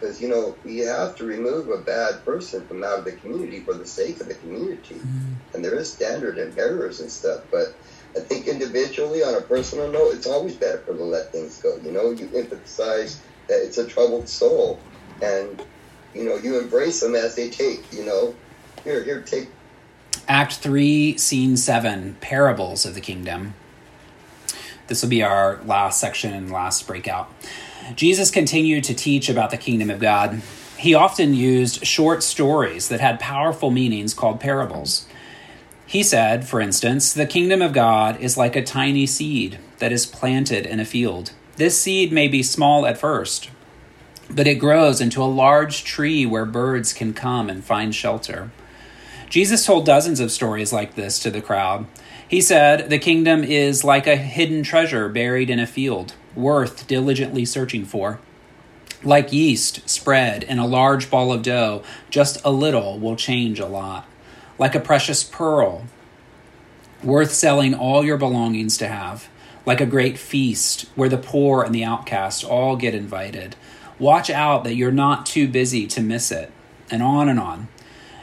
because 0.00 0.20
you 0.20 0.28
know 0.28 0.56
you 0.64 0.86
have 0.86 1.14
to 1.16 1.24
remove 1.24 1.68
a 1.68 1.78
bad 1.78 2.24
person 2.24 2.66
from 2.66 2.82
out 2.82 3.00
of 3.00 3.04
the 3.04 3.12
community 3.12 3.60
for 3.60 3.74
the 3.74 3.86
sake 3.86 4.20
of 4.20 4.28
the 4.28 4.34
community. 4.34 4.94
Mm-hmm. 4.94 5.54
and 5.54 5.64
there 5.64 5.74
is 5.74 5.92
standard 5.92 6.38
and 6.38 6.58
errors 6.58 7.00
and 7.00 7.10
stuff 7.10 7.42
but 7.50 7.74
i 8.16 8.20
think 8.20 8.46
individually 8.46 9.22
on 9.22 9.34
a 9.34 9.40
personal 9.40 9.90
note 9.90 10.14
it's 10.14 10.26
always 10.26 10.54
better 10.54 10.78
for 10.78 10.96
to 10.96 11.04
let 11.04 11.32
things 11.32 11.60
go. 11.62 11.76
You 11.82 11.92
know 11.92 12.10
you 12.10 12.30
emphasize 12.34 13.20
that 13.48 13.64
it's 13.64 13.78
a 13.78 13.86
troubled 13.86 14.28
soul. 14.28 14.78
And 15.22 15.62
you 16.14 16.24
know 16.24 16.36
you 16.36 16.58
embrace 16.58 17.00
them 17.00 17.14
as 17.14 17.34
they 17.34 17.50
take 17.50 17.92
you 17.92 18.04
know. 18.04 18.34
Here 18.84 19.02
here 19.04 19.20
take. 19.20 19.48
Act 20.28 20.54
3 20.54 21.18
scene 21.18 21.56
7 21.56 22.16
parables 22.20 22.86
of 22.86 22.94
the 22.94 23.00
kingdom. 23.00 23.54
This 24.86 25.02
will 25.02 25.10
be 25.10 25.22
our 25.22 25.60
last 25.64 26.00
section 26.00 26.32
and 26.32 26.50
last 26.50 26.86
breakout 26.86 27.30
Jesus 27.94 28.30
continued 28.30 28.84
to 28.84 28.94
teach 28.94 29.28
about 29.28 29.50
the 29.50 29.56
kingdom 29.56 29.90
of 29.90 29.98
God. 29.98 30.42
He 30.76 30.94
often 30.94 31.34
used 31.34 31.86
short 31.86 32.22
stories 32.22 32.88
that 32.88 33.00
had 33.00 33.20
powerful 33.20 33.70
meanings 33.70 34.14
called 34.14 34.40
parables. 34.40 35.06
He 35.86 36.02
said, 36.02 36.46
for 36.46 36.60
instance, 36.60 37.12
the 37.12 37.26
kingdom 37.26 37.60
of 37.60 37.72
God 37.72 38.20
is 38.20 38.36
like 38.36 38.54
a 38.56 38.62
tiny 38.62 39.06
seed 39.06 39.58
that 39.78 39.92
is 39.92 40.06
planted 40.06 40.64
in 40.64 40.78
a 40.78 40.84
field. 40.84 41.32
This 41.56 41.80
seed 41.80 42.12
may 42.12 42.28
be 42.28 42.42
small 42.42 42.86
at 42.86 42.96
first, 42.96 43.50
but 44.30 44.46
it 44.46 44.54
grows 44.54 45.00
into 45.00 45.22
a 45.22 45.24
large 45.24 45.84
tree 45.84 46.24
where 46.24 46.46
birds 46.46 46.92
can 46.92 47.12
come 47.12 47.50
and 47.50 47.64
find 47.64 47.94
shelter. 47.94 48.50
Jesus 49.28 49.66
told 49.66 49.84
dozens 49.84 50.20
of 50.20 50.32
stories 50.32 50.72
like 50.72 50.94
this 50.94 51.18
to 51.18 51.30
the 51.30 51.42
crowd. 51.42 51.86
He 52.26 52.40
said, 52.40 52.88
The 52.88 52.98
kingdom 52.98 53.42
is 53.42 53.84
like 53.84 54.06
a 54.06 54.16
hidden 54.16 54.62
treasure 54.62 55.08
buried 55.08 55.50
in 55.50 55.58
a 55.58 55.66
field 55.66 56.14
worth 56.34 56.86
diligently 56.86 57.44
searching 57.44 57.84
for. 57.84 58.20
Like 59.02 59.32
yeast 59.32 59.88
spread 59.88 60.42
in 60.42 60.58
a 60.58 60.66
large 60.66 61.10
ball 61.10 61.32
of 61.32 61.42
dough, 61.42 61.82
just 62.10 62.40
a 62.44 62.50
little 62.50 62.98
will 62.98 63.16
change 63.16 63.58
a 63.58 63.66
lot. 63.66 64.06
Like 64.58 64.74
a 64.74 64.80
precious 64.80 65.24
pearl 65.24 65.84
worth 67.02 67.32
selling 67.32 67.74
all 67.74 68.04
your 68.04 68.18
belongings 68.18 68.76
to 68.78 68.88
have, 68.88 69.28
like 69.64 69.80
a 69.80 69.86
great 69.86 70.18
feast 70.18 70.82
where 70.94 71.08
the 71.08 71.16
poor 71.16 71.62
and 71.62 71.74
the 71.74 71.84
outcast 71.84 72.44
all 72.44 72.76
get 72.76 72.94
invited. 72.94 73.56
Watch 73.98 74.30
out 74.30 74.64
that 74.64 74.76
you're 74.76 74.92
not 74.92 75.26
too 75.26 75.48
busy 75.48 75.86
to 75.88 76.00
miss 76.00 76.30
it, 76.30 76.50
and 76.90 77.02
on 77.02 77.28
and 77.28 77.38
on. 77.38 77.68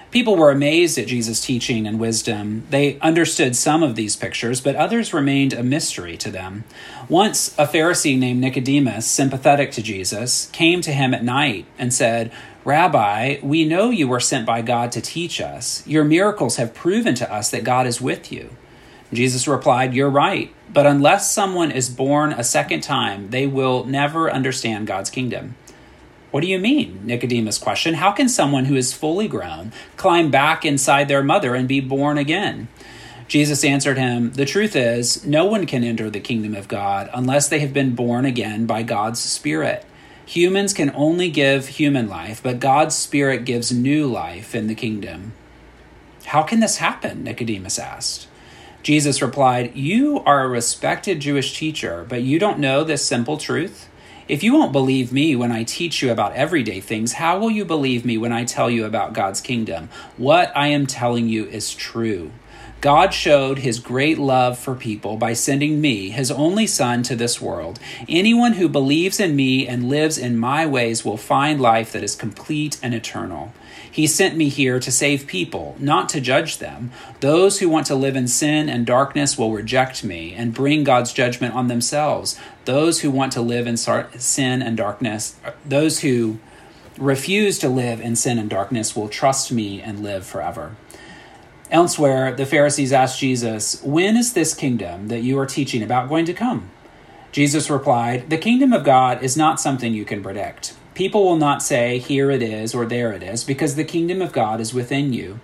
People 0.10 0.38
were 0.38 0.52
amazed 0.52 0.98
at 0.98 1.08
Jesus' 1.08 1.46
teaching 1.46 1.86
and 1.86 2.00
wisdom. 2.00 2.66
They 2.70 2.98
understood 3.00 3.56
some 3.56 3.84
of 3.84 3.96
these 3.96 4.16
pictures, 4.16 4.62
but 4.62 4.76
others 4.76 5.14
remained 5.14 5.54
a 5.54 5.64
mystery 5.64 6.16
to 6.18 6.32
them. 6.32 6.64
Once, 7.10 7.54
a 7.58 7.68
Pharisee 7.68 8.18
named 8.18 8.40
Nicodemus, 8.40 9.06
sympathetic 9.06 9.72
to 9.74 9.82
Jesus, 9.82 10.50
came 10.54 10.82
to 10.82 10.94
him 10.94 11.14
at 11.14 11.26
night 11.26 11.66
and 11.78 11.94
said, 11.94 12.32
Rabbi, 12.64 13.40
we 13.44 13.66
know 13.66 13.90
you 13.90 14.08
were 14.08 14.20
sent 14.20 14.46
by 14.46 14.62
God 14.62 14.92
to 14.94 15.02
teach 15.02 15.42
us. 15.42 15.86
Your 15.86 16.04
miracles 16.04 16.56
have 16.56 16.74
proven 16.74 17.16
to 17.16 17.32
us 17.32 17.52
that 17.52 17.64
God 17.66 17.86
is 17.86 18.02
with 18.02 18.32
you. 18.32 18.50
Jesus 19.14 19.48
replied, 19.48 19.94
You're 19.94 20.10
right, 20.10 20.54
but 20.72 20.86
unless 20.86 21.32
someone 21.32 21.72
is 21.72 21.90
born 21.90 22.34
a 22.34 22.44
second 22.44 22.82
time, 22.82 23.30
they 23.30 23.48
will 23.48 23.86
never 23.86 24.32
understand 24.32 24.88
God's 24.88 25.10
kingdom. 25.10 25.56
What 26.32 26.42
do 26.42 26.48
you 26.48 26.60
mean? 26.60 27.02
Nicodemus 27.06 27.58
questioned. 27.58 27.98
How 27.98 28.12
can 28.12 28.28
someone 28.28 28.66
who 28.66 28.76
is 28.76 28.94
fully 28.94 29.28
grown 29.28 29.72
climb 29.96 30.30
back 30.30 30.66
inside 30.66 31.08
their 31.08 31.24
mother 31.24 31.56
and 31.56 31.68
be 31.68 31.80
born 31.80 32.18
again? 32.18 32.68
Jesus 33.28 33.64
answered 33.64 33.98
him, 33.98 34.32
The 34.34 34.46
truth 34.46 34.76
is, 34.76 35.26
no 35.26 35.46
one 35.46 35.66
can 35.66 35.84
enter 35.84 36.10
the 36.10 36.20
kingdom 36.20 36.56
of 36.56 36.68
God 36.68 37.10
unless 37.14 37.50
they 37.50 37.60
have 37.60 37.74
been 37.74 37.96
born 37.96 38.26
again 38.26 38.66
by 38.66 38.84
God's 38.84 39.20
Spirit. 39.20 39.86
Humans 40.26 40.74
can 40.74 40.92
only 40.94 41.30
give 41.30 41.68
human 41.68 42.10
life, 42.10 42.42
but 42.44 42.60
God's 42.60 42.96
Spirit 42.96 43.46
gives 43.46 43.72
new 43.72 44.08
life 44.08 44.54
in 44.54 44.68
the 44.68 44.76
kingdom. 44.76 45.34
How 46.26 46.44
can 46.44 46.60
this 46.60 46.78
happen? 46.78 47.24
Nicodemus 47.24 47.80
asked. 47.80 48.28
Jesus 48.84 49.22
replied, 49.22 49.76
You 49.76 50.20
are 50.26 50.44
a 50.44 50.50
respected 50.50 51.22
Jewish 51.22 51.58
teacher, 51.58 52.06
but 52.08 52.24
you 52.24 52.40
don't 52.40 52.60
know 52.60 52.84
this 52.84 53.06
simple 53.06 53.38
truth? 53.38 53.90
If 54.28 54.44
you 54.44 54.54
won't 54.54 54.74
believe 54.74 55.14
me 55.14 55.38
when 55.38 55.54
I 55.54 55.64
teach 55.64 56.02
you 56.02 56.12
about 56.12 56.34
everyday 56.34 56.82
things, 56.82 57.14
how 57.14 57.40
will 57.40 57.50
you 57.50 57.64
believe 57.64 58.04
me 58.04 58.18
when 58.18 58.34
I 58.34 58.44
tell 58.44 58.70
you 58.70 58.84
about 58.84 59.14
God's 59.14 59.40
kingdom? 59.40 59.88
What 60.18 60.52
I 60.54 60.68
am 60.68 60.86
telling 60.86 61.30
you 61.30 61.46
is 61.46 61.74
true. 61.74 62.32
God 62.82 63.14
showed 63.14 63.60
his 63.60 63.80
great 63.80 64.20
love 64.20 64.60
for 64.60 64.76
people 64.76 65.16
by 65.16 65.32
sending 65.32 65.80
me, 65.80 66.10
his 66.10 66.30
only 66.30 66.68
Son, 66.68 67.04
to 67.04 67.16
this 67.16 67.42
world. 67.42 67.80
Anyone 68.10 68.54
who 68.54 68.68
believes 68.68 69.22
in 69.22 69.34
me 69.34 69.66
and 69.66 69.88
lives 69.88 70.18
in 70.18 70.38
my 70.38 70.66
ways 70.66 71.06
will 71.06 71.18
find 71.18 71.62
life 71.62 71.94
that 71.94 72.04
is 72.04 72.14
complete 72.14 72.78
and 72.84 72.94
eternal. 72.94 73.54
He 73.98 74.06
sent 74.06 74.38
me 74.38 74.50
here 74.50 74.80
to 74.80 74.92
save 74.92 75.26
people, 75.26 75.76
not 75.80 76.08
to 76.10 76.22
judge 76.22 76.60
them. 76.60 76.92
Those 77.20 77.58
who 77.58 77.68
want 77.68 77.88
to 77.88 77.96
live 77.96 78.16
in 78.16 78.28
sin 78.28 78.70
and 78.70 78.86
darkness 78.86 79.40
will 79.40 79.52
reject 79.52 80.04
me 80.04 80.36
and 80.36 80.54
bring 80.54 80.84
God's 80.84 81.12
judgment 81.12 81.56
on 81.56 81.68
themselves. 81.68 82.40
Those 82.66 83.02
who 83.02 83.10
want 83.10 83.32
to 83.32 83.42
live 83.42 83.66
in 83.66 83.76
sin 83.76 84.62
and 84.62 84.78
darkness, 84.78 85.38
uh, 85.44 85.50
those 85.66 86.02
who 86.02 86.38
refuse 87.00 87.58
to 87.58 87.70
live 87.70 88.00
in 88.00 88.16
sin 88.16 88.38
and 88.38 88.52
darkness 88.52 88.96
will 88.96 89.10
trust 89.10 89.52
me 89.52 89.82
and 89.82 90.04
live 90.04 90.28
forever. 90.28 90.76
Elsewhere, 91.72 92.32
the 92.36 92.46
Pharisees 92.46 92.94
asked 92.94 93.20
Jesus, 93.20 93.82
When 93.82 94.16
is 94.16 94.34
this 94.34 94.54
kingdom 94.54 95.08
that 95.08 95.24
you 95.24 95.40
are 95.40 95.48
teaching 95.48 95.82
about 95.82 96.08
going 96.08 96.26
to 96.26 96.36
come? 96.36 96.70
Jesus 97.32 97.68
replied, 97.68 98.30
The 98.30 98.38
kingdom 98.38 98.74
of 98.74 98.84
God 98.84 99.24
is 99.24 99.36
not 99.36 99.60
something 99.60 99.92
you 99.92 100.06
can 100.06 100.22
predict. 100.22 100.77
People 100.98 101.26
will 101.26 101.38
not 101.38 101.62
say, 101.62 102.00
Here 102.00 102.32
it 102.32 102.42
is 102.42 102.74
or 102.74 102.88
there 102.88 103.14
it 103.14 103.22
is, 103.22 103.44
because 103.44 103.76
the 103.76 103.84
kingdom 103.84 104.20
of 104.20 104.32
God 104.32 104.60
is 104.60 104.74
within 104.74 105.14
you. 105.14 105.40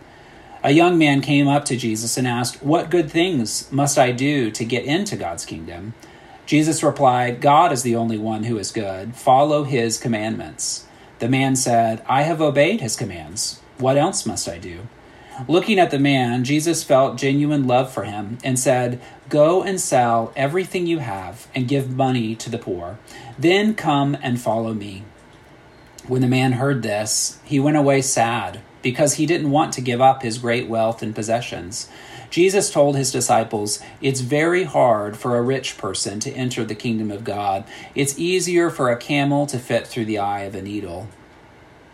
A 0.63 0.71
young 0.71 0.97
man 0.97 1.21
came 1.21 1.47
up 1.47 1.63
to 1.65 1.77
Jesus 1.77 2.17
and 2.17 2.27
asked, 2.27 2.63
What 2.63 2.89
good 2.89 3.11
things 3.11 3.71
must 3.71 3.99
I 3.99 4.13
do 4.13 4.49
to 4.49 4.65
get 4.65 4.83
into 4.83 5.15
God's 5.15 5.45
kingdom? 5.45 5.93
Jesus 6.47 6.81
replied, 6.81 7.39
God 7.39 7.71
is 7.71 7.83
the 7.83 7.95
only 7.95 8.17
one 8.17 8.45
who 8.45 8.57
is 8.57 8.71
good. 8.71 9.15
Follow 9.15 9.63
his 9.63 9.99
commandments. 9.99 10.87
The 11.19 11.29
man 11.29 11.55
said, 11.55 12.03
I 12.09 12.23
have 12.23 12.41
obeyed 12.41 12.81
his 12.81 12.95
commands. 12.95 13.61
What 13.77 13.95
else 13.95 14.25
must 14.25 14.49
I 14.49 14.57
do? 14.57 14.87
Looking 15.47 15.77
at 15.77 15.91
the 15.91 15.99
man, 15.99 16.45
Jesus 16.45 16.83
felt 16.83 17.15
genuine 17.15 17.67
love 17.67 17.93
for 17.93 18.05
him 18.05 18.39
and 18.43 18.57
said, 18.57 18.99
Go 19.29 19.61
and 19.61 19.79
sell 19.79 20.33
everything 20.35 20.87
you 20.87 20.97
have 20.97 21.45
and 21.53 21.67
give 21.67 21.95
money 21.95 22.33
to 22.37 22.49
the 22.49 22.57
poor. 22.57 22.97
Then 23.37 23.75
come 23.75 24.17
and 24.19 24.41
follow 24.41 24.73
me. 24.73 25.03
When 26.07 26.21
the 26.21 26.27
man 26.27 26.53
heard 26.53 26.83
this, 26.83 27.39
he 27.45 27.59
went 27.59 27.77
away 27.77 28.01
sad 28.01 28.59
because 28.81 29.13
he 29.13 29.25
didn't 29.25 29.51
want 29.51 29.73
to 29.73 29.81
give 29.81 30.01
up 30.01 30.21
his 30.21 30.37
great 30.37 30.67
wealth 30.67 31.01
and 31.01 31.15
possessions. 31.15 31.87
Jesus 32.29 32.71
told 32.71 32.95
his 32.95 33.11
disciples, 33.11 33.79
It's 34.01 34.19
very 34.19 34.63
hard 34.63 35.15
for 35.15 35.37
a 35.37 35.41
rich 35.41 35.77
person 35.77 36.19
to 36.21 36.31
enter 36.31 36.65
the 36.65 36.75
kingdom 36.75 37.09
of 37.09 37.23
God. 37.23 37.63
It's 37.95 38.19
easier 38.19 38.69
for 38.69 38.89
a 38.89 38.97
camel 38.97 39.45
to 39.47 39.59
fit 39.59 39.87
through 39.87 40.05
the 40.05 40.17
eye 40.17 40.41
of 40.41 40.55
a 40.55 40.61
needle. 40.61 41.07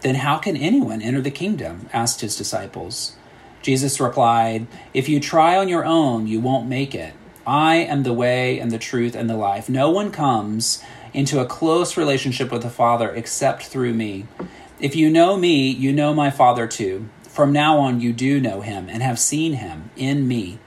Then 0.01 0.15
how 0.15 0.37
can 0.37 0.57
anyone 0.57 1.01
enter 1.01 1.21
the 1.21 1.29
kingdom? 1.29 1.89
asked 1.93 2.21
his 2.21 2.37
disciples. 2.37 3.15
Jesus 3.61 3.99
replied, 3.99 4.65
If 4.93 5.09
you 5.09 5.19
try 5.19 5.57
on 5.57 5.67
your 5.67 5.85
own, 5.85 6.25
you 6.25 6.39
won't 6.39 6.69
make 6.69 6.95
it. 6.95 7.13
I 7.45 7.75
am 7.77 8.03
the 8.03 8.13
way 8.13 8.59
and 8.59 8.71
the 8.71 8.77
truth 8.77 9.15
and 9.15 9.29
the 9.29 9.35
life. 9.35 9.69
No 9.69 9.89
one 9.89 10.11
comes 10.11 10.81
into 11.13 11.39
a 11.39 11.45
close 11.45 11.97
relationship 11.97 12.51
with 12.51 12.63
the 12.63 12.69
Father 12.69 13.09
except 13.09 13.63
through 13.63 13.93
me. 13.93 14.25
If 14.79 14.95
you 14.95 15.09
know 15.09 15.37
me, 15.37 15.69
you 15.69 15.91
know 15.91 16.13
my 16.13 16.31
Father 16.31 16.67
too. 16.67 17.09
From 17.23 17.51
now 17.51 17.79
on, 17.79 18.01
you 18.01 18.13
do 18.13 18.39
know 18.39 18.61
him 18.61 18.89
and 18.89 19.03
have 19.03 19.19
seen 19.19 19.53
him 19.53 19.91
in 19.95 20.27
me. 20.27 20.59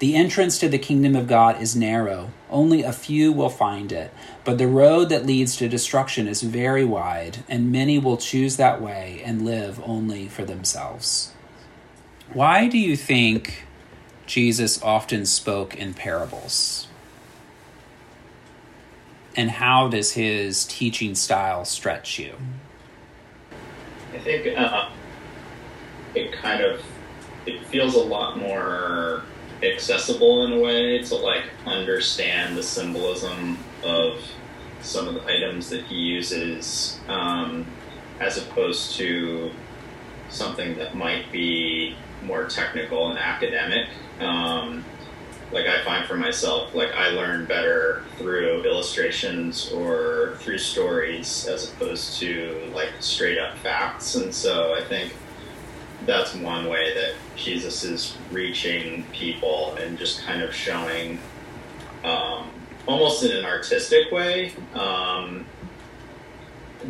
The 0.00 0.14
entrance 0.14 0.58
to 0.58 0.68
the 0.68 0.78
kingdom 0.78 1.14
of 1.14 1.26
God 1.26 1.60
is 1.60 1.76
narrow. 1.76 2.30
Only 2.48 2.82
a 2.82 2.92
few 2.92 3.32
will 3.32 3.50
find 3.50 3.92
it. 3.92 4.12
But 4.44 4.56
the 4.56 4.66
road 4.66 5.10
that 5.10 5.26
leads 5.26 5.56
to 5.56 5.68
destruction 5.68 6.26
is 6.26 6.42
very 6.42 6.84
wide, 6.84 7.44
and 7.48 7.70
many 7.70 7.98
will 7.98 8.16
choose 8.16 8.56
that 8.56 8.80
way 8.80 9.22
and 9.24 9.44
live 9.44 9.80
only 9.84 10.26
for 10.26 10.44
themselves. 10.44 11.32
Why 12.32 12.66
do 12.66 12.78
you 12.78 12.96
think 12.96 13.64
Jesus 14.26 14.82
often 14.82 15.26
spoke 15.26 15.74
in 15.74 15.92
parables? 15.92 16.86
And 19.40 19.50
how 19.50 19.88
does 19.88 20.12
his 20.12 20.66
teaching 20.66 21.14
style 21.14 21.64
stretch 21.64 22.18
you? 22.18 22.34
I 24.12 24.18
think 24.18 24.58
uh, 24.58 24.90
it 26.14 26.32
kind 26.32 26.62
of 26.62 26.84
it 27.46 27.64
feels 27.68 27.94
a 27.94 28.02
lot 28.02 28.36
more 28.36 29.22
accessible 29.62 30.44
in 30.44 30.52
a 30.52 30.60
way 30.60 31.02
to 31.02 31.14
like 31.14 31.44
understand 31.64 32.54
the 32.54 32.62
symbolism 32.62 33.56
of 33.82 34.22
some 34.82 35.08
of 35.08 35.14
the 35.14 35.24
items 35.24 35.70
that 35.70 35.84
he 35.84 35.94
uses, 35.94 37.00
um, 37.08 37.66
as 38.20 38.36
opposed 38.36 38.96
to 38.96 39.50
something 40.28 40.76
that 40.76 40.94
might 40.94 41.32
be 41.32 41.96
more 42.22 42.44
technical 42.44 43.08
and 43.08 43.18
academic. 43.18 43.88
Um, 44.20 44.84
like 45.52 45.66
I 45.66 45.82
find 45.84 46.06
for 46.06 46.16
myself, 46.16 46.74
like 46.74 46.92
I 46.92 47.08
learn 47.08 47.44
better 47.44 48.04
through 48.18 48.62
illustrations 48.64 49.70
or 49.72 50.36
through 50.38 50.58
stories 50.58 51.46
as 51.46 51.72
opposed 51.72 52.18
to 52.20 52.70
like 52.74 52.90
straight 53.00 53.38
up 53.38 53.56
facts. 53.58 54.14
And 54.14 54.32
so 54.32 54.74
I 54.74 54.84
think 54.84 55.12
that's 56.06 56.34
one 56.34 56.68
way 56.68 56.94
that 56.94 57.14
Jesus 57.36 57.82
is 57.84 58.16
reaching 58.30 59.04
people 59.12 59.74
and 59.76 59.98
just 59.98 60.22
kind 60.22 60.42
of 60.42 60.54
showing, 60.54 61.18
um, 62.04 62.50
almost 62.86 63.24
in 63.24 63.36
an 63.36 63.44
artistic 63.44 64.10
way, 64.12 64.52
um, 64.74 65.44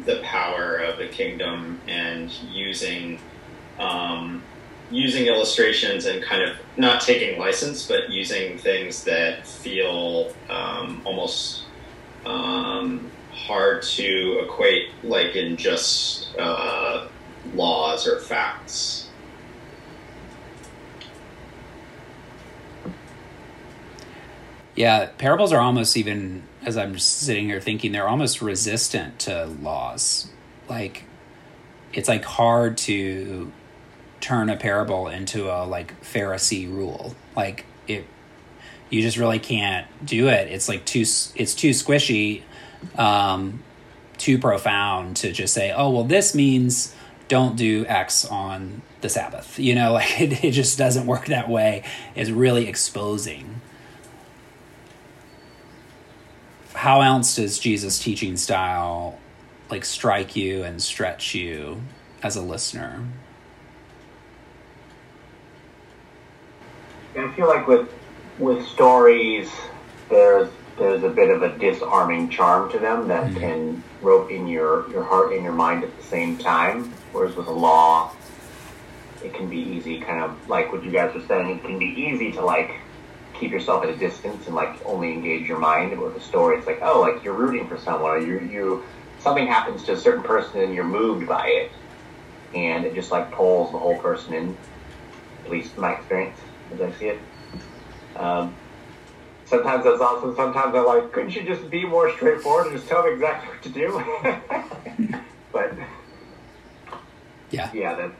the 0.04 0.20
power 0.22 0.76
of 0.76 0.98
the 0.98 1.08
kingdom 1.08 1.80
and 1.88 2.30
using 2.52 3.18
um, 3.78 4.42
using 4.90 5.26
illustrations 5.26 6.06
and 6.06 6.22
kind 6.22 6.42
of 6.42 6.56
not 6.76 7.00
taking 7.00 7.38
license, 7.38 7.86
but 7.86 8.10
using 8.10 8.58
things 8.58 9.04
that 9.04 9.46
feel 9.46 10.32
um, 10.48 11.00
almost 11.04 11.64
um, 12.26 13.10
hard 13.32 13.82
to 13.82 14.40
equate, 14.44 14.88
like 15.02 15.36
in 15.36 15.56
just 15.56 16.36
uh, 16.38 17.06
laws 17.54 18.06
or 18.06 18.20
facts. 18.20 19.08
Yeah, 24.74 25.10
parables 25.18 25.52
are 25.52 25.60
almost 25.60 25.96
even, 25.96 26.44
as 26.64 26.76
I'm 26.76 26.98
sitting 26.98 27.46
here 27.46 27.60
thinking, 27.60 27.92
they're 27.92 28.08
almost 28.08 28.40
resistant 28.40 29.18
to 29.20 29.46
laws. 29.46 30.30
Like, 30.68 31.04
it's 31.92 32.08
like 32.08 32.24
hard 32.24 32.78
to 32.78 33.52
turn 34.20 34.50
a 34.50 34.56
parable 34.56 35.08
into 35.08 35.50
a 35.50 35.64
like 35.64 36.00
Pharisee 36.02 36.70
rule. 36.70 37.14
Like 37.36 37.64
it, 37.88 38.06
you 38.90 39.02
just 39.02 39.16
really 39.16 39.38
can't 39.38 39.86
do 40.04 40.28
it. 40.28 40.48
It's 40.48 40.68
like 40.68 40.84
too 40.84 41.00
it's 41.00 41.54
too 41.54 41.70
squishy, 41.70 42.42
um, 42.96 43.62
too 44.18 44.38
profound 44.38 45.16
to 45.18 45.32
just 45.32 45.54
say, 45.54 45.72
oh 45.72 45.90
well, 45.90 46.04
this 46.04 46.34
means 46.34 46.94
don't 47.28 47.56
do 47.56 47.86
X 47.86 48.24
on 48.24 48.82
the 49.00 49.08
Sabbath. 49.08 49.58
You 49.58 49.74
know, 49.74 49.92
like 49.94 50.20
it, 50.20 50.44
it 50.44 50.50
just 50.52 50.78
doesn't 50.78 51.06
work 51.06 51.26
that 51.26 51.48
way. 51.48 51.84
It's 52.14 52.30
really 52.30 52.68
exposing. 52.68 53.60
How 56.74 57.00
else 57.00 57.36
does 57.36 57.58
Jesus' 57.58 57.98
teaching 57.98 58.36
style 58.36 59.18
like 59.70 59.84
strike 59.84 60.34
you 60.34 60.62
and 60.62 60.82
stretch 60.82 61.34
you 61.34 61.82
as 62.22 62.36
a 62.36 62.42
listener? 62.42 63.06
I 67.16 67.32
feel 67.32 67.48
like 67.48 67.66
with 67.66 67.92
with 68.38 68.66
stories, 68.66 69.50
there's 70.08 70.48
there's 70.78 71.02
a 71.02 71.08
bit 71.08 71.30
of 71.30 71.42
a 71.42 71.58
disarming 71.58 72.30
charm 72.30 72.70
to 72.70 72.78
them 72.78 73.08
that 73.08 73.26
mm-hmm. 73.26 73.38
can 73.38 73.84
rope 74.00 74.30
in 74.30 74.46
your 74.46 74.88
your 74.90 75.02
heart 75.02 75.32
and 75.32 75.42
your 75.42 75.52
mind 75.52 75.82
at 75.82 75.96
the 75.96 76.02
same 76.02 76.38
time. 76.38 76.92
Whereas 77.12 77.34
with 77.34 77.48
a 77.48 77.52
law, 77.52 78.14
it 79.24 79.34
can 79.34 79.50
be 79.50 79.58
easy, 79.58 80.00
kind 80.00 80.22
of 80.22 80.48
like 80.48 80.72
what 80.72 80.84
you 80.84 80.92
guys 80.92 81.12
were 81.14 81.26
saying. 81.26 81.58
It 81.58 81.64
can 81.64 81.78
be 81.78 81.86
easy 81.86 82.30
to 82.32 82.42
like 82.42 82.76
keep 83.34 83.50
yourself 83.50 83.82
at 83.82 83.90
a 83.90 83.96
distance 83.96 84.46
and 84.46 84.54
like 84.54 84.84
only 84.86 85.12
engage 85.12 85.48
your 85.48 85.58
mind. 85.58 85.90
But 85.90 86.04
with 86.04 86.16
a 86.16 86.20
story, 86.20 86.58
it's 86.58 86.66
like 86.66 86.78
oh, 86.80 87.00
like 87.00 87.24
you're 87.24 87.34
rooting 87.34 87.66
for 87.66 87.76
someone, 87.76 88.10
or 88.10 88.18
you 88.18 88.38
you 88.38 88.84
something 89.18 89.48
happens 89.48 89.82
to 89.84 89.92
a 89.92 89.96
certain 89.98 90.22
person 90.22 90.60
and 90.60 90.74
you're 90.74 90.84
moved 90.84 91.26
by 91.26 91.48
it, 91.48 91.72
and 92.54 92.84
it 92.84 92.94
just 92.94 93.10
like 93.10 93.32
pulls 93.32 93.72
the 93.72 93.78
whole 93.78 93.98
person 93.98 94.32
in. 94.32 94.56
At 95.44 95.50
least 95.50 95.74
in 95.74 95.80
my 95.80 95.94
experience 95.94 96.38
as 96.72 96.80
I 96.80 96.92
see 96.92 97.06
it. 97.06 97.18
Um, 98.16 98.54
sometimes 99.44 99.84
that's 99.84 100.00
awesome. 100.00 100.34
Sometimes 100.36 100.74
I'm 100.74 100.86
like, 100.86 101.12
couldn't 101.12 101.34
you 101.34 101.42
just 101.42 101.68
be 101.70 101.84
more 101.84 102.10
straightforward 102.12 102.68
and 102.68 102.76
just 102.76 102.88
tell 102.88 103.04
me 103.04 103.12
exactly 103.12 103.48
what 103.48 103.62
to 103.62 103.68
do? 103.68 105.20
but 105.52 105.72
yeah, 107.50 107.70
yeah, 107.72 107.94
that 107.94 108.12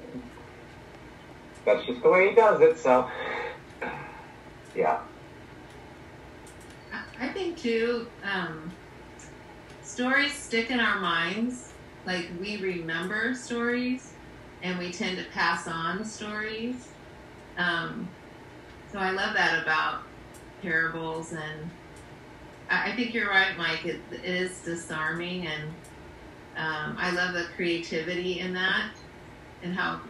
that's 1.65 1.87
just 1.87 2.03
the 2.03 2.11
way 2.11 2.31
he 2.31 2.35
does 2.35 2.61
it. 2.61 2.79
So 2.79 3.09
yeah. 4.75 5.01
I 7.21 7.29
think 7.29 7.59
too. 7.59 8.07
Um, 8.25 8.73
stories 9.83 10.33
stick 10.33 10.71
in 10.71 10.81
our 10.81 10.99
minds. 11.01 11.73
Like 12.07 12.31
we 12.41 12.57
remember 12.57 13.35
stories, 13.35 14.15
and 14.63 14.79
we 14.79 14.91
tend 14.91 15.19
to 15.19 15.25
pass 15.33 15.69
on 15.69 16.05
stories. 16.05 16.89
Um, 17.59 18.09
so 18.93 18.99
I 18.99 19.11
love 19.11 19.35
that 19.35 19.63
about 19.63 20.03
parables, 20.63 21.33
and 21.33 21.71
I, 22.69 22.93
think 22.95 23.15
you're 23.15 23.29
right, 23.29 23.57
Mike. 23.57 23.85
It, 23.85 24.01
it 24.13 24.25
is 24.25 24.59
disarming, 24.61 25.47
and 25.47 25.63
um, 26.57 26.97
I 26.99 27.11
love 27.13 27.35
the 27.35 27.47
creativity 27.57 28.41
in 28.41 28.53
that, 28.55 28.91
and 29.63 29.75
how 29.75 30.01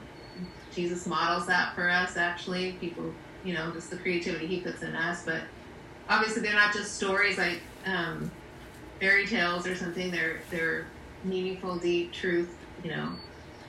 Jesus 0.74 1.06
models 1.06 1.46
that 1.46 1.74
for 1.74 1.90
us. 1.90 2.16
Actually, 2.16 2.72
people, 2.72 3.12
you 3.44 3.54
know, 3.54 3.70
just 3.72 3.90
the 3.90 3.96
creativity 3.96 4.46
He 4.46 4.60
puts 4.60 4.82
in 4.82 4.94
us. 4.94 5.24
But 5.24 5.42
obviously, 6.08 6.42
they're 6.42 6.54
not 6.54 6.72
just 6.72 6.96
stories 6.96 7.38
like 7.38 7.60
um, 7.86 8.30
fairy 8.98 9.26
tales 9.26 9.66
or 9.66 9.74
something. 9.74 10.10
They're 10.10 10.40
they're 10.50 10.86
meaningful, 11.24 11.76
deep 11.76 12.12
truth. 12.12 12.56
You 12.82 12.92
know, 12.92 13.12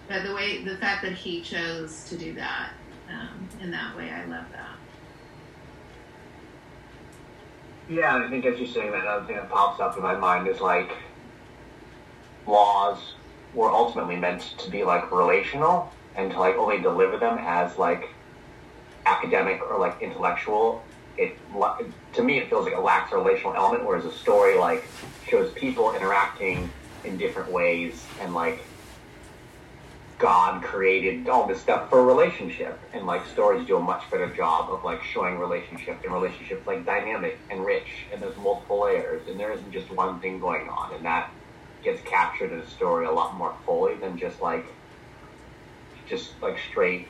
but 0.07 0.23
the 0.23 0.33
way 0.33 0.63
the 0.63 0.77
fact 0.77 1.03
that 1.03 1.13
He 1.13 1.41
chose 1.41 2.05
to 2.05 2.17
do 2.17 2.33
that 2.35 2.71
um, 3.09 3.49
in 3.61 3.71
that 3.71 3.95
way, 3.97 4.09
I 4.09 4.25
love 4.25 4.45
that. 4.53 4.80
Yeah, 7.89 8.17
I 8.17 8.29
think 8.29 8.45
as 8.45 8.57
you're 8.57 8.67
saying 8.67 8.91
that, 8.91 9.01
another 9.01 9.25
thing 9.25 9.35
that 9.35 9.49
pops 9.49 9.79
up 9.79 9.97
in 9.97 10.03
my 10.03 10.15
mind 10.15 10.47
is 10.47 10.61
like 10.61 10.91
laws 12.47 13.13
were 13.53 13.69
ultimately 13.69 14.15
meant 14.15 14.41
to 14.57 14.69
be 14.69 14.83
like 14.83 15.11
relational 15.11 15.91
and 16.15 16.31
to 16.31 16.39
like 16.39 16.55
only 16.55 16.81
deliver 16.81 17.17
them 17.17 17.37
as 17.39 17.77
like 17.77 18.09
academic 19.05 19.61
or 19.61 19.77
like 19.79 20.01
intellectual. 20.01 20.83
It 21.17 21.37
to 22.13 22.23
me 22.23 22.37
it 22.37 22.49
feels 22.49 22.65
like 22.65 22.73
it 22.73 22.79
lacks 22.79 23.11
a 23.11 23.17
relational 23.17 23.55
element, 23.55 23.85
whereas 23.85 24.05
a 24.05 24.11
story 24.11 24.57
like 24.57 24.85
shows 25.27 25.51
people 25.53 25.93
interacting 25.93 26.69
in 27.03 27.17
different 27.17 27.51
ways 27.51 28.05
and 28.19 28.33
like 28.33 28.63
God 30.21 30.61
created 30.61 31.27
all 31.27 31.47
this 31.47 31.59
stuff 31.59 31.89
for 31.89 31.99
a 31.99 32.03
relationship, 32.03 32.79
and 32.93 33.07
like 33.07 33.25
stories 33.27 33.65
do 33.65 33.77
a 33.77 33.79
much 33.79 34.03
better 34.11 34.27
job 34.27 34.69
of 34.69 34.83
like 34.83 35.01
showing 35.03 35.39
relationship 35.39 35.99
and 36.03 36.13
relationships 36.13 36.65
like 36.67 36.85
dynamic 36.85 37.39
and 37.49 37.65
rich, 37.65 38.05
and 38.13 38.21
there's 38.21 38.37
multiple 38.37 38.81
layers, 38.83 39.27
and 39.27 39.39
there 39.39 39.51
isn't 39.51 39.71
just 39.71 39.89
one 39.89 40.19
thing 40.19 40.39
going 40.39 40.69
on, 40.69 40.93
and 40.93 41.03
that 41.03 41.31
gets 41.83 42.01
captured 42.03 42.51
in 42.51 42.59
a 42.59 42.69
story 42.69 43.07
a 43.07 43.11
lot 43.11 43.35
more 43.35 43.55
fully 43.65 43.95
than 43.95 44.15
just 44.15 44.39
like 44.41 44.65
just 46.07 46.39
like 46.39 46.57
straight 46.69 47.07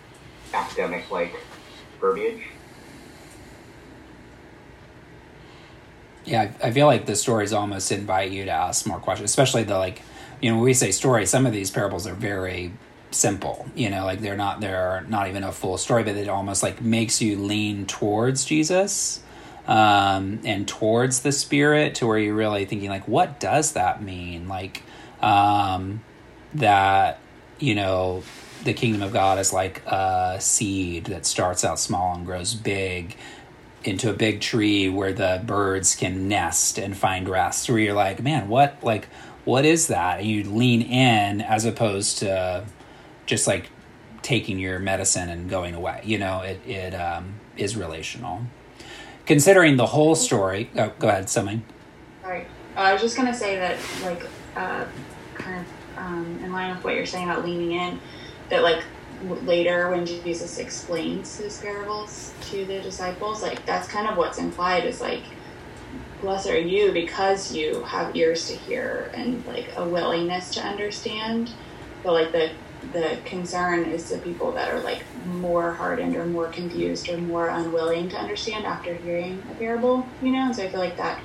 academic 0.54 1.12
like 1.12 1.36
verbiage. 2.00 2.44
Yeah, 6.24 6.52
I 6.64 6.72
feel 6.72 6.86
like 6.86 7.08
the 7.08 7.16
stories 7.16 7.52
almost 7.52 7.92
invite 7.92 8.32
you 8.32 8.46
to 8.46 8.52
ask 8.52 8.88
more 8.88 9.00
questions, 9.00 9.30
especially 9.30 9.64
the 9.64 9.78
like, 9.78 10.02
you 10.40 10.50
know, 10.50 10.56
when 10.58 10.64
we 10.64 10.74
say 10.74 10.92
story, 10.92 11.26
some 11.26 11.46
of 11.46 11.52
these 11.52 11.72
parables 11.72 12.08
are 12.08 12.14
very 12.14 12.72
simple 13.12 13.68
you 13.76 13.90
know 13.90 14.06
like 14.06 14.22
they're 14.22 14.38
not 14.38 14.62
they're 14.62 15.04
not 15.10 15.28
even 15.28 15.44
a 15.44 15.52
full 15.52 15.78
story 15.78 16.04
but 16.04 16.16
it 16.16 16.30
almost 16.30 16.64
like 16.64 16.82
makes 16.82 17.22
you 17.22 17.38
lean 17.38 17.86
towards 17.86 18.46
jesus 18.46 19.22
um, 19.68 20.40
and 20.44 20.68
towards 20.68 21.22
the 21.22 21.32
spirit 21.32 21.96
to 21.96 22.08
where 22.08 22.18
you're 22.18 22.34
really 22.36 22.66
thinking 22.66 22.90
like 22.90 23.08
what 23.08 23.40
does 23.40 23.74
that 23.74 24.02
mean? 24.02 24.48
Like 24.48 24.84
um, 25.22 26.02
that 26.56 27.20
you 27.60 27.76
know 27.76 28.24
the 28.64 28.74
kingdom 28.74 29.02
of 29.02 29.14
god 29.14 29.40
is 29.40 29.54
like 29.54 29.84
a 29.86 30.38
seed 30.40 31.06
that 31.06 31.26
starts 31.26 31.64
out 31.64 31.80
small 31.80 32.16
and 32.16 32.26
grows 32.26 32.54
big 32.54 33.16
into 33.84 34.10
a 34.10 34.14
big 34.14 34.42
tree 34.42 34.90
where 34.90 35.14
the 35.14 35.42
birds 35.46 35.96
can 35.96 36.28
nest 36.28 36.78
and 36.78 36.96
find 36.96 37.28
rest 37.28 37.70
where 37.70 37.80
you're 37.80 37.94
like 37.94 38.22
man 38.22 38.48
what 38.50 38.84
like 38.84 39.08
what 39.46 39.66
is 39.66 39.88
that? 39.88 40.20
And 40.20 40.28
you 40.28 40.44
lean 40.44 40.82
in 40.82 41.42
as 41.42 41.66
opposed 41.66 42.20
to 42.20 42.66
just 43.26 43.48
like 43.48 43.70
taking 44.22 44.60
your 44.60 44.80
medicine 44.80 45.30
and 45.30 45.50
going 45.50 45.76
away. 45.76 46.02
You 46.04 46.20
know, 46.20 46.42
it 46.42 46.60
it 46.68 46.94
um, 46.94 47.36
is 47.58 47.76
relational. 47.76 48.44
Considering 49.26 49.78
the 49.78 49.88
whole 49.88 50.16
story, 50.16 50.70
oh, 50.78 50.92
go 51.00 51.08
ahead, 51.08 51.30
something. 51.30 51.64
Right. 52.24 52.48
I 52.76 52.94
was 52.94 53.02
just 53.02 53.16
gonna 53.16 53.34
say 53.34 53.58
that, 53.58 53.78
like, 54.04 54.24
uh, 54.56 54.86
kind 55.36 55.60
of 55.60 55.98
um, 55.98 56.40
in 56.44 56.52
line 56.52 56.76
with 56.76 56.84
what 56.84 56.96
you're 56.96 57.06
saying 57.06 57.30
about 57.30 57.46
leaning 57.46 57.74
in, 57.74 58.00
that 58.50 58.64
like 58.64 58.84
later 59.44 59.92
when 59.92 60.06
Jesus 60.06 60.58
explains 60.58 61.38
his 61.38 61.60
parables 61.60 62.34
to 62.50 62.66
the 62.66 62.80
disciples, 62.82 63.42
like 63.42 63.66
that's 63.66 63.88
kind 63.88 64.08
of 64.08 64.18
what's 64.18 64.38
implied 64.38 64.86
is 64.86 65.02
like, 65.02 65.24
blessed 66.22 66.50
are 66.50 66.60
you 66.60 66.92
because 66.92 67.54
you 67.54 67.82
have 67.84 68.16
ears 68.16 68.48
to 68.48 68.56
hear 68.56 69.12
and 69.14 69.46
like 69.48 69.70
a 69.76 69.88
willingness 69.88 70.54
to 70.54 70.62
understand. 70.62 71.52
But 72.04 72.14
like 72.14 72.32
the 72.32 72.52
the 72.94 73.20
concern 73.26 73.86
is 73.86 74.10
the 74.10 74.18
people 74.18 74.52
that 74.54 74.74
are 74.74 74.80
like 74.82 75.04
more 75.26 75.74
hardened 75.74 76.16
or 76.16 76.26
more 76.26 76.48
confused 76.48 77.10
or 77.10 77.18
more 77.18 77.48
unwilling 77.50 78.10
to 78.10 78.18
understand 78.18 78.66
after 78.66 78.94
hearing 78.96 79.42
a 79.52 79.56
parable, 79.56 80.06
you 80.22 80.32
know? 80.32 80.46
And 80.48 80.56
so 80.56 80.64
I 80.64 80.70
feel 80.70 80.80
like 80.80 80.98
that 80.98 81.22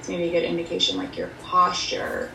is 0.00 0.08
maybe 0.08 0.24
a 0.24 0.30
good 0.30 0.44
indication, 0.44 0.96
like 0.96 1.16
your 1.16 1.28
posture 1.42 2.30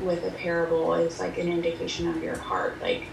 with 0.00 0.24
a 0.24 0.30
parable 0.30 0.94
is 0.94 1.20
like 1.20 1.38
an 1.38 1.48
indication 1.48 2.08
of 2.08 2.22
your 2.22 2.36
heart. 2.36 2.80
Like, 2.80 3.04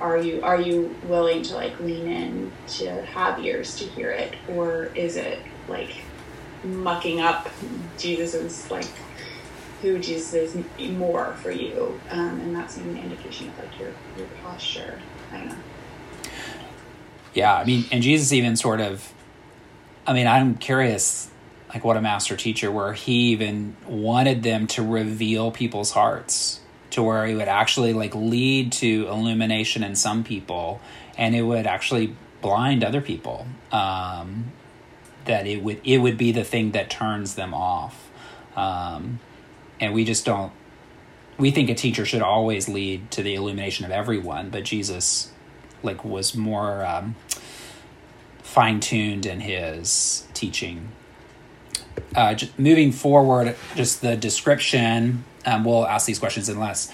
are 0.00 0.16
you 0.16 0.42
are 0.42 0.60
you 0.60 0.94
willing 1.04 1.42
to 1.42 1.54
like 1.54 1.78
lean 1.80 2.06
in 2.06 2.52
to 2.68 3.02
have 3.06 3.44
ears 3.44 3.76
to 3.78 3.84
hear 3.84 4.10
it, 4.10 4.34
or 4.48 4.86
is 4.94 5.16
it 5.16 5.40
like 5.68 5.90
mucking 6.64 7.20
up 7.20 7.48
Jesus's 7.98 8.70
like 8.70 8.86
who 9.82 9.98
Jesus 9.98 10.34
is 10.34 10.56
more 10.92 11.34
for 11.34 11.50
you, 11.50 12.00
um, 12.10 12.40
and 12.40 12.56
that's 12.56 12.76
an 12.76 12.96
indication 12.96 13.48
of 13.48 13.58
like 13.58 13.78
your 13.78 13.90
your 14.16 14.26
posture. 14.42 15.00
I 15.32 15.38
don't 15.38 15.48
know. 15.48 15.56
Yeah, 17.34 17.54
I 17.54 17.64
mean, 17.64 17.84
and 17.92 18.02
Jesus 18.02 18.32
even 18.32 18.56
sort 18.56 18.80
of, 18.80 19.12
I 20.06 20.12
mean, 20.12 20.26
I'm 20.26 20.56
curious, 20.56 21.30
like 21.68 21.84
what 21.84 21.96
a 21.96 22.00
master 22.00 22.36
teacher, 22.36 22.72
where 22.72 22.94
he 22.94 23.30
even 23.30 23.76
wanted 23.86 24.42
them 24.42 24.66
to 24.68 24.82
reveal 24.82 25.50
people's 25.50 25.92
hearts 25.92 26.60
to 26.90 27.02
where 27.02 27.26
he 27.26 27.34
would 27.34 27.48
actually 27.48 27.92
like 27.92 28.14
lead 28.14 28.72
to 28.72 29.06
illumination 29.08 29.84
in 29.84 29.94
some 29.94 30.24
people, 30.24 30.80
and 31.16 31.34
it 31.34 31.42
would 31.42 31.66
actually 31.66 32.16
blind 32.40 32.82
other 32.82 33.00
people. 33.00 33.46
Um, 33.70 34.52
that 35.26 35.46
it 35.46 35.62
would 35.62 35.80
it 35.84 35.98
would 35.98 36.18
be 36.18 36.32
the 36.32 36.44
thing 36.44 36.72
that 36.72 36.90
turns 36.90 37.34
them 37.34 37.54
off. 37.54 38.10
Um, 38.56 39.20
and 39.80 39.92
we 39.92 40.04
just 40.04 40.24
don't 40.24 40.52
we 41.38 41.50
think 41.50 41.70
a 41.70 41.74
teacher 41.74 42.04
should 42.04 42.22
always 42.22 42.68
lead 42.68 43.10
to 43.10 43.22
the 43.22 43.34
illumination 43.34 43.84
of 43.84 43.90
everyone 43.90 44.50
but 44.50 44.64
jesus 44.64 45.30
like 45.82 46.04
was 46.04 46.34
more 46.34 46.84
um, 46.84 47.14
fine-tuned 48.42 49.24
in 49.26 49.40
his 49.40 50.26
teaching 50.34 50.88
uh, 52.14 52.34
moving 52.56 52.92
forward 52.92 53.54
just 53.74 54.00
the 54.00 54.16
description 54.16 55.24
um, 55.46 55.64
we'll 55.64 55.86
ask 55.86 56.06
these 56.06 56.18
questions 56.18 56.48
in 56.48 56.58
less 56.58 56.92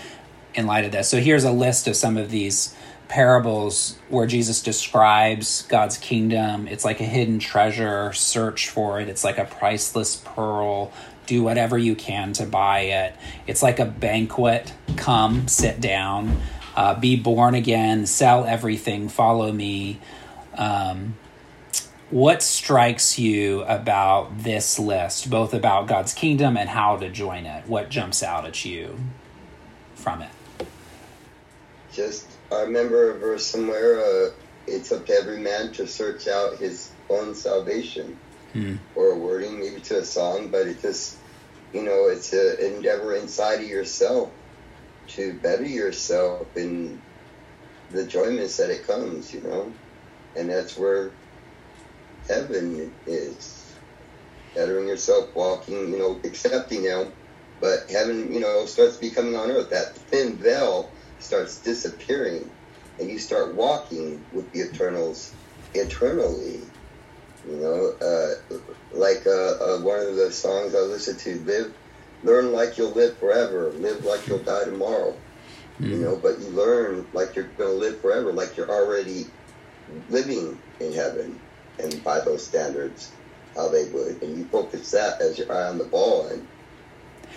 in 0.55 0.67
light 0.67 0.85
of 0.85 0.93
this. 0.93 1.09
So 1.09 1.21
here's 1.21 1.45
a 1.45 1.53
list 1.53 1.87
of 1.89 1.97
some 1.97 2.17
of 2.17 2.31
these 2.31 2.75
parables 3.09 3.99
where 4.09 4.27
Jesus 4.27 4.63
describes 4.63 5.63
God's 5.63 5.99
kingdom. 5.99 6.67
It's 6.69 6.85
like 6.85 7.01
a 7.01 7.05
hidden 7.05 7.39
treasure, 7.39 8.13
search 8.13 8.71
for 8.71 9.01
it. 9.01 9.09
It's 9.09 9.25
like 9.25 9.39
a 9.39 9.45
priceless 9.45 10.17
pearl. 10.17 10.93
Do 11.27 11.43
whatever 11.43 11.79
you 11.79 11.95
can 11.95 12.33
to 12.35 12.47
buy 12.47 12.81
it. 12.81 13.17
It's 13.47 13.63
like 13.63 13.79
a 13.79 13.87
banquet. 13.87 14.73
Come, 14.97 15.49
sit 15.49 15.81
down, 15.81 16.41
uh, 16.77 16.99
be 16.99 17.17
born 17.17 17.55
again, 17.55 18.07
sell 18.07 18.45
everything, 18.45 19.09
follow 19.09 19.53
me. 19.53 20.01
Um, 20.57 21.17
what 22.11 22.43
strikes 22.43 23.19
you 23.19 23.63
about 23.63 24.45
this 24.45 24.79
list, 24.79 25.31
both 25.31 25.55
about 25.55 25.89
God's 25.89 26.13
kingdom 26.13 26.57
and 26.57 26.69
how 26.69 26.97
to 26.97 27.09
join 27.11 27.47
it? 27.47 27.67
What 27.67 27.89
jumps 27.89 28.23
out 28.23 28.45
at 28.45 28.65
you 28.65 28.99
from 29.95 30.23
it? 30.23 30.31
Just, 31.93 32.27
I 32.53 32.63
remember 32.63 33.11
a 33.11 33.19
verse 33.19 33.47
somewhere. 33.47 34.01
Uh, 34.01 34.31
it's 34.67 34.93
up 34.93 35.07
to 35.07 35.13
every 35.13 35.39
man 35.39 35.73
to 35.73 35.87
search 35.87 36.29
out 36.29 36.59
his 36.59 36.91
own 37.09 37.35
salvation, 37.35 38.17
Hmm. 38.55 38.77
or 38.95 39.13
a 39.13 39.21
wording 39.21 39.61
maybe 39.61 39.83
to 39.83 40.01
a 40.01 40.05
song, 40.07 40.51
but 40.53 40.69
it 40.69 40.83
just, 40.83 41.21
you 41.73 41.83
know, 41.85 42.09
it's 42.09 42.33
an 42.35 42.57
endeavor 42.61 43.15
inside 43.15 43.61
of 43.63 43.69
yourself 43.69 44.35
to 45.09 45.41
better 45.41 45.65
yourself 45.67 46.49
in 46.57 47.05
the 47.91 48.03
enjoyments 48.03 48.59
that 48.59 48.71
it 48.71 48.87
comes, 48.87 49.33
you 49.33 49.43
know, 49.43 49.81
and 50.37 50.51
that's 50.51 50.77
where 50.79 51.19
heaven 52.29 52.97
is. 53.07 53.81
Bettering 54.55 54.89
yourself, 54.89 55.31
walking, 55.37 55.93
you 55.93 55.99
know, 55.99 56.21
accepting 56.25 56.83
Him, 56.85 57.15
but 57.61 57.81
heaven, 57.91 58.33
you 58.33 58.41
know, 58.41 58.67
starts 58.67 58.99
becoming 58.99 59.37
on 59.37 59.51
earth. 59.51 59.71
That 59.71 59.99
thin 60.11 60.41
veil 60.43 60.95
starts 61.19 61.63
disappearing, 61.63 62.57
and 62.99 63.11
you 63.11 63.19
start 63.19 63.57
walking 63.57 64.27
with 64.33 64.53
the 64.53 64.61
eternals 64.61 65.37
eternally. 65.75 66.74
You 67.49 67.57
know, 67.57 67.93
uh, 68.01 68.57
like 68.93 69.27
uh, 69.27 69.31
uh, 69.31 69.79
one 69.81 70.01
of 70.01 70.17
the 70.17 70.31
songs 70.33 70.75
I 70.75 70.79
listen 70.79 71.17
to, 71.19 71.41
live, 71.45 71.75
learn 72.23 72.53
like 72.53 72.79
you'll 72.79 72.93
live 72.93 73.19
forever, 73.19 73.71
live 73.71 74.05
like 74.05 74.27
you'll 74.27 74.39
die 74.39 74.65
tomorrow. 74.65 75.15
You 75.81 75.97
know, 75.97 76.17
but 76.17 76.39
you 76.39 76.47
learn 76.49 77.07
like 77.13 77.35
you're 77.37 77.45
going 77.59 77.71
to 77.71 77.77
live 77.77 78.01
forever, 78.01 78.33
like 78.33 78.57
you're 78.57 78.71
already 78.71 79.27
living 80.09 80.59
in 80.81 80.93
heaven, 80.95 81.39
and 81.79 82.03
by 82.03 82.21
those 82.21 82.47
standards, 82.47 83.11
how 83.55 83.69
they 83.69 83.91
would, 83.91 84.23
and 84.23 84.39
you 84.39 84.45
focus 84.47 84.93
that 84.93 85.21
as 85.21 85.39
your 85.39 85.53
eye 85.53 85.69
on 85.69 85.79
the 85.79 85.85
ball. 85.85 86.29
And 86.29 86.47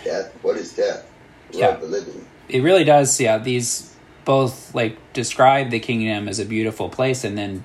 death, 0.04 0.32
what 0.42 0.56
is 0.56 0.74
death? 0.74 1.04
Love 1.52 1.60
Yeah. 1.60 1.76
the 1.76 1.86
living. 1.86 2.26
it 2.48 2.62
really 2.62 2.84
does 2.84 3.20
yeah 3.20 3.36
these 3.36 3.94
both 4.24 4.74
like 4.74 4.96
describe 5.12 5.68
the 5.70 5.78
kingdom 5.80 6.28
as 6.28 6.38
a 6.38 6.44
beautiful 6.46 6.88
place 6.88 7.24
and 7.24 7.36
then 7.36 7.62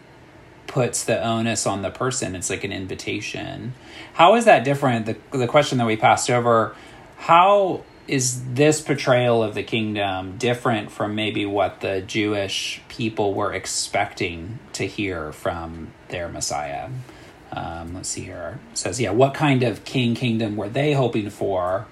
puts 0.74 1.04
the 1.04 1.24
onus 1.24 1.68
on 1.68 1.84
the 1.84 1.92
person. 1.92 2.36
It's 2.36 2.50
like 2.50 2.64
an 2.64 2.72
invitation. 2.72 3.76
How 4.14 4.34
is 4.34 4.46
that 4.46 4.64
different? 4.64 5.06
The, 5.06 5.16
the 5.38 5.46
question 5.46 5.78
that 5.78 5.86
we 5.86 5.96
passed 5.96 6.32
over 6.32 6.76
how 7.16 7.84
is 8.08 8.44
this 8.54 8.82
portrayal 8.82 9.44
of 9.44 9.54
the 9.54 9.62
kingdom 9.62 10.36
different 10.40 10.92
from 10.92 11.14
maybe 11.16 11.46
what 11.46 11.80
the 11.80 12.02
jewish 12.02 12.82
people 12.90 13.34
were 13.34 13.54
expecting 13.54 14.58
to 14.74 14.88
hear 14.88 15.32
from 15.32 15.94
their 16.10 16.28
messiah? 16.28 16.90
Um, 17.52 17.94
let's 17.94 18.10
see 18.10 18.24
here. 18.24 18.60
It 18.72 18.78
says 18.80 19.00
yeah 19.00 19.12
what 19.12 19.36
kind 19.36 19.62
of 19.62 19.86
king 19.86 20.16
kingdom 20.16 20.56
were 20.56 20.70
they 20.70 20.94
hoping 20.94 21.30
for? 21.30 21.86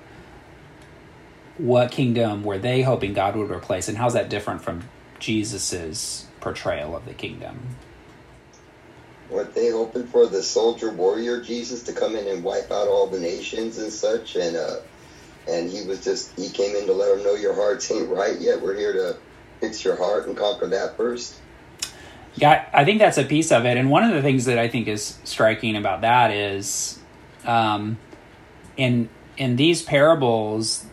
What 1.59 1.91
kingdom 1.91 2.43
were 2.43 2.57
they 2.57 2.81
hoping 2.81 3.13
God 3.13 3.35
would 3.35 3.51
replace, 3.51 3.87
and 3.87 3.99
how's 3.99 4.15
that 4.15 4.27
different 4.27 4.63
from 4.63 4.89
Jesus's 5.19 6.25
portrayal 6.39 6.95
of 6.95 7.05
the 7.05 7.13
kingdom? 7.13 7.77
What 9.31 9.55
they 9.55 9.71
hoping 9.71 10.07
for 10.07 10.27
the 10.27 10.43
soldier 10.43 10.91
warrior 10.91 11.41
Jesus 11.41 11.83
to 11.83 11.93
come 11.93 12.17
in 12.17 12.27
and 12.27 12.43
wipe 12.43 12.69
out 12.69 12.89
all 12.89 13.07
the 13.07 13.17
nations 13.19 13.77
and 13.77 13.91
such, 13.91 14.35
and 14.35 14.57
uh, 14.57 14.81
and 15.47 15.71
he 15.71 15.87
was 15.87 16.03
just 16.03 16.37
he 16.37 16.49
came 16.49 16.75
in 16.75 16.85
to 16.87 16.91
let 16.91 17.15
them 17.15 17.23
know 17.23 17.35
your 17.35 17.55
hearts 17.55 17.89
ain't 17.91 18.09
right 18.09 18.37
yet. 18.41 18.61
We're 18.61 18.75
here 18.75 18.91
to 18.91 19.17
fix 19.61 19.85
your 19.85 19.95
heart 19.95 20.27
and 20.27 20.35
conquer 20.35 20.67
that 20.67 20.97
first. 20.97 21.39
Yeah, 22.35 22.67
I 22.73 22.83
think 22.83 22.99
that's 22.99 23.17
a 23.17 23.23
piece 23.23 23.53
of 23.53 23.65
it, 23.65 23.77
and 23.77 23.89
one 23.89 24.03
of 24.03 24.13
the 24.13 24.21
things 24.21 24.43
that 24.45 24.57
I 24.57 24.67
think 24.67 24.89
is 24.89 25.17
striking 25.23 25.77
about 25.77 26.01
that 26.01 26.31
is, 26.31 26.99
um, 27.45 27.99
in 28.75 29.07
in 29.37 29.55
these 29.55 29.81
parables, 29.81 30.85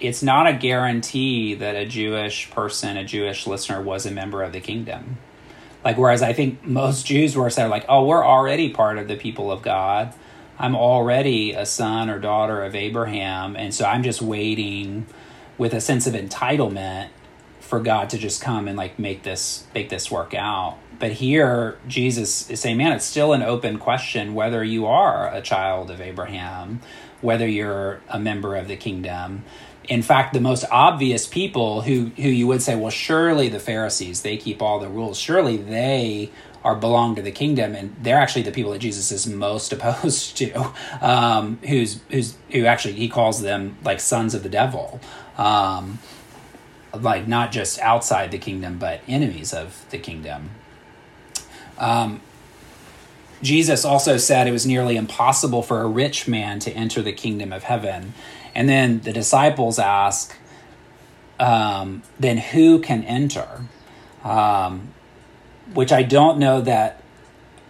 it's 0.00 0.24
not 0.24 0.48
a 0.48 0.54
guarantee 0.54 1.54
that 1.54 1.76
a 1.76 1.86
Jewish 1.86 2.50
person, 2.50 2.96
a 2.96 3.04
Jewish 3.04 3.46
listener, 3.46 3.80
was 3.80 4.06
a 4.06 4.10
member 4.10 4.42
of 4.42 4.52
the 4.52 4.60
kingdom. 4.60 5.18
Like, 5.84 5.96
whereas 5.96 6.22
I 6.22 6.32
think 6.32 6.64
most 6.64 7.06
Jews 7.06 7.36
were 7.36 7.50
said, 7.50 7.70
like, 7.70 7.84
oh, 7.88 8.04
we're 8.04 8.24
already 8.24 8.70
part 8.70 8.98
of 8.98 9.08
the 9.08 9.16
people 9.16 9.50
of 9.50 9.62
God. 9.62 10.12
I'm 10.58 10.76
already 10.76 11.52
a 11.52 11.64
son 11.64 12.10
or 12.10 12.18
daughter 12.18 12.62
of 12.62 12.74
Abraham. 12.74 13.56
And 13.56 13.72
so 13.74 13.86
I'm 13.86 14.02
just 14.02 14.20
waiting 14.20 15.06
with 15.56 15.72
a 15.72 15.80
sense 15.80 16.06
of 16.06 16.14
entitlement 16.14 17.08
for 17.60 17.80
God 17.80 18.10
to 18.10 18.18
just 18.18 18.42
come 18.42 18.66
and 18.66 18.76
like 18.76 18.98
make 18.98 19.22
this 19.22 19.64
make 19.74 19.88
this 19.88 20.10
work 20.10 20.34
out. 20.34 20.76
But 20.98 21.12
here 21.12 21.78
Jesus 21.86 22.50
is 22.50 22.60
saying, 22.60 22.76
man, 22.76 22.92
it's 22.92 23.04
still 23.04 23.32
an 23.32 23.42
open 23.42 23.78
question 23.78 24.34
whether 24.34 24.62
you 24.64 24.86
are 24.86 25.32
a 25.32 25.40
child 25.40 25.90
of 25.90 26.00
Abraham, 26.00 26.80
whether 27.20 27.46
you're 27.46 28.00
a 28.08 28.18
member 28.18 28.56
of 28.56 28.68
the 28.68 28.76
kingdom. 28.76 29.44
In 29.84 30.02
fact, 30.02 30.34
the 30.34 30.40
most 30.40 30.64
obvious 30.70 31.26
people 31.26 31.82
who 31.82 32.12
who 32.16 32.28
you 32.28 32.46
would 32.46 32.62
say, 32.62 32.76
well, 32.76 32.90
surely 32.90 33.48
the 33.48 33.58
Pharisees, 33.58 34.22
they 34.22 34.36
keep 34.36 34.62
all 34.62 34.78
the 34.78 34.88
rules. 34.88 35.18
Surely 35.18 35.56
they 35.56 36.30
are 36.62 36.76
belong 36.76 37.14
to 37.16 37.22
the 37.22 37.30
kingdom, 37.30 37.74
and 37.74 37.96
they're 38.02 38.18
actually 38.18 38.42
the 38.42 38.52
people 38.52 38.72
that 38.72 38.78
Jesus 38.78 39.10
is 39.10 39.26
most 39.26 39.72
opposed 39.74 40.36
to. 40.38 40.72
Um, 41.00 41.58
who's 41.66 42.00
who's 42.10 42.36
who 42.50 42.66
actually 42.66 42.94
he 42.94 43.08
calls 43.08 43.42
them 43.42 43.78
like 43.82 44.00
sons 44.00 44.34
of 44.34 44.42
the 44.42 44.48
devil. 44.48 45.00
Um, 45.38 45.98
like 46.92 47.26
not 47.26 47.52
just 47.52 47.78
outside 47.80 48.30
the 48.30 48.38
kingdom, 48.38 48.78
but 48.78 49.00
enemies 49.06 49.52
of 49.54 49.84
the 49.90 49.98
kingdom. 49.98 50.50
Um, 51.78 52.20
Jesus 53.42 53.84
also 53.84 54.16
said 54.18 54.46
it 54.46 54.52
was 54.52 54.66
nearly 54.66 54.96
impossible 54.96 55.62
for 55.62 55.80
a 55.80 55.86
rich 55.86 56.28
man 56.28 56.58
to 56.60 56.70
enter 56.72 57.00
the 57.00 57.12
kingdom 57.12 57.52
of 57.52 57.64
heaven. 57.64 58.12
And 58.60 58.68
then 58.68 59.00
the 59.00 59.12
disciples 59.14 59.78
ask, 59.78 60.36
um, 61.38 62.02
then 62.18 62.36
who 62.36 62.78
can 62.78 63.04
enter? 63.04 63.62
Um, 64.22 64.92
which 65.72 65.92
I 65.92 66.02
don't 66.02 66.38
know 66.38 66.60
that. 66.60 67.02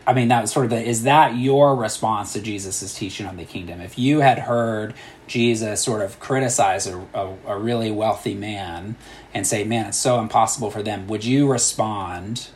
I 0.04 0.14
mean, 0.14 0.26
that 0.26 0.40
was 0.40 0.50
sort 0.50 0.64
of 0.64 0.70
the, 0.70 0.82
is 0.82 1.04
that 1.04 1.36
your 1.36 1.76
response 1.76 2.32
to 2.32 2.40
Jesus' 2.40 2.92
teaching 2.92 3.24
on 3.24 3.36
the 3.36 3.44
kingdom? 3.44 3.80
If 3.80 4.00
you 4.00 4.18
had 4.18 4.40
heard 4.40 4.94
Jesus 5.28 5.80
sort 5.80 6.02
of 6.02 6.18
criticize 6.18 6.88
a, 6.88 6.98
a, 7.14 7.36
a 7.46 7.56
really 7.56 7.92
wealthy 7.92 8.34
man 8.34 8.96
and 9.32 9.46
say, 9.46 9.62
man, 9.62 9.86
it's 9.86 9.96
so 9.96 10.18
impossible 10.18 10.72
for 10.72 10.82
them, 10.82 11.06
would 11.06 11.24
you 11.24 11.48
respond, 11.48 12.48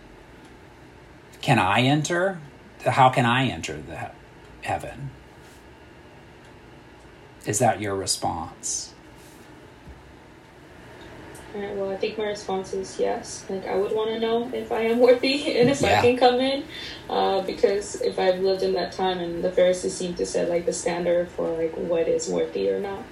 can 1.41 1.61
I 1.61 1.82
enter? 1.82 2.41
How 2.85 3.11
can 3.11 3.26
I 3.26 3.47
enter 3.47 3.80
the 3.80 4.11
heaven? 4.62 5.12
Is 7.47 7.59
that 7.59 7.81
your 7.81 7.95
response? 7.95 8.93
Alright, 11.55 11.77
well, 11.77 11.91
I 11.91 11.97
think 11.97 12.19
my 12.19 12.25
response 12.25 12.73
is 12.73 12.99
yes. 12.99 13.45
Like, 13.49 13.65
I 13.67 13.77
would 13.77 13.93
want 13.93 14.11
to 14.11 14.19
know 14.19 14.51
if 14.53 14.73
I 14.73 14.81
am 14.81 14.99
worthy 14.99 15.57
and 15.59 15.71
if 15.71 15.81
Yeah. 15.83 15.99
I 15.99 16.03
can 16.03 16.17
come 16.17 16.41
in. 16.41 16.65
Uh, 17.09 17.43
because 17.43 18.01
if 18.01 18.19
I've 18.19 18.41
lived 18.41 18.63
in 18.63 18.73
that 18.75 18.93
time 18.93 19.19
and 19.19 19.45
the 19.45 19.53
Pharisees 19.53 19.95
seem 19.95 20.15
to 20.15 20.27
set, 20.27 20.49
like, 20.49 20.67
the 20.67 20.73
standard 20.73 21.29
for, 21.29 21.49
like, 21.51 21.73
what 21.77 22.09
is 22.09 22.29
worthy 22.29 22.71
or 22.71 22.81
not, 22.81 23.03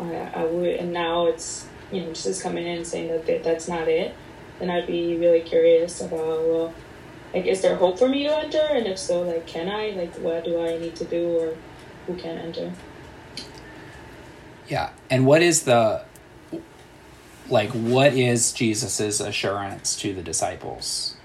I, 0.00 0.14
I 0.34 0.44
would, 0.44 0.74
and 0.76 0.92
now 0.92 1.26
it's, 1.26 1.66
you 1.90 2.02
know, 2.02 2.12
just 2.12 2.42
coming 2.42 2.66
in 2.66 2.78
and 2.78 2.86
saying 2.86 3.08
that 3.08 3.26
that- 3.26 3.42
that's 3.42 3.68
not 3.68 3.88
it, 3.88 4.14
then 4.58 4.68
I'd 4.70 4.86
be 4.86 5.16
really 5.16 5.40
curious 5.40 6.00
about, 6.02 6.42
well, 6.46 6.74
like, 7.32 7.46
is 7.46 7.62
there 7.62 7.76
hope 7.76 7.98
for 7.98 8.08
me 8.08 8.24
to 8.24 8.36
enter? 8.36 8.66
And 8.70 8.86
if 8.86 8.98
so, 8.98 9.22
like, 9.22 9.46
can 9.46 9.68
I? 9.68 9.90
Like, 9.90 10.14
what 10.16 10.44
do 10.44 10.60
I 10.60 10.76
need 10.78 10.94
to 10.96 11.04
do 11.04 11.38
or 11.38 11.54
who 12.06 12.16
can 12.16 12.36
enter? 12.38 12.72
Yeah. 14.68 14.90
And 15.10 15.26
what 15.26 15.42
is 15.42 15.62
the 15.62 16.04
like 17.48 17.70
what 17.70 18.12
is 18.12 18.52
Jesus's 18.52 19.20
assurance 19.20 19.96
to 20.00 20.12
the 20.12 20.22
disciples? 20.22 21.16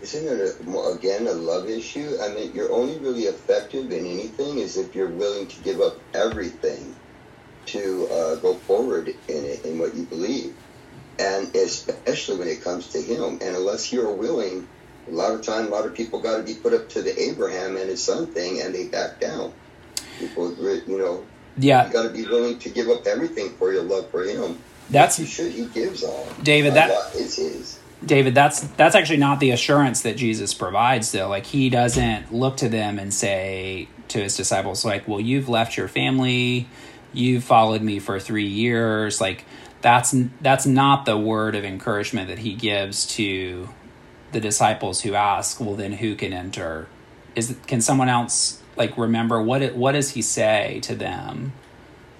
Isn't 0.00 0.26
it 0.26 0.66
a, 0.66 0.78
again 0.88 1.26
a 1.28 1.32
love 1.32 1.68
issue? 1.68 2.16
I 2.20 2.28
mean, 2.34 2.52
you're 2.54 2.72
only 2.72 2.98
really 2.98 3.24
effective 3.24 3.92
in 3.92 4.04
anything 4.04 4.58
is 4.58 4.76
if 4.76 4.94
you're 4.96 5.08
willing 5.08 5.46
to 5.46 5.62
give 5.62 5.80
up 5.80 5.96
everything 6.12 6.96
to 7.66 8.08
uh, 8.10 8.34
go 8.36 8.54
forward 8.54 9.08
in 9.08 9.44
it 9.44 9.64
in 9.64 9.78
what 9.78 9.94
you 9.94 10.02
believe, 10.04 10.56
and 11.20 11.54
especially 11.54 12.38
when 12.38 12.48
it 12.48 12.64
comes 12.64 12.88
to 12.88 13.00
Him. 13.00 13.38
And 13.40 13.56
unless 13.56 13.92
you're 13.92 14.12
willing, 14.12 14.66
a 15.08 15.10
lot 15.10 15.32
of 15.32 15.42
time, 15.42 15.66
a 15.66 15.70
lot 15.70 15.86
of 15.86 15.94
people 15.94 16.20
got 16.20 16.36
to 16.38 16.42
be 16.42 16.54
put 16.54 16.72
up 16.72 16.88
to 16.90 17.02
the 17.02 17.18
Abraham 17.20 17.76
and 17.76 17.88
his 17.88 18.02
son 18.02 18.26
thing, 18.26 18.60
and 18.60 18.74
they 18.74 18.86
back 18.86 19.20
down. 19.20 19.52
People, 20.18 20.54
you 20.54 20.98
know, 20.98 21.24
Yeah. 21.56 21.86
You 21.86 21.92
got 21.92 22.02
to 22.02 22.10
be 22.10 22.24
willing 22.24 22.58
to 22.60 22.68
give 22.70 22.88
up 22.88 23.06
everything 23.06 23.50
for 23.50 23.72
your 23.72 23.82
love 23.82 24.10
for 24.10 24.24
Him. 24.24 24.58
That's 24.90 25.18
you 25.18 25.26
should. 25.26 25.52
He 25.52 25.66
gives 25.66 26.02
all. 26.02 26.26
David. 26.42 26.74
that 26.74 27.14
is 27.14 27.36
His. 27.36 27.78
David, 28.04 28.34
that's 28.34 28.60
that's 28.60 28.96
actually 28.96 29.18
not 29.18 29.38
the 29.38 29.50
assurance 29.52 30.02
that 30.02 30.16
Jesus 30.16 30.54
provides 30.54 31.12
though. 31.12 31.28
Like 31.28 31.46
he 31.46 31.70
doesn't 31.70 32.34
look 32.34 32.56
to 32.58 32.68
them 32.68 32.98
and 32.98 33.14
say 33.14 33.88
to 34.08 34.20
his 34.20 34.36
disciples 34.36 34.84
like, 34.84 35.06
"Well, 35.06 35.20
you've 35.20 35.48
left 35.48 35.76
your 35.76 35.86
family, 35.86 36.66
you've 37.12 37.44
followed 37.44 37.80
me 37.80 38.00
for 38.00 38.18
3 38.18 38.44
years." 38.44 39.20
Like 39.20 39.44
that's 39.82 40.14
that's 40.40 40.66
not 40.66 41.04
the 41.04 41.16
word 41.16 41.54
of 41.54 41.64
encouragement 41.64 42.28
that 42.28 42.40
he 42.40 42.54
gives 42.54 43.06
to 43.16 43.68
the 44.32 44.40
disciples 44.40 45.02
who 45.02 45.14
ask, 45.14 45.60
"Well, 45.60 45.74
then 45.74 45.92
who 45.92 46.14
can 46.14 46.32
enter?" 46.32 46.88
Is 47.34 47.56
can 47.66 47.80
someone 47.80 48.08
else 48.08 48.60
like 48.76 48.96
remember 48.98 49.42
what 49.42 49.62
it, 49.62 49.76
what 49.76 49.92
does 49.92 50.10
he 50.10 50.22
say 50.22 50.80
to 50.82 50.94
them 50.94 51.52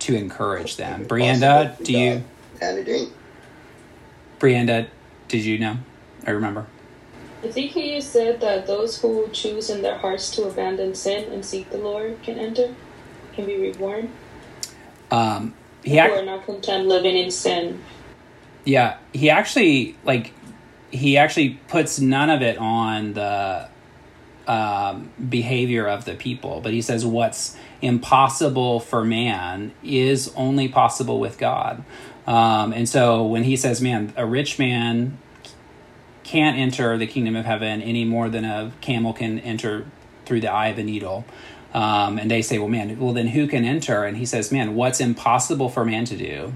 to 0.00 0.14
encourage 0.14 0.76
them? 0.76 1.04
Brianda, 1.06 1.82
do 1.82 1.92
you 1.92 2.24
And 2.60 2.78
it 2.78 2.88
ain't. 2.88 3.12
Brianda, 4.38 4.88
did 5.28 5.44
you 5.44 5.58
know? 5.58 5.76
I 6.26 6.30
remember. 6.30 6.66
I 7.42 7.48
think 7.48 7.72
he 7.72 8.00
said 8.00 8.40
that 8.40 8.66
those 8.66 9.00
who 9.00 9.28
choose 9.32 9.68
in 9.70 9.82
their 9.82 9.98
hearts 9.98 10.30
to 10.36 10.44
abandon 10.44 10.94
sin 10.94 11.32
and 11.32 11.44
seek 11.44 11.70
the 11.70 11.78
Lord 11.78 12.22
can 12.22 12.38
enter, 12.38 12.74
can 13.34 13.46
be 13.46 13.58
reborn. 13.60 14.12
Um, 15.10 15.54
he 15.82 15.98
Who 15.98 16.12
are 16.12 16.24
not 16.24 16.46
content 16.46 16.86
living 16.86 17.16
in 17.16 17.30
sin. 17.30 17.82
yeah, 18.64 18.98
he 19.12 19.28
actually 19.30 19.96
like 20.04 20.32
he 20.92 21.16
actually 21.16 21.58
puts 21.68 21.98
none 21.98 22.30
of 22.30 22.42
it 22.42 22.58
on 22.58 23.14
the 23.14 23.68
um, 24.46 25.10
behavior 25.28 25.86
of 25.86 26.04
the 26.04 26.14
people, 26.14 26.60
but 26.60 26.72
he 26.72 26.82
says 26.82 27.04
what's 27.04 27.56
impossible 27.80 28.78
for 28.78 29.04
man 29.04 29.72
is 29.82 30.32
only 30.36 30.68
possible 30.68 31.18
with 31.18 31.38
God. 31.38 31.82
Um, 32.26 32.72
and 32.72 32.88
so 32.88 33.24
when 33.24 33.44
he 33.44 33.56
says, 33.56 33.80
"Man, 33.80 34.12
a 34.16 34.26
rich 34.26 34.58
man 34.58 35.18
can't 36.22 36.56
enter 36.56 36.96
the 36.96 37.06
kingdom 37.06 37.34
of 37.34 37.46
heaven 37.46 37.82
any 37.82 38.04
more 38.04 38.28
than 38.28 38.44
a 38.44 38.72
camel 38.80 39.12
can 39.12 39.38
enter 39.40 39.86
through 40.24 40.40
the 40.40 40.52
eye 40.52 40.68
of 40.68 40.78
a 40.78 40.84
needle," 40.84 41.24
um, 41.72 42.18
and 42.18 42.30
they 42.30 42.42
say, 42.42 42.58
"Well, 42.58 42.68
man, 42.68 42.98
well 43.00 43.12
then 43.12 43.28
who 43.28 43.46
can 43.46 43.64
enter?" 43.64 44.04
And 44.04 44.16
he 44.16 44.26
says, 44.26 44.52
"Man, 44.52 44.74
what's 44.74 45.00
impossible 45.00 45.68
for 45.68 45.84
man 45.84 46.04
to 46.04 46.16
do." 46.16 46.52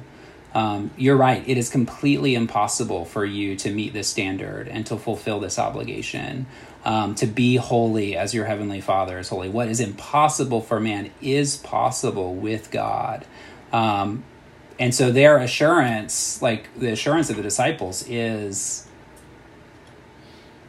Um, 0.56 0.90
you're 0.96 1.18
right. 1.18 1.46
It 1.46 1.58
is 1.58 1.68
completely 1.68 2.34
impossible 2.34 3.04
for 3.04 3.26
you 3.26 3.56
to 3.56 3.70
meet 3.70 3.92
this 3.92 4.08
standard 4.08 4.68
and 4.68 4.86
to 4.86 4.96
fulfill 4.96 5.38
this 5.38 5.58
obligation. 5.58 6.46
Um, 6.82 7.14
to 7.16 7.26
be 7.26 7.56
holy 7.56 8.16
as 8.16 8.32
your 8.32 8.46
heavenly 8.46 8.80
Father 8.80 9.18
is 9.18 9.28
holy. 9.28 9.50
What 9.50 9.68
is 9.68 9.80
impossible 9.80 10.62
for 10.62 10.80
man 10.80 11.10
is 11.20 11.58
possible 11.58 12.34
with 12.34 12.70
God. 12.70 13.26
Um, 13.70 14.24
and 14.78 14.94
so 14.94 15.12
their 15.12 15.36
assurance, 15.36 16.40
like 16.40 16.72
the 16.78 16.88
assurance 16.88 17.28
of 17.28 17.36
the 17.36 17.42
disciples, 17.42 18.06
is 18.08 18.88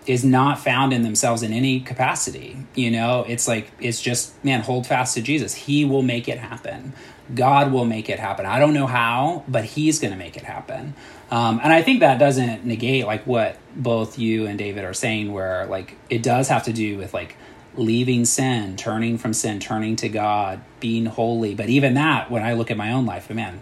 is 0.05 0.25
not 0.25 0.59
found 0.59 0.91
in 0.91 1.03
themselves 1.03 1.43
in 1.43 1.53
any 1.53 1.79
capacity. 1.79 2.57
You 2.75 2.91
know, 2.91 3.23
it's 3.25 3.47
like 3.47 3.71
it's 3.79 4.01
just 4.01 4.43
man, 4.43 4.61
hold 4.61 4.85
fast 4.85 5.13
to 5.15 5.21
Jesus. 5.21 5.53
He 5.53 5.85
will 5.85 6.01
make 6.01 6.27
it 6.27 6.39
happen. 6.39 6.91
God 7.33 7.71
will 7.71 7.85
make 7.85 8.09
it 8.09 8.19
happen. 8.19 8.45
I 8.45 8.59
don't 8.59 8.73
know 8.73 8.87
how, 8.87 9.43
but 9.47 9.65
He's 9.65 9.99
going 9.99 10.11
to 10.11 10.17
make 10.17 10.37
it 10.37 10.43
happen. 10.43 10.93
Um, 11.29 11.59
and 11.61 11.73
I 11.73 11.81
think 11.81 11.99
that 11.99 12.19
doesn't 12.19 12.65
negate 12.65 13.05
like 13.05 13.27
what 13.27 13.57
both 13.75 14.17
you 14.17 14.45
and 14.45 14.57
David 14.57 14.85
are 14.85 14.93
saying, 14.93 15.31
where 15.33 15.65
like 15.65 15.97
it 16.09 16.23
does 16.23 16.47
have 16.47 16.63
to 16.63 16.73
do 16.73 16.97
with 16.97 17.13
like 17.13 17.35
leaving 17.75 18.25
sin, 18.25 18.75
turning 18.75 19.17
from 19.17 19.33
sin, 19.33 19.59
turning 19.59 19.95
to 19.97 20.09
God, 20.09 20.61
being 20.79 21.05
holy. 21.05 21.53
But 21.53 21.69
even 21.69 21.93
that, 21.95 22.31
when 22.31 22.43
I 22.43 22.53
look 22.53 22.71
at 22.71 22.77
my 22.77 22.91
own 22.91 23.05
life, 23.05 23.29
man, 23.29 23.59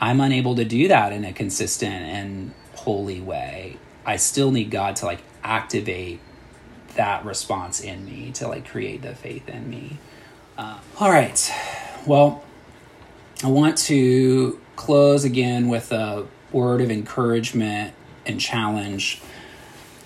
I'm 0.00 0.20
unable 0.20 0.56
to 0.56 0.64
do 0.64 0.88
that 0.88 1.12
in 1.12 1.24
a 1.24 1.32
consistent 1.32 1.94
and 1.94 2.52
holy 2.74 3.20
way. 3.20 3.78
I 4.04 4.16
still 4.16 4.50
need 4.50 4.70
God 4.70 4.96
to 4.96 5.06
like 5.06 5.22
activate 5.44 6.20
that 6.96 7.24
response 7.24 7.80
in 7.80 8.04
me 8.04 8.32
to 8.32 8.48
like 8.48 8.68
create 8.68 9.02
the 9.02 9.14
faith 9.14 9.48
in 9.48 9.70
me. 9.70 9.98
Uh, 10.58 10.78
all 10.98 11.10
right. 11.10 11.52
Well, 12.06 12.44
I 13.44 13.48
want 13.48 13.76
to 13.78 14.60
close 14.76 15.24
again 15.24 15.68
with 15.68 15.90
a 15.90 16.28
word 16.52 16.80
of 16.80 16.92
encouragement 16.92 17.92
and 18.24 18.40
challenge. 18.40 19.20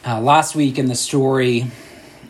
Uh, 0.07 0.23
last 0.23 0.55
week 0.57 0.79
in 0.79 0.87
the 0.87 0.95
story, 0.95 1.71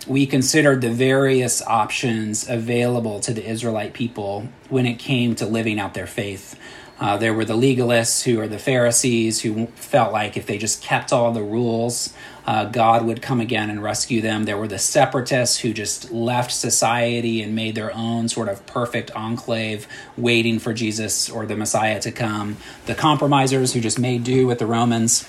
we 0.09 0.27
considered 0.27 0.81
the 0.81 0.91
various 0.91 1.63
options 1.63 2.49
available 2.49 3.21
to 3.21 3.33
the 3.33 3.49
Israelite 3.49 3.93
people 3.93 4.49
when 4.69 4.85
it 4.85 4.95
came 4.95 5.37
to 5.37 5.47
living 5.47 5.79
out 5.79 5.95
their 5.95 6.09
faith. 6.09 6.59
Uh, 6.99 7.17
there 7.17 7.35
were 7.35 7.45
the 7.45 7.55
legalists, 7.55 8.25
who 8.25 8.41
are 8.41 8.49
the 8.49 8.59
Pharisees, 8.59 9.43
who 9.43 9.67
felt 9.77 10.13
like 10.13 10.37
if 10.37 10.47
they 10.47 10.59
just 10.59 10.83
kept 10.83 11.13
all 11.13 11.31
the 11.31 11.43
rules, 11.43 12.13
uh, 12.47 12.65
God 12.65 13.05
would 13.05 13.21
come 13.21 13.41
again 13.41 13.71
and 13.71 13.83
rescue 13.83 14.21
them. 14.21 14.45
There 14.45 14.57
were 14.57 14.69
the 14.69 14.79
separatists, 14.79 15.59
who 15.59 15.73
just 15.73 16.13
left 16.13 16.53
society 16.53 17.43
and 17.43 17.57
made 17.57 17.75
their 17.75 17.93
own 17.93 18.29
sort 18.29 18.49
of 18.49 18.65
perfect 18.67 19.11
enclave, 19.11 19.89
waiting 20.17 20.61
for 20.61 20.73
Jesus 20.73 21.29
or 21.29 21.45
the 21.45 21.57
Messiah 21.57 22.01
to 22.01 22.13
come. 22.13 22.57
The 22.87 22.95
compromisers, 22.95 23.73
who 23.73 23.81
just 23.81 23.99
made 23.99 24.23
do 24.23 24.47
with 24.47 24.61
the 24.61 24.67
Romans 24.67 25.29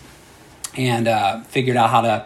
and 0.75 1.07
uh, 1.07 1.41
figured 1.41 1.75
out 1.75 1.89
how 1.89 2.01
to 2.01 2.25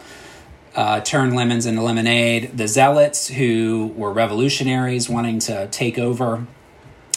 uh, 0.76 1.00
turn 1.02 1.36
lemons 1.36 1.66
into 1.66 1.82
lemonade. 1.82 2.58
The 2.58 2.68
zealots, 2.68 3.30
who 3.30 3.94
were 3.96 4.12
revolutionaries 4.12 5.10
wanting 5.10 5.40
to 5.40 5.68
take 5.68 5.98
over. 5.98 6.46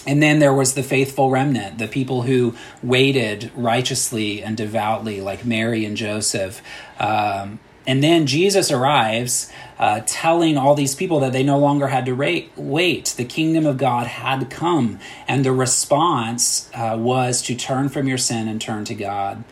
And 0.06 0.22
then 0.22 0.38
there 0.38 0.52
was 0.52 0.74
the 0.74 0.82
faithful 0.82 1.30
remnant, 1.30 1.78
the 1.78 1.88
people 1.88 2.22
who 2.22 2.54
waited 2.82 3.50
righteously 3.56 4.42
and 4.42 4.56
devoutly, 4.56 5.20
like 5.20 5.44
Mary 5.44 5.84
and 5.84 5.96
Joseph. 5.96 6.62
Um, 7.00 7.58
and 7.86 8.02
then 8.02 8.26
Jesus 8.26 8.70
arrives, 8.70 9.50
uh, 9.78 10.00
telling 10.06 10.56
all 10.56 10.74
these 10.74 10.94
people 10.94 11.20
that 11.20 11.32
they 11.32 11.42
no 11.42 11.58
longer 11.58 11.88
had 11.88 12.06
to 12.06 12.12
wait. 12.12 13.06
The 13.16 13.24
kingdom 13.24 13.66
of 13.66 13.76
God 13.76 14.06
had 14.06 14.48
come. 14.48 14.98
And 15.28 15.44
the 15.44 15.52
response 15.52 16.70
uh, 16.74 16.96
was 16.98 17.42
to 17.42 17.54
turn 17.54 17.88
from 17.88 18.08
your 18.08 18.18
sin 18.18 18.48
and 18.48 18.60
turn 18.60 18.84
to 18.86 18.94
God. 18.94 19.44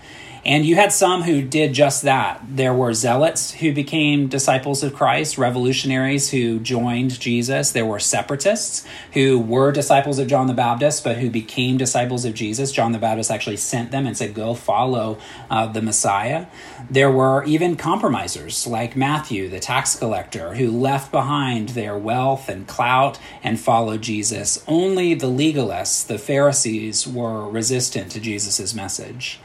And 0.44 0.66
you 0.66 0.74
had 0.74 0.92
some 0.92 1.22
who 1.22 1.40
did 1.40 1.72
just 1.72 2.02
that. 2.02 2.42
There 2.48 2.74
were 2.74 2.94
zealots 2.94 3.52
who 3.52 3.72
became 3.72 4.26
disciples 4.26 4.82
of 4.82 4.92
Christ, 4.92 5.38
revolutionaries 5.38 6.30
who 6.30 6.58
joined 6.58 7.20
Jesus. 7.20 7.70
There 7.70 7.86
were 7.86 8.00
separatists 8.00 8.84
who 9.12 9.38
were 9.38 9.70
disciples 9.70 10.18
of 10.18 10.26
John 10.26 10.48
the 10.48 10.52
Baptist, 10.52 11.04
but 11.04 11.18
who 11.18 11.30
became 11.30 11.76
disciples 11.76 12.24
of 12.24 12.34
Jesus. 12.34 12.72
John 12.72 12.90
the 12.90 12.98
Baptist 12.98 13.30
actually 13.30 13.56
sent 13.56 13.92
them 13.92 14.04
and 14.04 14.16
said, 14.16 14.34
Go 14.34 14.54
follow 14.54 15.18
uh, 15.48 15.68
the 15.68 15.80
Messiah. 15.80 16.46
There 16.90 17.10
were 17.10 17.44
even 17.44 17.76
compromisers 17.76 18.66
like 18.66 18.96
Matthew, 18.96 19.48
the 19.48 19.60
tax 19.60 19.94
collector, 19.94 20.54
who 20.54 20.72
left 20.72 21.12
behind 21.12 21.70
their 21.70 21.96
wealth 21.96 22.48
and 22.48 22.66
clout 22.66 23.16
and 23.44 23.60
followed 23.60 24.02
Jesus. 24.02 24.64
Only 24.66 25.14
the 25.14 25.30
legalists, 25.30 26.04
the 26.04 26.18
Pharisees, 26.18 27.06
were 27.06 27.48
resistant 27.48 28.10
to 28.10 28.20
Jesus' 28.20 28.74
message. 28.74 29.38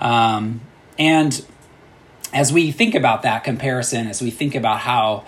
Um, 0.00 0.62
and 0.98 1.44
as 2.32 2.52
we 2.52 2.72
think 2.72 2.94
about 2.94 3.22
that 3.22 3.44
comparison, 3.44 4.06
as 4.06 4.22
we 4.22 4.30
think 4.30 4.54
about 4.54 4.80
how 4.80 5.24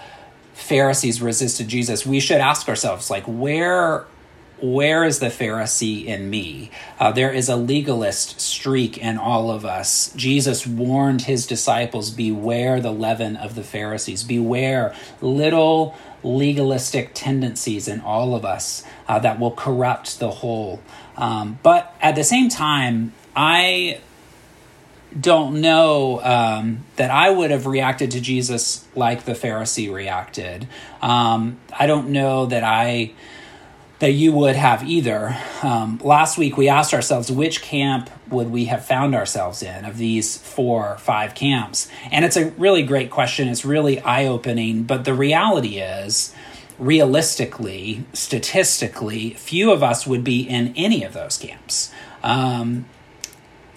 Pharisees 0.55 1.21
resisted 1.21 1.69
Jesus, 1.69 2.07
we 2.07 2.21
should 2.21 2.41
ask 2.41 2.69
ourselves, 2.69 3.11
like, 3.11 3.25
where 3.25 4.07
where 4.63 5.03
is 5.03 5.19
the 5.19 5.27
Pharisee 5.27 6.05
in 6.05 6.31
me? 6.31 6.71
Uh, 7.01 7.11
there 7.11 7.33
is 7.33 7.49
a 7.49 7.57
legalist 7.57 8.41
streak 8.41 8.97
in 8.97 9.19
all 9.19 9.51
of 9.51 9.65
us. 9.65 10.13
Jesus 10.15 10.65
warned 10.65 11.23
his 11.23 11.49
disciples 11.49 12.11
beware 12.11 12.81
the 12.81 12.93
leaven 12.93 13.37
of 13.37 13.57
the 13.57 13.65
Pharisees, 13.65 14.23
beware 14.23 14.95
little 15.21 15.97
legalistic 16.23 17.11
tendencies 17.13 17.89
in 17.89 18.01
all 18.01 18.37
of 18.37 18.45
us 18.45 18.85
uh, 19.09 19.19
that 19.19 19.41
will 19.41 19.51
corrupt 19.51 20.21
the 20.21 20.31
whole. 20.31 20.81
Um, 21.17 21.59
but 21.65 21.93
at 22.01 22.15
the 22.15 22.23
same 22.23 22.49
time, 22.49 23.13
I 23.35 24.01
don't 25.21 25.61
know 25.61 26.21
um, 26.23 26.85
that 26.97 27.11
I 27.11 27.31
would 27.31 27.51
have 27.51 27.67
reacted 27.67 28.13
to 28.13 28.21
Jesus 28.21 28.87
like 28.95 29.25
the 29.25 29.33
Pharisee 29.33 29.93
reacted. 29.93 30.67
Um, 31.01 31.61
I 31.79 31.87
don't 31.87 32.11
know 32.11 32.47
that 32.47 32.65
I 32.65 33.13
that 33.99 34.13
you 34.13 34.33
would 34.33 34.57
have 34.57 34.83
either. 34.83 35.37
Um, 35.63 36.01
last 36.03 36.37
week 36.37 36.57
we 36.57 36.69
asked 36.69 36.93
ourselves 36.93 37.31
which 37.31 37.63
camp 37.63 38.11
would 38.31 38.51
we 38.51 38.65
have 38.65 38.85
found 38.85 39.15
ourselves 39.15 39.63
in 39.63 39.85
of 39.85 39.97
these 39.97 40.37
four 40.39 40.97
five 40.99 41.35
camps, 41.35 41.89
and 42.11 42.25
it's 42.25 42.37
a 42.37 42.51
really 42.53 42.83
great 42.83 43.11
question. 43.11 43.49
It's 43.49 43.65
really 43.65 44.01
eye 44.01 44.27
opening, 44.27 44.83
but 44.85 45.05
the 45.05 45.15
reality 45.15 45.79
is. 45.79 46.35
Realistically, 46.79 48.03
statistically, 48.13 49.35
few 49.35 49.71
of 49.71 49.85
us 49.85 50.05
would 50.05 50.25
be 50.25 50.43
in 50.43 50.73
any 50.75 51.05
of 51.05 51.13
those 51.13 51.39
camps. 51.39 51.93
Um, 52.25 52.87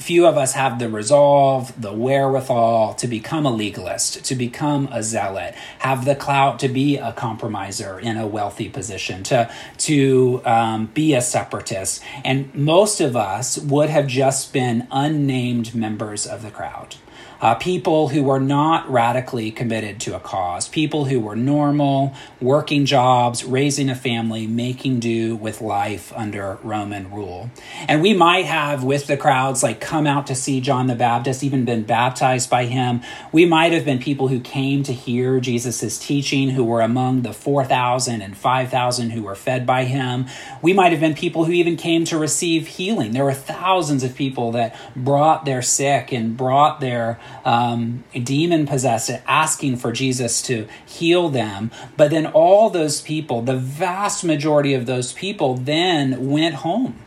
few 0.05 0.27
of 0.27 0.37
us 0.37 0.53
have 0.53 0.77
the 0.77 0.87
resolve, 0.87 1.81
the 1.81 1.91
wherewithal 1.91 2.93
to 2.93 3.07
become 3.07 3.43
a 3.43 3.49
legalist, 3.49 4.23
to 4.23 4.35
become 4.35 4.87
a 4.91 5.01
zealot, 5.01 5.55
have 5.79 6.05
the 6.05 6.15
clout 6.15 6.59
to 6.59 6.69
be 6.69 6.95
a 6.97 7.11
compromiser 7.11 7.99
in 7.99 8.15
a 8.15 8.27
wealthy 8.27 8.69
position, 8.69 9.23
to 9.23 9.51
to 9.77 10.43
um, 10.45 10.85
be 10.93 11.15
a 11.15 11.21
separatist. 11.21 12.03
And 12.23 12.53
most 12.53 13.01
of 13.01 13.15
us 13.15 13.57
would 13.57 13.89
have 13.89 14.05
just 14.05 14.53
been 14.53 14.87
unnamed 14.91 15.73
members 15.73 16.27
of 16.27 16.43
the 16.43 16.51
crowd 16.51 16.97
uh, 17.45 17.53
people 17.53 18.07
who 18.07 18.23
were 18.23 18.39
not 18.39 18.89
radically 18.89 19.51
committed 19.51 19.99
to 19.99 20.15
a 20.15 20.19
cause, 20.19 20.67
people 20.67 21.05
who 21.05 21.19
were 21.19 21.35
normal, 21.35 22.11
working 22.41 22.87
jobs, 22.87 23.43
raising 23.43 23.87
a 23.87 23.93
family, 23.93 24.47
making 24.47 24.99
do 24.99 25.35
with 25.35 25.61
life 25.61 26.11
under 26.15 26.57
Roman 26.63 27.11
rule. 27.11 27.51
And 27.87 28.01
we 28.01 28.15
might 28.15 28.45
have, 28.45 28.83
with 28.83 29.05
the 29.05 29.15
crowds, 29.15 29.61
like 29.61 29.79
come 29.79 30.07
out 30.07 30.25
to 30.25 30.33
see 30.33 30.59
John 30.59 30.87
the 30.87 30.95
Baptist, 30.95 31.43
even 31.43 31.65
been 31.65 31.83
baptized 31.83 32.49
by 32.49 32.65
him. 32.65 33.01
We 33.31 33.45
might 33.45 33.73
have 33.73 33.85
been 33.85 33.99
people 33.99 34.27
who 34.27 34.39
came 34.39 34.81
to 34.81 34.91
hear 34.91 35.39
Jesus' 35.39 35.99
teaching, 35.99 36.49
who 36.49 36.63
were 36.63 36.81
among 36.81 37.21
the 37.21 37.31
4,000 37.31 38.23
and 38.23 38.35
5,000 38.35 39.11
who 39.11 39.21
were 39.21 39.35
fed 39.35 39.67
by 39.67 39.83
him. 39.83 40.25
We 40.63 40.73
might 40.73 40.93
have 40.93 41.01
been 41.01 41.13
people 41.13 41.45
who 41.45 41.51
even 41.51 41.77
came 41.77 42.05
to 42.05 42.17
receive 42.17 42.65
healing. 42.69 43.11
There 43.11 43.23
were 43.23 43.35
thousands 43.35 44.03
of 44.03 44.15
people 44.15 44.53
that 44.53 44.75
brought 44.95 45.45
their 45.45 45.61
sick 45.61 46.11
and 46.11 46.35
brought 46.35 46.79
their 46.79 47.19
um, 47.43 48.03
demon 48.13 48.65
possessed, 48.65 49.11
asking 49.27 49.77
for 49.77 49.91
Jesus 49.91 50.41
to 50.43 50.67
heal 50.85 51.29
them. 51.29 51.71
But 51.97 52.11
then 52.11 52.27
all 52.27 52.69
those 52.69 53.01
people, 53.01 53.41
the 53.41 53.57
vast 53.57 54.23
majority 54.23 54.73
of 54.73 54.85
those 54.85 55.13
people, 55.13 55.55
then 55.55 56.29
went 56.29 56.55
home. 56.55 56.99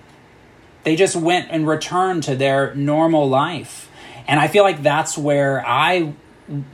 They 0.85 0.97
just 0.97 1.17
went 1.17 1.49
and 1.51 1.67
returned 1.67 2.23
to 2.25 2.37
their 2.37 2.75
normal 2.75 3.29
life. 3.29 3.91
And 4.27 4.39
I 4.39 4.49
feel 4.49 4.63
like 4.63 4.83
that's 4.83 5.17
where 5.17 5.67
I 5.67 6.15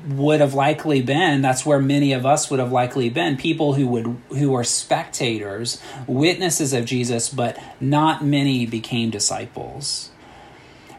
would 0.07 0.41
have 0.41 0.55
likely 0.55 1.03
been 1.03 1.43
that's 1.43 1.67
where 1.67 1.81
many 1.81 2.13
of 2.13 2.25
us 2.25 2.49
would 2.49 2.61
have 2.61 2.71
likely 2.71 3.11
been 3.11 3.37
people 3.37 3.75
who 3.75 3.89
would 3.89 4.07
who 4.29 4.53
were 4.53 4.63
spectators 4.63 5.83
witnesses 6.07 6.73
of 6.73 6.85
Jesus 6.85 7.29
but 7.29 7.59
not 7.81 8.25
many 8.25 8.67
became 8.67 9.11
disciples 9.11 10.11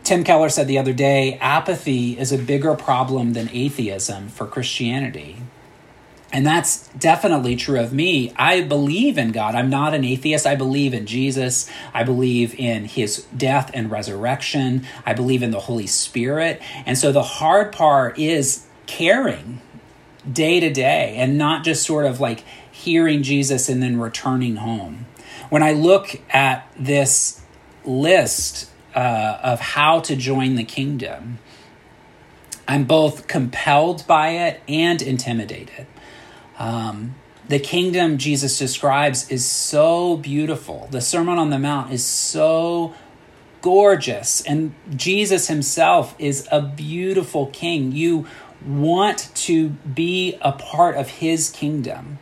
Tim 0.06 0.24
Keller 0.24 0.50
said 0.50 0.68
the 0.68 0.78
other 0.78 0.94
day 0.94 1.34
apathy 1.42 2.18
is 2.18 2.32
a 2.32 2.38
bigger 2.38 2.76
problem 2.76 3.34
than 3.34 3.50
atheism 3.52 4.30
for 4.30 4.46
Christianity. 4.46 5.38
And 6.32 6.46
that's 6.46 6.90
definitely 6.90 7.56
true 7.56 7.80
of 7.80 7.92
me. 7.92 8.32
I 8.36 8.62
believe 8.62 9.18
in 9.18 9.32
God. 9.32 9.56
I'm 9.56 9.70
not 9.72 9.96
an 9.96 10.04
atheist. 10.06 10.46
I 10.46 10.54
believe 10.56 10.94
in 10.94 11.08
Jesus. 11.08 11.68
I 11.92 12.04
believe 12.04 12.54
in 12.60 12.86
his 12.86 13.26
death 13.36 13.72
and 13.74 13.90
resurrection. 13.90 14.86
I 15.08 15.14
believe 15.14 15.42
in 15.42 15.50
the 15.50 15.62
Holy 15.62 15.88
Spirit. 15.88 16.62
And 16.86 17.00
so 17.00 17.12
the 17.12 17.24
hard 17.24 17.72
part 17.72 18.20
is 18.20 18.68
caring 18.86 19.60
day 20.32 20.60
to 20.60 20.72
day 20.72 21.16
and 21.18 21.36
not 21.36 21.64
just 21.64 21.84
sort 21.84 22.06
of 22.06 22.20
like 22.20 22.44
hearing 22.72 23.24
Jesus 23.24 23.70
and 23.70 23.82
then 23.82 24.00
returning 24.00 24.58
home. 24.58 25.08
When 25.50 25.64
I 25.64 25.72
look 25.72 26.22
at 26.30 26.72
this 26.78 27.42
list 27.84 28.70
uh, 28.96 29.40
of 29.44 29.60
how 29.60 30.00
to 30.00 30.16
join 30.16 30.56
the 30.56 30.64
kingdom, 30.64 31.40
I'm 32.68 32.86
both 32.86 33.28
compelled 33.28 34.08
by 34.08 34.30
it 34.30 34.62
and 34.68 35.02
intimidated. 35.02 35.86
Um, 36.58 37.16
the 37.48 37.60
kingdom 37.60 38.18
Jesus 38.18 38.58
describes 38.58 39.30
is 39.30 39.46
so 39.46 40.18
beautiful. 40.18 40.88
The 40.90 41.02
Sermon 41.02 41.38
on 41.38 41.52
the 41.52 41.60
Mount 41.60 41.94
is 41.94 42.04
so 42.04 42.96
gorgeous. 43.62 44.42
And 44.42 44.74
Jesus 44.96 45.48
himself 45.48 46.16
is 46.18 46.48
a 46.52 46.62
beautiful 46.62 47.48
king. 47.48 47.92
You 47.92 48.26
want 48.66 49.30
to 49.36 49.70
be 49.70 50.38
a 50.42 50.54
part 50.54 50.96
of 50.96 51.10
his 51.10 51.52
kingdom. 51.52 52.18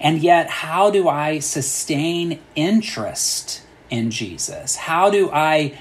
And 0.00 0.20
yet, 0.20 0.48
how 0.48 0.90
do 0.90 1.08
I 1.08 1.40
sustain 1.40 2.40
interest 2.54 3.62
in 3.90 4.10
Jesus? 4.10 4.76
How 4.76 5.10
do 5.10 5.30
I 5.30 5.76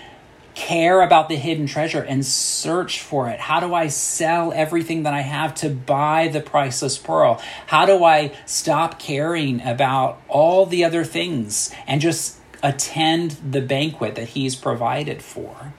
care 0.57 1.03
about 1.03 1.29
the 1.29 1.35
hidden 1.35 1.67
treasure 1.67 2.01
and 2.01 2.25
search 2.25 2.99
for 2.99 3.29
it? 3.29 3.39
How 3.39 3.59
do 3.59 3.75
I 3.75 3.89
sell 3.89 4.51
everything 4.51 5.03
that 5.03 5.13
I 5.13 5.21
have 5.21 5.53
to 5.55 5.69
buy 5.69 6.29
the 6.29 6.41
priceless 6.41 6.97
pearl? 6.97 7.39
How 7.67 7.85
do 7.85 8.03
I 8.03 8.35
stop 8.47 8.97
caring 8.97 9.61
about 9.61 10.19
all 10.27 10.65
the 10.65 10.83
other 10.83 11.03
things 11.03 11.71
and 11.85 12.01
just 12.01 12.37
attend 12.63 13.37
the 13.51 13.61
banquet 13.61 14.15
that 14.15 14.29
he's 14.29 14.55
provided 14.55 15.21
for? 15.21 15.73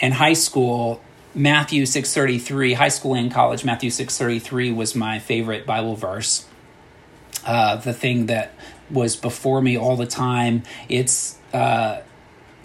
In 0.00 0.12
high 0.12 0.32
school, 0.32 1.00
Matthew 1.32 1.84
6:33, 1.86 2.72
high 2.72 2.88
school 2.88 3.14
and 3.14 3.30
college, 3.30 3.64
Matthew 3.64 3.90
6:33 3.90 4.74
was 4.74 4.96
my 4.96 5.20
favorite 5.20 5.64
Bible 5.64 5.94
verse. 5.94 6.46
Uh, 7.46 7.76
the 7.76 7.92
thing 7.92 8.26
that 8.26 8.50
was 8.90 9.14
before 9.14 9.62
me 9.62 9.78
all 9.78 9.96
the 9.96 10.06
time. 10.06 10.64
It's 10.88 11.36
uh, 11.52 12.00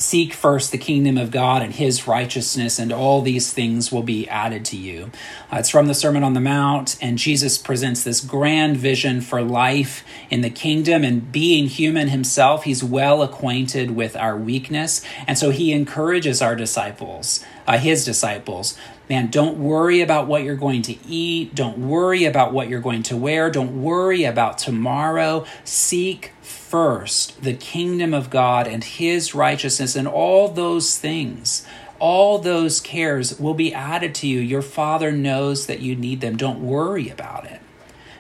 Seek 0.02 0.34
first 0.34 0.72
the 0.72 0.80
kingdom 0.80 1.16
of 1.16 1.30
God 1.30 1.62
and 1.62 1.72
his 1.72 2.08
righteousness, 2.08 2.80
and 2.80 2.92
all 2.92 3.22
these 3.22 3.54
things 3.54 3.92
will 3.92 4.02
be 4.02 4.28
added 4.28 4.66
to 4.66 4.76
you. 4.76 5.12
Uh, 5.54 5.58
it's 5.58 5.70
from 5.70 5.86
the 5.86 5.94
Sermon 5.94 6.24
on 6.24 6.34
the 6.34 6.40
Mount, 6.40 6.98
and 7.02 7.20
Jesus 7.20 7.60
presents 7.60 8.04
this 8.04 8.20
grand 8.20 8.78
vision 8.78 9.22
for 9.22 9.44
life 9.44 10.04
in 10.32 10.42
the 10.42 10.50
kingdom. 10.50 11.04
And 11.04 11.32
being 11.32 11.68
human 11.68 12.08
himself, 12.08 12.64
he's 12.64 12.84
well 12.84 13.22
acquainted 13.22 13.92
with 13.92 14.16
our 14.16 14.36
weakness. 14.36 15.04
And 15.28 15.38
so 15.38 15.52
he 15.52 15.72
encourages 15.72 16.42
our 16.42 16.56
disciples, 16.56 17.46
uh, 17.68 17.78
his 17.78 18.06
disciples, 18.06 18.78
man, 19.10 19.28
don't 19.28 19.58
worry 19.58 20.02
about 20.02 20.28
what 20.28 20.44
you're 20.44 20.56
going 20.56 20.82
to 20.84 20.98
eat. 21.08 21.54
Don't 21.54 21.78
worry 21.78 22.26
about 22.26 22.54
what 22.54 22.70
you're 22.70 22.82
going 22.82 23.04
to 23.04 23.18
wear. 23.18 23.50
Don't 23.50 23.82
worry 23.82 24.24
about 24.24 24.58
tomorrow. 24.58 25.46
Seek 25.64 26.34
first 26.42 27.42
the 27.44 27.54
kingdom 27.54 28.14
of 28.14 28.30
God 28.30 28.68
and 28.68 28.84
his 28.84 29.36
righteousness, 29.36 29.96
and 29.96 30.08
all 30.08 30.48
those 30.48 30.98
things, 30.98 31.66
all 32.00 32.40
those 32.40 32.80
cares 32.80 33.40
will 33.40 33.54
be 33.54 33.74
added 33.74 34.16
to 34.16 34.28
you. 34.28 34.40
Your 34.40 34.62
Father 34.62 35.12
knows 35.12 35.68
that 35.68 35.82
you 35.82 35.96
need 35.96 36.22
them. 36.22 36.38
Don't 36.38 36.66
worry 36.66 37.10
about 37.10 37.46
it. 37.46 37.62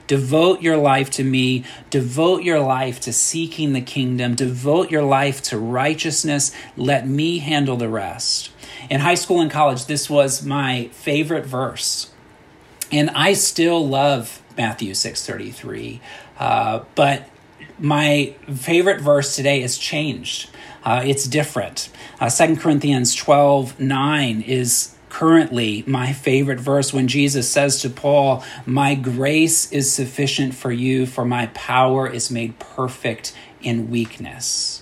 Devote 0.07 0.61
your 0.61 0.75
life 0.75 1.09
to 1.11 1.23
me. 1.23 1.63
Devote 1.89 2.43
your 2.43 2.59
life 2.59 2.99
to 2.99 3.13
seeking 3.13 3.71
the 3.71 3.79
kingdom. 3.79 4.35
Devote 4.35 4.91
your 4.91 5.03
life 5.03 5.41
to 5.43 5.57
righteousness. 5.57 6.53
Let 6.75 7.07
me 7.07 7.39
handle 7.39 7.77
the 7.77 7.87
rest. 7.87 8.51
In 8.89 9.01
high 9.01 9.15
school 9.15 9.41
and 9.41 9.51
college, 9.51 9.86
this 9.86 10.09
was 10.09 10.43
my 10.43 10.89
favorite 10.93 11.45
verse. 11.45 12.11
And 12.91 13.09
I 13.11 13.34
still 13.34 13.88
love 13.88 14.41
Matthew 14.57 14.93
6.33. 14.93 15.99
Uh, 16.38 16.84
but 16.95 17.29
my 17.79 18.36
favorite 18.53 19.01
verse 19.01 19.36
today 19.36 19.61
is 19.61 19.77
changed. 19.77 20.49
Uh, 20.84 21.01
it's 21.05 21.27
different. 21.27 21.89
Uh, 22.19 22.29
2 22.29 22.57
Corinthians 22.57 23.15
12 23.15 23.79
9 23.79 24.41
is 24.41 24.95
currently 25.09 25.84
my 25.86 26.13
favorite 26.13 26.59
verse 26.59 26.93
when 26.93 27.07
Jesus 27.07 27.49
says 27.49 27.82
to 27.82 27.89
Paul, 27.89 28.43
My 28.65 28.95
grace 28.95 29.71
is 29.71 29.91
sufficient 29.91 30.55
for 30.55 30.71
you, 30.71 31.05
for 31.05 31.25
my 31.25 31.47
power 31.47 32.07
is 32.07 32.32
made 32.32 32.57
perfect 32.59 33.34
in 33.61 33.91
weakness. 33.91 34.80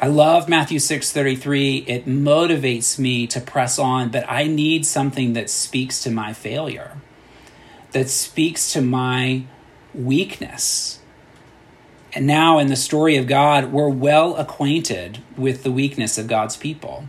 I 0.00 0.08
love 0.08 0.48
Matthew 0.48 0.80
6:33. 0.80 1.84
It 1.86 2.06
motivates 2.06 2.98
me 2.98 3.26
to 3.28 3.40
press 3.40 3.78
on, 3.78 4.08
but 4.08 4.24
I 4.28 4.46
need 4.46 4.84
something 4.84 5.34
that 5.34 5.48
speaks 5.48 6.02
to 6.02 6.10
my 6.10 6.32
failure. 6.32 6.92
That 7.92 8.10
speaks 8.10 8.72
to 8.72 8.80
my 8.80 9.44
weakness. 9.94 10.98
And 12.12 12.26
now, 12.26 12.58
in 12.58 12.66
the 12.66 12.76
story 12.76 13.16
of 13.16 13.26
God, 13.26 13.72
we're 13.72 13.88
well 13.88 14.36
acquainted 14.36 15.18
with 15.36 15.62
the 15.62 15.70
weakness 15.70 16.18
of 16.18 16.26
God's 16.26 16.56
people. 16.56 17.08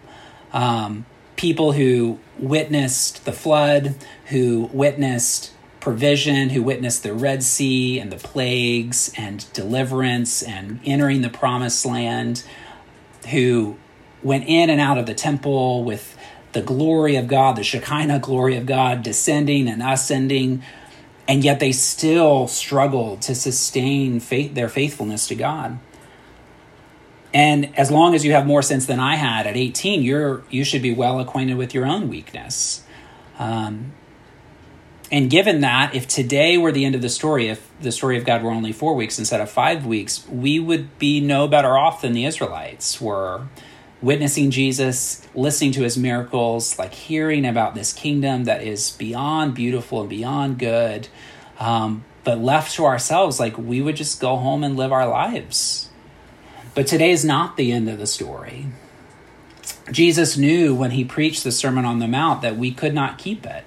Um, 0.53 1.05
people 1.35 1.73
who 1.73 2.19
witnessed 2.39 3.25
the 3.25 3.31
flood, 3.31 3.95
who 4.27 4.69
witnessed 4.71 5.51
provision, 5.79 6.49
who 6.49 6.63
witnessed 6.63 7.03
the 7.03 7.13
Red 7.13 7.43
Sea 7.43 7.99
and 7.99 8.11
the 8.11 8.17
plagues 8.17 9.11
and 9.17 9.45
deliverance 9.53 10.41
and 10.41 10.79
entering 10.85 11.21
the 11.21 11.29
promised 11.29 11.85
land, 11.85 12.43
who 13.27 13.77
went 14.23 14.45
in 14.47 14.69
and 14.69 14.81
out 14.81 14.97
of 14.97 15.05
the 15.05 15.13
temple 15.13 15.83
with 15.83 16.17
the 16.53 16.61
glory 16.61 17.15
of 17.15 17.27
God, 17.27 17.57
the 17.57 17.63
Shekinah 17.63 18.19
glory 18.19 18.55
of 18.55 18.65
God 18.65 19.03
descending 19.03 19.67
and 19.67 19.83
ascending 19.83 20.63
and 21.27 21.43
yet 21.43 21.59
they 21.59 21.71
still 21.71 22.47
struggled 22.47 23.21
to 23.23 23.35
sustain 23.35 24.19
faith, 24.19 24.53
their 24.53 24.69
faithfulness 24.69 25.27
to 25.27 25.35
God. 25.35 25.79
And 27.33 27.77
as 27.77 27.91
long 27.91 28.15
as 28.15 28.23
you 28.23 28.31
have 28.31 28.45
more 28.45 28.61
sense 28.61 28.85
than 28.85 28.99
I 28.99 29.15
had 29.15 29.47
at 29.47 29.57
18, 29.57 30.03
you're 30.03 30.43
you 30.49 30.63
should 30.63 30.81
be 30.81 30.93
well 30.93 31.19
acquainted 31.19 31.57
with 31.57 31.73
your 31.73 31.85
own 31.85 32.07
weakness. 32.09 32.83
Um, 33.37 33.93
and 35.11 35.29
given 35.29 35.61
that, 35.61 35.93
if 35.93 36.07
today 36.07 36.57
were 36.57 36.71
the 36.71 36.85
end 36.85 36.95
of 36.95 37.01
the 37.01 37.09
story, 37.09 37.47
if 37.47 37.69
the 37.79 37.91
story 37.91 38.17
of 38.17 38.25
God 38.25 38.43
were 38.43 38.51
only 38.51 38.71
four 38.71 38.95
weeks 38.95 39.19
instead 39.19 39.39
of 39.39 39.49
five 39.49 39.85
weeks, 39.85 40.27
we 40.27 40.59
would 40.59 40.97
be 40.97 41.19
no 41.19 41.47
better 41.47 41.77
off 41.77 42.01
than 42.01 42.13
the 42.13 42.25
Israelites 42.25 42.99
were 42.99 43.43
witnessing 44.01 44.51
Jesus, 44.51 45.27
listening 45.33 45.71
to 45.73 45.83
his 45.83 45.97
miracles, 45.97 46.77
like 46.77 46.93
hearing 46.93 47.45
about 47.45 47.75
this 47.75 47.93
kingdom 47.93 48.43
that 48.45 48.63
is 48.63 48.91
beyond 48.91 49.55
beautiful 49.55 50.01
and 50.01 50.09
beyond 50.09 50.59
good. 50.59 51.07
Um, 51.59 52.03
but 52.23 52.39
left 52.39 52.75
to 52.75 52.85
ourselves, 52.85 53.39
like 53.39 53.57
we 53.57 53.81
would 53.81 53.95
just 53.95 54.19
go 54.19 54.35
home 54.37 54.63
and 54.63 54.75
live 54.75 54.91
our 54.91 55.07
lives. 55.07 55.89
But 56.73 56.87
today 56.87 57.11
is 57.11 57.23
not 57.23 57.55
the 57.55 57.71
end 57.71 57.87
of 57.89 57.99
the 57.99 58.07
story. 58.07 58.65
Jesus 59.91 60.35
knew 60.35 60.73
when 60.73 60.91
he 60.91 61.05
preached 61.05 61.43
the 61.43 61.51
Sermon 61.51 61.85
on 61.85 61.99
the 61.99 62.07
Mount 62.07 62.41
that 62.41 62.57
we 62.57 62.71
could 62.71 62.93
not 62.93 63.17
keep 63.17 63.45
it. 63.45 63.63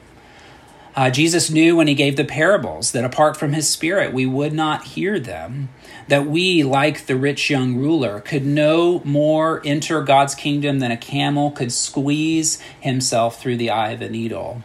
Uh, 0.99 1.11
Jesus 1.11 1.49
knew 1.49 1.77
when 1.77 1.87
he 1.87 1.95
gave 1.95 2.17
the 2.17 2.25
parables 2.25 2.91
that 2.91 3.05
apart 3.05 3.37
from 3.37 3.53
his 3.53 3.69
spirit, 3.71 4.13
we 4.13 4.27
would 4.27 4.53
not 4.53 4.83
hear 4.83 5.21
them. 5.21 5.69
That 6.09 6.27
we, 6.27 6.65
like 6.65 7.07
the 7.07 7.15
rich 7.15 7.49
young 7.49 7.77
ruler, 7.77 8.19
could 8.19 8.45
no 8.45 9.01
more 9.05 9.63
enter 9.65 10.03
God's 10.03 10.35
kingdom 10.35 10.81
than 10.81 10.91
a 10.91 10.97
camel 10.97 11.53
could 11.53 11.71
squeeze 11.71 12.61
himself 12.81 13.41
through 13.41 13.59
the 13.59 13.71
eye 13.71 13.91
of 13.91 14.03
a 14.03 14.09
needle. 14.09 14.65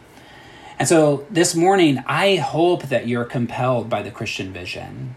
And 0.76 0.88
so 0.88 1.24
this 1.30 1.54
morning, 1.54 2.02
I 2.04 2.34
hope 2.34 2.88
that 2.88 3.06
you're 3.06 3.24
compelled 3.24 3.88
by 3.88 4.02
the 4.02 4.10
Christian 4.10 4.52
vision. 4.52 5.14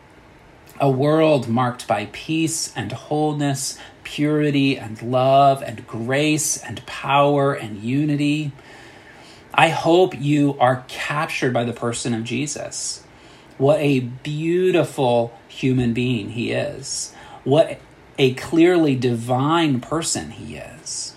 A 0.80 0.92
world 0.92 1.48
marked 1.48 1.88
by 1.88 2.10
peace 2.12 2.72
and 2.76 2.92
wholeness, 2.92 3.80
purity 4.04 4.78
and 4.78 5.02
love 5.02 5.64
and 5.64 5.88
grace 5.88 6.58
and 6.58 6.86
power 6.86 7.56
and 7.56 7.82
unity. 7.82 8.52
I 9.58 9.70
hope 9.70 10.14
you 10.16 10.56
are 10.60 10.86
captured 10.88 11.52
by 11.52 11.64
the 11.64 11.74
person 11.74 12.14
of 12.14 12.24
Jesus. 12.24 13.04
What 13.58 13.80
a 13.80 14.02
beautiful 14.02 15.36
human 15.48 15.94
being 15.94 16.30
he 16.30 16.52
is. 16.52 17.12
What 17.44 17.80
a 18.20 18.36
clearly 18.36 18.96
divine 18.96 19.82
person 19.82 20.30
he 20.30 20.58
is. 20.58 21.16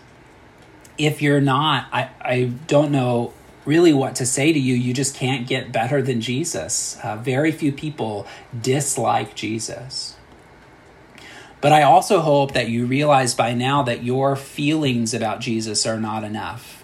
If 0.97 1.21
you're 1.21 1.43
not, 1.43 1.89
I, 1.93 2.11
I 2.21 2.45
don't 2.67 2.91
know 2.91 3.35
really 3.67 3.93
what 3.93 4.15
to 4.17 4.27
say 4.27 4.53
to 4.55 4.59
you. 4.59 4.75
You 4.75 4.95
just 4.95 5.15
can't 5.15 5.47
get 5.47 5.71
better 5.71 6.01
than 6.01 6.23
Jesus. 6.23 6.99
Uh, 7.03 7.17
very 7.17 7.53
few 7.53 7.73
people 7.73 8.27
dislike 8.59 9.35
Jesus. 9.35 10.17
But 11.61 11.73
I 11.73 11.83
also 11.83 12.21
hope 12.21 12.53
that 12.55 12.71
you 12.71 12.87
realize 12.87 13.35
by 13.35 13.53
now 13.53 13.83
that 13.83 14.03
your 14.03 14.35
feelings 14.35 15.13
about 15.13 15.41
Jesus 15.41 15.87
are 15.87 16.01
not 16.01 16.25
enough. 16.25 16.80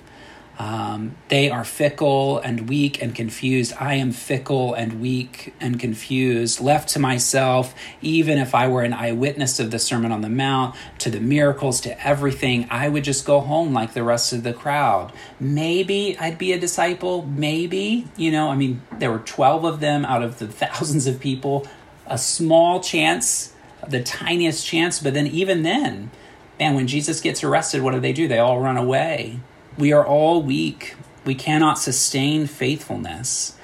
Um, 0.59 1.17
they 1.29 1.51
are 1.51 1.65
fickle 1.65 2.39
and 2.39 2.69
weak 2.69 3.03
and 3.03 3.15
confused. 3.15 3.75
I 3.79 3.95
am 3.95 4.11
fickle 4.11 4.73
and 4.73 5.01
weak 5.01 5.55
and 5.61 5.79
confused. 5.79 6.61
Left 6.61 6.89
to 6.91 6.99
myself, 6.99 7.75
even 8.01 8.39
if 8.39 8.55
I 8.55 8.67
were 8.67 8.83
an 8.83 8.95
eyewitness 8.95 9.61
of 9.61 9.71
the 9.71 9.79
Sermon 9.79 10.13
on 10.13 10.23
the 10.23 10.31
Mount, 10.31 10.75
to 10.99 11.11
the 11.11 11.21
miracles, 11.21 11.81
to 11.83 12.07
everything, 12.07 12.67
I 12.71 12.89
would 12.89 13.05
just 13.05 13.27
go 13.27 13.41
home 13.41 13.75
like 13.75 13.93
the 13.93 14.03
rest 14.03 14.33
of 14.33 14.45
the 14.45 14.55
crowd. 14.55 15.13
Maybe 15.39 16.17
I'd 16.19 16.39
be 16.39 16.53
a 16.55 16.59
disciple. 16.59 17.27
Maybe, 17.27 18.07
you 18.17 18.31
know, 18.31 18.49
I 18.49 18.57
mean, 18.57 18.81
there 18.99 19.13
were 19.13 19.19
12 19.19 19.65
of 19.65 19.81
them 19.81 20.07
out 20.07 20.23
of 20.23 20.39
the 20.39 20.49
thousands 20.49 21.07
of 21.07 21.21
people. 21.21 21.67
A 22.07 22.17
small 22.17 22.81
chance, 22.81 23.53
the 23.87 24.03
tiniest 24.03 24.67
chance, 24.67 25.01
but 25.01 25.13
then 25.13 25.27
even 25.27 25.65
then, 25.65 26.11
man, 26.59 26.75
when 26.75 26.87
Jesus 26.87 27.21
gets 27.21 27.45
arrested, 27.45 27.83
what 27.83 27.93
do 27.93 28.01
they 28.01 28.15
do? 28.15 28.27
They 28.27 28.39
all 28.39 28.61
run 28.61 28.79
away. 28.79 29.41
We 29.79 29.93
are 29.93 30.07
all 30.07 30.43
weak. 30.43 30.95
We 31.25 31.35
cannot 31.35 31.79
sustain 31.79 32.47
faithfulness. 32.47 33.57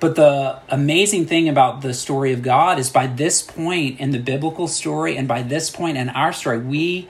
But 0.00 0.14
the 0.14 0.60
amazing 0.68 1.26
thing 1.26 1.48
about 1.48 1.80
the 1.80 1.94
story 1.94 2.32
of 2.32 2.42
God 2.42 2.78
is 2.78 2.90
by 2.90 3.06
this 3.06 3.42
point 3.42 3.98
in 3.98 4.10
the 4.10 4.18
biblical 4.18 4.68
story 4.68 5.16
and 5.16 5.26
by 5.26 5.42
this 5.42 5.70
point 5.70 5.96
in 5.96 6.08
our 6.10 6.32
story, 6.32 6.58
we 6.58 7.08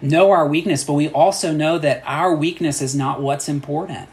know 0.00 0.30
our 0.30 0.46
weakness, 0.46 0.84
but 0.84 0.94
we 0.94 1.08
also 1.08 1.52
know 1.52 1.78
that 1.78 2.02
our 2.06 2.34
weakness 2.34 2.80
is 2.80 2.94
not 2.94 3.20
what's 3.20 3.48
important. 3.48 4.08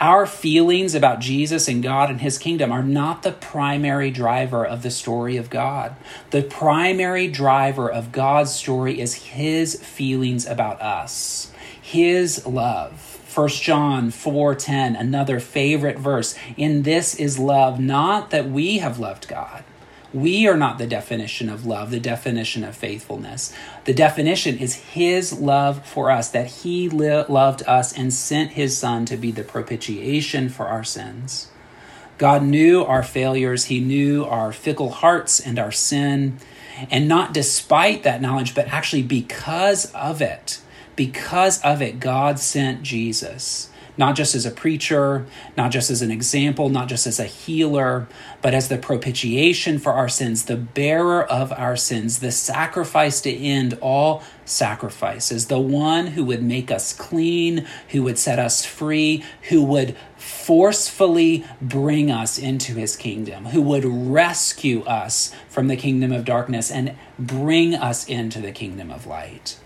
Our 0.00 0.24
feelings 0.26 0.94
about 0.94 1.20
Jesus 1.20 1.68
and 1.68 1.82
God 1.82 2.08
and 2.08 2.22
His 2.22 2.38
kingdom 2.38 2.72
are 2.72 2.82
not 2.82 3.22
the 3.22 3.32
primary 3.32 4.10
driver 4.10 4.64
of 4.64 4.82
the 4.82 4.90
story 4.90 5.36
of 5.36 5.50
God. 5.50 5.94
The 6.30 6.42
primary 6.42 7.28
driver 7.28 7.90
of 7.90 8.10
God's 8.10 8.52
story 8.52 8.98
is 8.98 9.14
His 9.14 9.76
feelings 9.76 10.46
about 10.46 10.80
us 10.80 11.52
his 11.90 12.46
love. 12.46 13.18
1 13.34 13.48
John 13.48 14.10
4:10, 14.10 14.94
another 14.94 15.40
favorite 15.40 15.98
verse. 15.98 16.36
In 16.56 16.82
this 16.82 17.16
is 17.16 17.38
love, 17.38 17.80
not 17.80 18.30
that 18.30 18.48
we 18.48 18.78
have 18.78 19.00
loved 19.00 19.26
God. 19.26 19.64
We 20.12 20.46
are 20.46 20.56
not 20.56 20.78
the 20.78 20.86
definition 20.86 21.48
of 21.48 21.66
love, 21.66 21.90
the 21.90 21.98
definition 21.98 22.62
of 22.62 22.76
faithfulness. 22.76 23.52
The 23.86 23.92
definition 23.92 24.58
is 24.58 24.74
his 24.74 25.32
love 25.32 25.84
for 25.84 26.12
us, 26.12 26.28
that 26.30 26.46
he 26.46 26.88
li- 26.88 27.24
loved 27.28 27.64
us 27.66 27.92
and 27.92 28.12
sent 28.12 28.52
his 28.52 28.76
son 28.76 29.04
to 29.06 29.16
be 29.16 29.32
the 29.32 29.44
propitiation 29.44 30.48
for 30.48 30.66
our 30.66 30.84
sins. 30.84 31.48
God 32.18 32.42
knew 32.44 32.84
our 32.84 33.02
failures, 33.02 33.64
he 33.64 33.80
knew 33.80 34.24
our 34.24 34.52
fickle 34.52 34.90
hearts 34.90 35.40
and 35.40 35.58
our 35.58 35.72
sin, 35.72 36.38
and 36.88 37.08
not 37.08 37.34
despite 37.34 38.04
that 38.04 38.22
knowledge, 38.22 38.54
but 38.54 38.68
actually 38.68 39.02
because 39.02 39.92
of 39.92 40.22
it 40.22 40.60
because 41.00 41.62
of 41.62 41.80
it, 41.80 41.98
God 41.98 42.38
sent 42.38 42.82
Jesus, 42.82 43.70
not 43.96 44.14
just 44.14 44.34
as 44.34 44.44
a 44.44 44.50
preacher, 44.50 45.24
not 45.56 45.70
just 45.70 45.88
as 45.88 46.02
an 46.02 46.10
example, 46.10 46.68
not 46.68 46.88
just 46.88 47.06
as 47.06 47.18
a 47.18 47.24
healer, 47.24 48.06
but 48.42 48.52
as 48.52 48.68
the 48.68 48.76
propitiation 48.76 49.78
for 49.78 49.94
our 49.94 50.10
sins, 50.10 50.44
the 50.44 50.58
bearer 50.58 51.24
of 51.24 51.52
our 51.52 51.74
sins, 51.74 52.18
the 52.18 52.30
sacrifice 52.30 53.22
to 53.22 53.34
end 53.34 53.78
all 53.80 54.22
sacrifices, 54.44 55.46
the 55.46 55.58
one 55.58 56.08
who 56.08 56.22
would 56.22 56.42
make 56.42 56.70
us 56.70 56.92
clean, 56.92 57.66
who 57.88 58.02
would 58.02 58.18
set 58.18 58.38
us 58.38 58.66
free, 58.66 59.24
who 59.48 59.64
would 59.64 59.96
forcefully 60.18 61.46
bring 61.62 62.10
us 62.10 62.36
into 62.36 62.74
his 62.74 62.94
kingdom, 62.94 63.46
who 63.46 63.62
would 63.62 63.86
rescue 63.86 64.82
us 64.82 65.34
from 65.48 65.68
the 65.68 65.76
kingdom 65.78 66.12
of 66.12 66.26
darkness 66.26 66.70
and 66.70 66.94
bring 67.18 67.74
us 67.74 68.06
into 68.06 68.38
the 68.38 68.52
kingdom 68.52 68.90
of 68.90 69.06
light. 69.06 69.56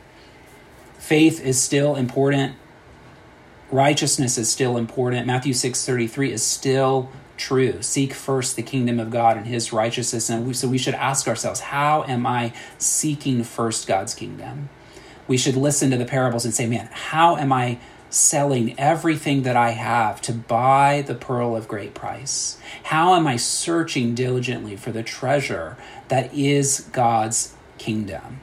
Faith 1.04 1.44
is 1.44 1.60
still 1.60 1.96
important. 1.96 2.54
Righteousness 3.70 4.38
is 4.38 4.50
still 4.50 4.78
important. 4.78 5.26
Matthew 5.26 5.52
6:33 5.52 6.32
is 6.32 6.42
still 6.42 7.10
true. 7.36 7.82
Seek 7.82 8.14
first 8.14 8.56
the 8.56 8.62
kingdom 8.62 8.98
of 8.98 9.10
God 9.10 9.36
and 9.36 9.46
his 9.46 9.70
righteousness. 9.70 10.30
And 10.30 10.46
we, 10.46 10.54
so 10.54 10.66
we 10.66 10.78
should 10.78 10.94
ask 10.94 11.28
ourselves, 11.28 11.60
how 11.60 12.04
am 12.08 12.26
I 12.26 12.54
seeking 12.78 13.44
first 13.44 13.86
God's 13.86 14.14
kingdom? 14.14 14.70
We 15.28 15.36
should 15.36 15.56
listen 15.56 15.90
to 15.90 15.98
the 15.98 16.06
parables 16.06 16.46
and 16.46 16.54
say, 16.54 16.66
man, 16.66 16.88
how 16.90 17.36
am 17.36 17.52
I 17.52 17.80
selling 18.08 18.74
everything 18.80 19.42
that 19.42 19.56
I 19.58 19.72
have 19.72 20.22
to 20.22 20.32
buy 20.32 21.04
the 21.06 21.14
pearl 21.14 21.54
of 21.54 21.68
great 21.68 21.92
price? 21.92 22.56
How 22.84 23.14
am 23.14 23.26
I 23.26 23.36
searching 23.36 24.14
diligently 24.14 24.74
for 24.74 24.90
the 24.90 25.02
treasure 25.02 25.76
that 26.08 26.32
is 26.32 26.88
God's 26.92 27.52
kingdom? 27.76 28.40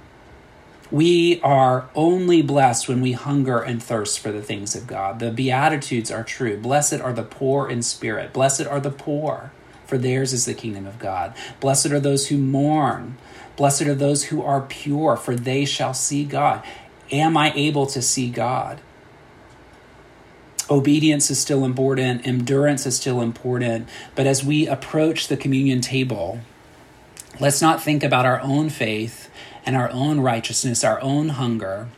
We 0.92 1.40
are 1.42 1.90
only 1.96 2.42
blessed 2.42 2.90
when 2.90 3.00
we 3.00 3.14
hunger 3.14 3.60
and 3.60 3.82
thirst 3.82 4.20
for 4.20 4.30
the 4.34 4.42
things 4.42 4.76
of 4.76 4.88
God. 4.88 5.20
The 5.20 5.32
Beatitudes 5.32 6.12
are 6.12 6.24
true. 6.24 6.58
Blessed 6.58 7.00
are 7.00 7.14
the 7.14 7.24
poor 7.24 7.70
in 7.70 7.82
spirit. 7.82 8.34
Blessed 8.34 8.68
are 8.68 8.82
the 8.82 8.92
poor, 8.92 9.54
for 9.86 9.98
theirs 9.98 10.34
is 10.34 10.44
the 10.44 10.54
kingdom 10.54 10.86
of 10.86 11.00
God. 11.00 11.34
Blessed 11.62 11.88
are 11.88 12.00
those 12.00 12.28
who 12.28 12.38
mourn. 12.38 13.18
Blessed 13.56 13.84
are 13.84 13.96
those 13.96 14.26
who 14.26 14.44
are 14.44 14.62
pure, 14.62 15.16
for 15.16 15.34
they 15.34 15.64
shall 15.64 15.94
see 15.94 16.26
God. 16.26 16.62
Am 17.10 17.38
I 17.38 17.54
able 17.54 17.86
to 17.88 18.02
see 18.02 18.30
God? 18.30 18.82
Obedience 20.70 21.32
is 21.32 21.40
still 21.40 21.64
important, 21.64 22.26
endurance 22.26 22.86
is 22.86 22.98
still 22.98 23.22
important, 23.22 23.88
but 24.16 24.26
as 24.26 24.44
we 24.44 24.68
approach 24.68 25.28
the 25.28 25.36
communion 25.36 25.82
table, 25.82 26.40
let's 27.42 27.62
not 27.62 27.84
think 27.84 28.04
about 28.04 28.26
our 28.26 28.40
own 28.42 28.70
faith 28.70 29.21
and 29.66 29.76
our 29.76 29.90
own 29.92 30.20
righteousness, 30.20 30.84
our 30.84 31.02
own 31.02 31.30
hunger, 31.30 31.90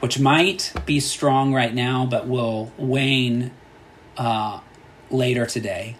which 0.00 0.18
might 0.18 0.72
be 0.84 1.00
strong 1.00 1.54
right 1.54 1.74
now 1.74 2.06
but 2.06 2.26
will 2.26 2.72
wane 2.76 3.50
uh, 4.16 4.60
later 5.10 5.46
today. 5.46 5.96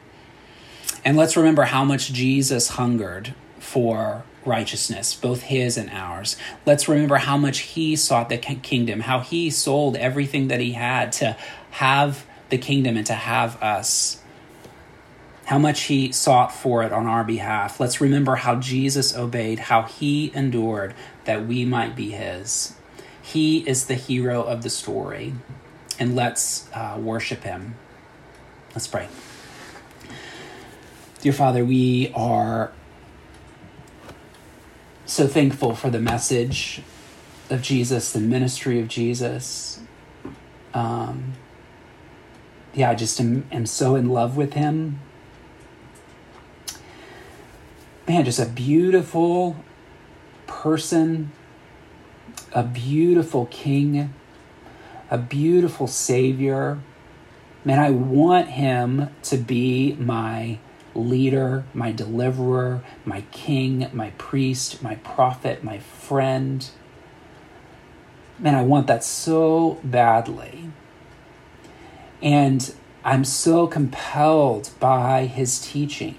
And 1.05 1.17
let's 1.17 1.37
remember 1.37 1.65
how 1.65 1.85
much 1.85 2.13
Jesus 2.13 2.71
hungered 2.71 3.35
for 3.59 4.25
righteousness, 4.45 5.15
both 5.15 5.43
his 5.43 5.77
and 5.77 5.91
ours. 5.91 6.37
Let's 6.67 6.89
remember 6.89 7.17
how 7.17 7.37
much 7.37 7.61
he 7.61 7.97
sought 7.97 8.29
the 8.29 8.39
kingdom, 8.39 9.01
how 9.01 9.21
he 9.21 9.51
sold 9.51 9.97
everything 9.97 10.49
that 10.49 10.61
he 10.61 10.73
had 10.73 11.13
to 11.13 11.37
have 11.73 12.27
the 12.51 12.59
kingdom 12.59 12.97
and 12.97 13.07
to 13.07 13.15
have 13.15 13.61
us 13.63 14.23
how 15.47 15.59
much 15.59 15.83
he 15.83 16.13
sought 16.13 16.53
for 16.53 16.83
it 16.83 16.93
on 16.93 17.07
our 17.07 17.25
behalf. 17.25 17.81
Let's 17.81 18.01
remember 18.01 18.37
how 18.37 18.57
Jesus 18.57 19.17
obeyed, 19.17 19.59
how 19.59 19.83
he 19.83 20.33
endured 20.35 20.95
that 21.25 21.47
we 21.47 21.65
might 21.65 21.95
be 21.95 22.11
his. 22.11 22.75
He 23.23 23.59
is 23.69 23.87
the 23.87 23.95
hero 23.95 24.43
of 24.43 24.63
the 24.63 24.71
story, 24.71 25.35
and 25.99 26.17
let's 26.17 26.69
uh, 26.73 26.99
worship 27.01 27.45
him. 27.45 27.77
Let's 28.75 28.87
pray. 28.87 29.09
Dear 31.21 31.33
Father, 31.33 31.65
we 31.65 32.11
are 32.15 32.73
so 35.07 35.29
thankful 35.29 35.75
for 35.75 35.91
the 35.91 36.01
message 36.01 36.83
of 37.51 37.63
Jesus, 37.63 38.13
the 38.13 38.21
ministry 38.21 38.81
of 38.81 38.89
Jesus. 38.89 39.81
Um, 40.75 41.35
yeah, 42.75 42.91
I 42.91 42.95
just 42.95 43.21
am, 43.21 43.47
am 43.53 43.67
so 43.67 43.95
in 43.95 44.09
love 44.09 44.37
with 44.37 44.55
him. 44.55 45.01
Man, 48.09 48.25
just 48.25 48.41
a 48.41 48.47
beautiful 48.47 49.57
person, 50.63 51.33
a 52.53 52.63
beautiful 52.63 53.47
king, 53.47 54.15
a 55.11 55.19
beautiful 55.19 55.89
savior. 55.89 56.79
Man, 57.65 57.81
I 57.81 57.91
want 57.91 58.47
him 58.47 59.09
to 59.25 59.39
be 59.39 59.95
my 59.95 60.61
leader, 60.95 61.65
my 61.75 61.91
deliverer, 61.91 62.81
my 63.05 63.23
king, 63.33 63.91
my 63.93 64.11
priest, 64.19 64.85
my 64.85 64.95
prophet, 64.97 65.65
my 65.65 65.81
friend. 65.81 66.71
Man, 68.39 68.55
I 68.55 68.63
want 68.63 68.87
that 68.87 69.03
so 69.03 69.81
badly. 69.83 70.71
And 72.23 72.73
I'm 73.05 73.25
so 73.25 73.67
compelled 73.67 74.71
by 74.79 75.27
his 75.27 75.61
teaching. 75.61 76.17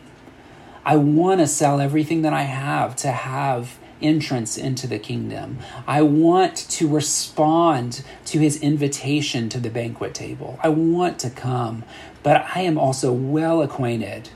I 0.83 0.97
want 0.97 1.39
to 1.39 1.47
sell 1.47 1.79
everything 1.79 2.23
that 2.23 2.33
I 2.33 2.43
have 2.43 2.97
to 2.97 3.11
have 3.13 3.79
entrance 4.01 4.57
into 4.57 4.87
the 4.87 4.99
kingdom. 4.99 5.59
I 5.87 6.01
want 6.01 6.55
to 6.55 6.87
respond 6.87 8.03
to 8.25 8.39
his 8.39 8.61
invitation 8.61 9.49
to 9.49 9.59
the 9.59 9.69
banquet 9.69 10.13
table. 10.13 10.59
I 10.61 10.69
want 10.69 11.19
to 11.19 11.29
come, 11.29 11.83
but 12.21 12.45
I 12.55 12.61
am 12.61 12.77
also 12.77 13.11
well 13.11 13.61
acquainted 13.61 14.29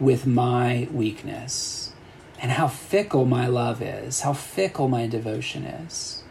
with 0.00 0.26
my 0.26 0.88
weakness 0.90 1.92
and 2.40 2.50
how 2.50 2.66
fickle 2.66 3.24
my 3.24 3.46
love 3.46 3.80
is, 3.80 4.20
how 4.20 4.32
fickle 4.32 4.88
my 4.88 5.06
devotion 5.06 5.64
is. 5.64 6.24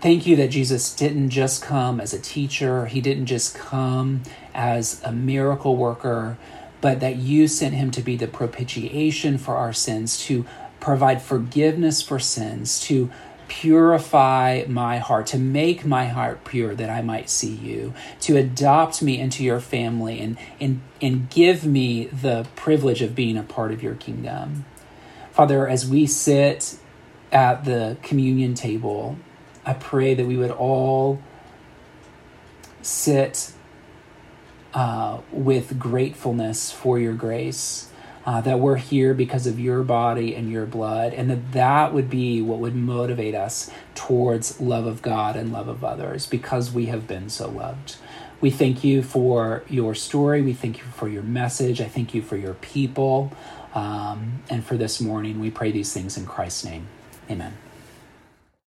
Thank 0.00 0.26
you 0.26 0.36
that 0.36 0.48
Jesus 0.48 0.94
didn't 0.94 1.30
just 1.30 1.62
come 1.62 1.98
as 1.98 2.12
a 2.12 2.20
teacher, 2.20 2.86
he 2.86 3.00
didn't 3.00 3.26
just 3.26 3.54
come 3.54 4.22
as 4.54 5.02
a 5.02 5.10
miracle 5.10 5.76
worker, 5.76 6.36
but 6.80 7.00
that 7.00 7.16
you 7.16 7.48
sent 7.48 7.74
him 7.74 7.90
to 7.92 8.02
be 8.02 8.14
the 8.14 8.28
propitiation 8.28 9.38
for 9.38 9.56
our 9.56 9.72
sins, 9.72 10.22
to 10.26 10.44
provide 10.84 11.22
forgiveness 11.22 12.02
for 12.02 12.18
sins, 12.18 12.78
to 12.78 13.10
purify 13.48 14.64
my 14.68 14.98
heart, 14.98 15.26
to 15.26 15.38
make 15.38 15.84
my 15.84 16.04
heart 16.04 16.44
pure 16.44 16.74
that 16.74 16.90
I 16.90 17.00
might 17.00 17.30
see 17.30 17.54
you, 17.54 17.94
to 18.20 18.36
adopt 18.36 19.02
me 19.02 19.18
into 19.18 19.42
your 19.42 19.60
family 19.60 20.20
and, 20.20 20.36
and, 20.60 20.82
and 21.00 21.30
give 21.30 21.64
me 21.64 22.04
the 22.06 22.46
privilege 22.54 23.00
of 23.00 23.14
being 23.14 23.38
a 23.38 23.42
part 23.42 23.72
of 23.72 23.82
your 23.82 23.94
kingdom. 23.94 24.66
Father, 25.32 25.66
as 25.66 25.88
we 25.88 26.06
sit 26.06 26.76
at 27.32 27.64
the 27.64 27.96
communion 28.02 28.54
table, 28.54 29.16
I 29.64 29.72
pray 29.72 30.12
that 30.12 30.26
we 30.26 30.36
would 30.36 30.50
all 30.50 31.22
sit 32.82 33.52
uh, 34.74 35.20
with 35.32 35.78
gratefulness 35.78 36.70
for 36.70 36.98
your 36.98 37.14
grace. 37.14 37.88
Uh, 38.26 38.40
that 38.40 38.58
we're 38.58 38.76
here 38.76 39.12
because 39.12 39.46
of 39.46 39.60
your 39.60 39.82
body 39.82 40.34
and 40.34 40.50
your 40.50 40.64
blood, 40.64 41.12
and 41.12 41.28
that 41.28 41.52
that 41.52 41.92
would 41.92 42.08
be 42.08 42.40
what 42.40 42.58
would 42.58 42.74
motivate 42.74 43.34
us 43.34 43.70
towards 43.94 44.58
love 44.60 44.86
of 44.86 45.02
God 45.02 45.36
and 45.36 45.52
love 45.52 45.68
of 45.68 45.84
others 45.84 46.26
because 46.26 46.72
we 46.72 46.86
have 46.86 47.06
been 47.06 47.28
so 47.28 47.50
loved. 47.50 47.96
We 48.40 48.50
thank 48.50 48.82
you 48.84 49.02
for 49.02 49.62
your 49.68 49.94
story. 49.94 50.42
We 50.42 50.52
thank 50.54 50.78
you 50.78 50.84
for 50.84 51.08
your 51.08 51.22
message. 51.22 51.80
I 51.80 51.88
thank 51.88 52.14
you 52.14 52.22
for 52.22 52.36
your 52.36 52.54
people. 52.54 53.32
Um, 53.74 54.42
and 54.48 54.64
for 54.64 54.76
this 54.76 55.00
morning, 55.00 55.40
we 55.40 55.50
pray 55.50 55.72
these 55.72 55.92
things 55.92 56.16
in 56.16 56.26
Christ's 56.26 56.64
name. 56.64 56.86
Amen. 57.30 57.63